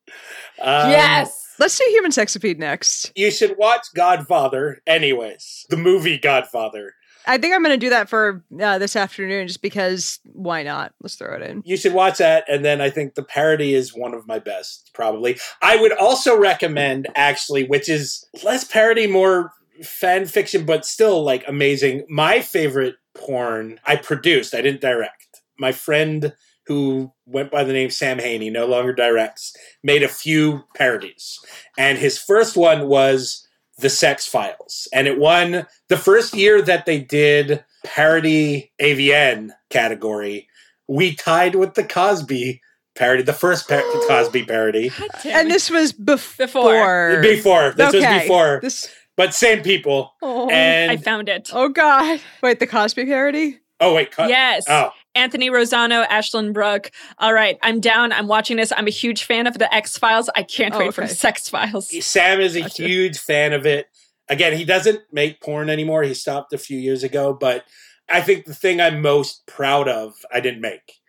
Um, 0.61 0.91
yes. 0.91 1.46
Let's 1.59 1.79
do 1.79 1.85
Human 1.89 2.11
Sexipede 2.11 2.59
next. 2.59 3.13
You 3.15 3.31
should 3.31 3.57
watch 3.57 3.87
Godfather, 3.95 4.83
anyways. 4.87 5.67
The 5.71 5.77
movie 5.77 6.19
Godfather. 6.19 6.95
I 7.27 7.39
think 7.39 7.55
I'm 7.55 7.63
going 7.63 7.79
to 7.79 7.85
do 7.85 7.91
that 7.91 8.09
for 8.09 8.45
uh, 8.61 8.79
this 8.79 8.95
afternoon, 8.95 9.49
just 9.49 9.63
because. 9.63 10.21
Why 10.33 10.63
not? 10.63 10.93
Let's 11.01 11.17
throw 11.17 11.35
it 11.35 11.43
in. 11.43 11.63
You 11.65 11.77
should 11.77 11.93
watch 11.93 12.19
that, 12.19 12.45
and 12.49 12.65
then 12.65 12.81
I 12.81 12.91
think 12.91 13.15
the 13.15 13.23
parody 13.23 13.75
is 13.75 13.97
one 13.97 14.15
of 14.15 14.29
my 14.29 14.39
best, 14.39 14.91
probably. 14.95 15.39
I 15.61 15.77
would 15.77 15.93
also 15.93 16.39
recommend, 16.39 17.09
actually, 17.17 17.65
which 17.65 17.89
is 17.89 18.25
less 18.45 18.65
parody, 18.65 19.07
more 19.07 19.53
fan 19.83 20.27
fiction, 20.27 20.65
but 20.65 20.87
still 20.87 21.25
like 21.25 21.45
amazing. 21.49 22.07
My 22.09 22.41
favorite 22.41 22.97
porn 23.15 23.81
I 23.85 23.97
produced, 23.97 24.55
I 24.55 24.61
didn't 24.61 24.81
direct. 24.81 25.43
My 25.59 25.73
friend 25.73 26.33
who 26.67 27.13
went 27.27 27.51
by 27.51 27.65
the 27.65 27.73
name 27.73 27.91
Sam 27.91 28.19
Haney, 28.19 28.51
no 28.51 28.67
longer 28.67 28.93
directs, 28.93 29.55
made 29.83 30.03
a 30.03 30.09
few 30.09 30.65
parodies. 30.75 31.39
And 31.79 31.99
his 31.99 32.19
first 32.19 32.57
one 32.57 32.89
was 32.89 33.47
The 33.79 33.89
Sex 33.91 34.27
Files. 34.27 34.89
And 34.93 35.07
it 35.07 35.19
won 35.19 35.67
the 35.89 35.97
first 35.97 36.35
year 36.35 36.61
that 36.63 36.87
they 36.87 36.99
did 37.01 37.65
parody 37.85 38.73
AVN 38.81 39.51
category. 39.71 40.49
We 40.89 41.15
tied 41.15 41.55
with 41.55 41.75
the 41.75 41.85
Cosby 41.85 42.61
parody, 42.95 43.23
the 43.23 43.33
first 43.33 43.69
par- 43.69 43.83
Cosby 44.09 44.45
parody. 44.45 44.91
And 45.25 45.51
this 45.51 45.71
was 45.71 45.93
before. 45.93 46.37
Before. 46.39 47.21
Before. 47.23 47.71
This 47.77 47.95
okay. 47.95 48.15
was 48.15 48.23
before. 48.23 48.59
This, 48.63 48.89
But 49.17 49.35
same 49.35 49.63
people. 49.63 50.15
oh, 50.23 50.49
And 50.51 50.91
I 50.91 50.97
found 50.97 51.29
it. 51.29 51.51
oh, 51.53 51.69
God. 51.69 52.21
Wait, 52.43 52.59
the 52.59 52.67
Cosby 52.67 53.05
parody? 53.07 53.59
oh 53.79 53.93
wait, 53.95 54.11
co- 54.11 54.27
Yes. 54.27 54.65
Oh, 54.69 54.91
Anthony 55.17 55.51
Rosano, 55.51 56.07
Ashlyn 56.07 56.53
Brooke. 56.53 56.91
All 57.19 57.33
right, 57.33 57.59
I'm 57.63 57.81
down. 57.81 58.13
I'm 58.13 58.29
watching 58.29 58.57
this. 58.57 58.73
I'm 58.77 58.87
a 58.87 58.91
huge 58.91 59.25
fan 59.25 59.47
of 59.47 59.59
the 59.59 59.73
X 59.75 59.99
Files. 59.99 60.31
I 60.37 60.43
can't 60.43 60.75
Oh, 60.75 60.79
wait 60.79 60.95
for 60.95 61.05
okay. 61.05 61.13
Sex 61.13 61.49
Files. 61.49 61.89
Sam 62.05 62.41
is 62.41 62.55
a 62.57 62.61
Gotcha. 62.63 62.83
huge 62.87 63.19
fan 63.19 63.53
of 63.53 63.67
it. 63.67 63.89
Again, 64.29 64.57
he 64.57 64.65
doesn't 64.65 65.01
make 65.13 65.41
porn 65.41 65.71
anymore. 65.71 66.03
He 66.03 66.15
stopped 66.15 66.53
a 66.53 66.59
few 66.59 66.79
years 66.79 67.03
ago, 67.03 67.33
but 67.33 67.65
I 68.09 68.21
think 68.21 68.45
the 68.45 68.55
thing 68.55 68.81
I'm 68.81 69.01
most 69.01 69.47
proud 69.47 69.89
of, 69.89 70.15
I 70.33 70.41
didn't 70.41 70.61
make. 70.61 71.01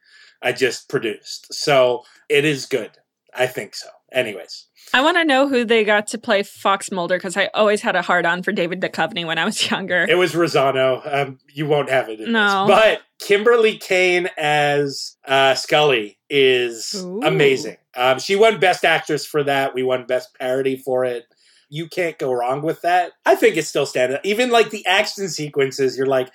I 0.41 0.51
just 0.51 0.87
produced. 0.87 1.53
So 1.53 2.03
it 2.29 2.45
is 2.45 2.65
good. 2.65 2.91
I 3.33 3.47
think 3.47 3.75
so. 3.75 3.89
Anyways, 4.11 4.67
I 4.93 5.01
want 5.01 5.17
to 5.17 5.25
know 5.25 5.47
who 5.49 5.65
they 5.65 5.83
got 5.83 6.07
to 6.07 6.17
play 6.17 6.43
Fox 6.43 6.91
Mulder 6.91 7.17
because 7.17 7.35
I 7.35 7.49
always 7.53 7.81
had 7.81 7.95
a 7.95 8.01
hard 8.01 8.25
on 8.25 8.41
for 8.41 8.51
David 8.51 8.79
Duchovny 8.81 9.25
when 9.25 9.37
I 9.37 9.45
was 9.45 9.69
younger. 9.71 10.05
it 10.09 10.15
was 10.17 10.33
Rosano. 10.33 11.01
Um, 11.13 11.39
you 11.53 11.65
won't 11.65 11.89
have 11.89 12.07
it. 12.09 12.21
In 12.21 12.31
No. 12.31 12.67
This. 12.67 12.75
But 12.75 13.01
Kimberly 13.19 13.77
Kane 13.77 14.29
as 14.37 15.17
uh, 15.27 15.55
Scully 15.55 16.17
is 16.29 16.95
Ooh. 16.95 17.21
amazing. 17.23 17.77
Um, 17.95 18.19
she 18.19 18.35
won 18.35 18.59
Best 18.59 18.85
Actress 18.85 19.25
for 19.25 19.43
that. 19.43 19.73
We 19.73 19.83
won 19.83 20.05
Best 20.05 20.33
Parody 20.39 20.77
for 20.77 21.03
it. 21.03 21.25
You 21.69 21.89
can't 21.89 22.17
go 22.17 22.31
wrong 22.31 22.61
with 22.61 22.81
that. 22.83 23.11
I 23.25 23.35
think 23.35 23.57
it's 23.57 23.67
still 23.67 23.85
standing. 23.85 24.19
Even 24.23 24.51
like 24.51 24.69
the 24.69 24.85
action 24.85 25.27
sequences, 25.27 25.97
you're 25.97 26.07
like, 26.07 26.29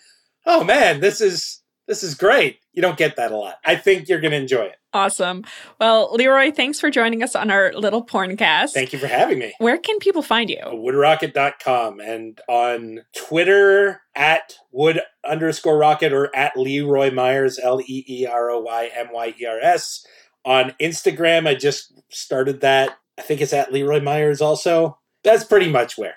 oh 0.45 0.62
man, 0.62 1.01
this 1.01 1.23
is 1.23 1.62
this 1.89 2.03
is 2.03 2.14
great. 2.14 2.61
You 2.72 2.83
don't 2.83 2.97
get 2.97 3.16
that 3.16 3.33
a 3.33 3.37
lot. 3.37 3.57
I 3.64 3.76
think 3.76 4.09
you're 4.09 4.20
gonna 4.20 4.37
enjoy 4.37 4.62
it. 4.64 4.76
awesome. 4.95 5.45
Well, 5.80 6.12
Leroy, 6.14 6.51
thanks 6.53 6.78
for 6.80 6.91
joining 6.91 7.22
us 7.22 7.35
on 7.35 7.51
our 7.51 7.72
little 7.74 8.03
porn 8.03 8.37
cast. 8.37 8.74
Thank 8.74 8.93
you 8.93 8.99
for 8.99 9.07
having 9.07 9.39
me. 9.39 9.53
Where 9.59 9.78
can 9.78 9.99
people 9.99 10.22
find 10.22 10.49
you? 10.51 10.59
woodrocket.com 10.70 12.01
and 12.01 12.41
on 12.49 13.01
Twitter 13.16 14.03
at 14.14 14.57
wood 14.70 15.01
underscore 15.24 15.76
rocket 15.78 16.12
or 16.12 16.35
at 16.35 16.57
Lee 16.57 16.80
Roy 16.80 17.11
Myers, 17.11 17.59
L 17.62 17.80
E 17.80 18.05
E 18.09 18.26
R 18.26 18.51
O 18.51 18.61
Y 18.61 18.91
M 18.95 19.09
Y 19.12 19.35
E 19.41 19.47
R 19.47 19.59
S. 19.61 20.07
On 20.45 20.74
Instagram, 20.80 21.47
I 21.47 21.55
just 21.55 21.93
started 22.09 22.61
that. 22.62 22.97
I 23.18 23.22
think 23.22 23.41
it's 23.41 23.53
at 23.53 23.72
Lee 23.72 23.83
Roy 23.83 24.01
Myers 24.01 24.41
also. 24.41 24.99
That's 25.22 25.45
pretty 25.45 25.70
much 25.70 25.97
where. 25.97 26.16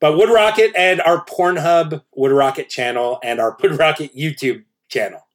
But 0.00 0.18
Woodrocket 0.18 0.72
and 0.76 1.00
our 1.02 1.24
Pornhub 1.24 2.02
Woodrocket 2.14 2.68
channel 2.68 3.18
and 3.22 3.40
our 3.40 3.56
Wood 3.62 3.78
Rocket 3.78 4.14
YouTube 4.16 4.64
channel. 4.92 5.26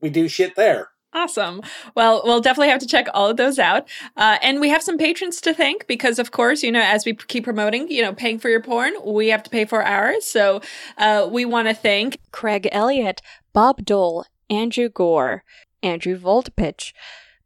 We 0.00 0.10
do 0.10 0.28
shit 0.28 0.56
there. 0.56 0.90
Awesome. 1.14 1.62
Well, 1.94 2.22
we'll 2.24 2.40
definitely 2.40 2.70
have 2.70 2.80
to 2.80 2.88
check 2.88 3.06
all 3.14 3.30
of 3.30 3.36
those 3.36 3.60
out. 3.60 3.88
Uh, 4.16 4.36
and 4.42 4.60
we 4.60 4.68
have 4.68 4.82
some 4.82 4.98
patrons 4.98 5.40
to 5.42 5.54
thank 5.54 5.86
because, 5.86 6.18
of 6.18 6.32
course, 6.32 6.64
you 6.64 6.72
know, 6.72 6.82
as 6.82 7.06
we 7.06 7.14
keep 7.14 7.44
promoting, 7.44 7.88
you 7.88 8.02
know, 8.02 8.12
paying 8.12 8.40
for 8.40 8.48
your 8.48 8.60
porn, 8.60 8.94
we 9.06 9.28
have 9.28 9.44
to 9.44 9.50
pay 9.50 9.64
for 9.64 9.84
ours. 9.84 10.24
So 10.24 10.60
uh, 10.98 11.28
we 11.30 11.44
want 11.44 11.68
to 11.68 11.74
thank 11.74 12.18
Craig 12.32 12.68
Elliott, 12.72 13.22
Bob 13.52 13.84
Dole, 13.84 14.26
Andrew 14.50 14.88
Gore, 14.88 15.44
Andrew 15.84 16.18
Voltpitch, 16.18 16.92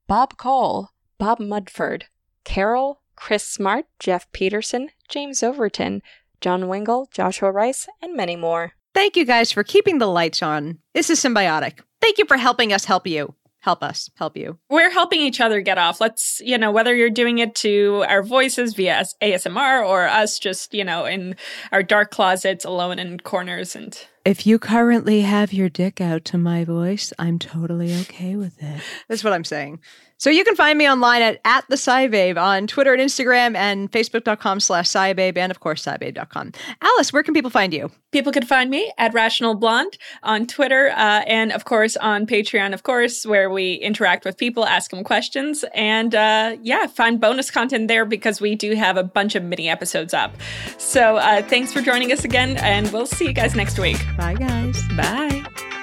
Bob 0.07 0.39
Cole, 0.39 0.89
Bob 1.19 1.39
Mudford, 1.39 2.05
Carol, 2.45 3.03
Chris 3.17 3.45
Smart, 3.45 3.85
Jeff 3.99 4.33
Peterson, 4.33 4.89
James 5.11 5.43
Overton, 5.43 6.01
John 6.41 6.69
Wingle, 6.69 7.09
Joshua 7.13 7.53
Rice, 7.53 7.87
and 8.01 8.17
many 8.17 8.37
more. 8.37 8.73
Thank 8.99 9.17
you 9.17 9.25
guys 9.25 9.53
for 9.53 9.63
keeping 9.63 9.99
the 9.99 10.09
lights 10.09 10.43
on. 10.43 10.79
This 10.93 11.09
is 11.09 11.21
symbiotic. 11.21 11.79
Thank 12.01 12.19
you 12.19 12.25
for 12.25 12.37
helping 12.37 12.73
us 12.73 12.85
help 12.85 13.07
you. 13.07 13.33
Help 13.61 13.81
us 13.81 14.11
help 14.17 14.37
you. 14.37 14.59
we're 14.71 14.91
helping 14.91 15.21
each 15.21 15.41
other 15.41 15.61
get 15.61 15.79
off. 15.79 16.01
Let's, 16.01 16.41
you 16.45 16.59
know, 16.59 16.73
whether 16.73 16.97
you're 16.97 17.09
doing 17.09 17.39
it 17.39 17.55
to 17.57 18.05
our 18.09 18.25
voices 18.25 18.75
via 18.75 19.05
ASMR 19.23 19.87
or 19.87 20.09
us 20.09 20.41
just, 20.41 20.75
you 20.75 20.83
know, 20.83 21.05
in 21.05 21.37
our 21.71 21.85
dark 21.85 22.11
closets 22.11 22.65
alone 22.65 22.99
in 22.99 23.21
corners 23.21 23.77
and 23.77 24.05
If 24.25 24.49
you 24.49 24.59
currently 24.59 25.21
have 25.21 25.53
your 25.53 25.69
dick 25.69 26.01
out 26.01 26.25
to 26.27 26.39
my 26.39 26.65
voice, 26.65 27.13
I'm 27.21 27.39
totally 27.39 27.95
okay 28.01 28.35
with 28.35 28.61
it. 28.61 28.83
That's 29.07 29.23
what 29.23 29.33
I'm 29.33 29.45
saying. 29.45 29.79
So 30.19 30.31
you 30.31 30.45
can 30.45 30.57
find 30.57 30.77
me 30.77 30.89
online 30.89 31.23
at, 31.23 31.41
at 31.45 31.65
the 31.69 31.77
SciBabe 31.77 32.37
on 32.37 32.67
Twitter 32.67 32.93
and 32.93 33.01
Instagram 33.01 33.57
and 33.57 33.91
Facebook.com 33.91 34.61
slash 34.61 34.89
SciBabe 34.89 35.37
and 35.37 35.51
of 35.51 35.61
course 35.61 35.85
SciBabe.com. 35.85 36.53
Alice, 36.83 37.13
where 37.13 37.23
can 37.23 37.35
people 37.35 37.51
find 37.51 37.73
you? 37.73 37.91
People 38.11 38.33
can 38.33 38.45
find 38.45 38.71
me 38.71 38.93
at 38.99 39.13
Rational 39.13 39.55
Blonde 39.55 39.99
on 40.23 40.47
Twitter 40.47 40.89
uh, 40.91 41.23
and, 41.27 41.53
of 41.53 41.67
course, 41.67 41.97
on 41.99 42.27
Patreon, 42.27 42.73
of 42.73 42.83
course, 42.83 43.27
where 43.27 43.51
we 43.51 43.75
interact 43.75 44.25
with 44.25 44.39
people, 44.39 44.65
ask 44.65 44.91
them 44.91 45.05
questions, 45.05 45.65
and 45.75 46.15
uh, 46.15 46.57
yeah, 46.63 46.87
find 46.87 47.21
bonus 47.21 47.51
content 47.51 47.87
there 47.87 48.07
because 48.07 48.41
we 48.41 48.55
do 48.55 48.75
have 48.75 48.97
a 48.97 49.05
bunch 49.05 49.35
of 49.35 49.43
mini 49.43 49.69
episodes 49.69 50.15
up. 50.15 50.35
So 50.79 51.17
uh, 51.17 51.43
thanks 51.43 51.73
for 51.73 51.83
joining 51.83 52.11
us 52.13 52.25
again, 52.25 52.57
and 52.59 52.91
we'll 52.93 53.07
see 53.07 53.27
you 53.27 53.33
guys 53.35 53.55
next 53.55 53.79
week. 53.79 53.99
Bye 54.17 54.35
guys. 54.35 54.81
Bye. 54.97 55.78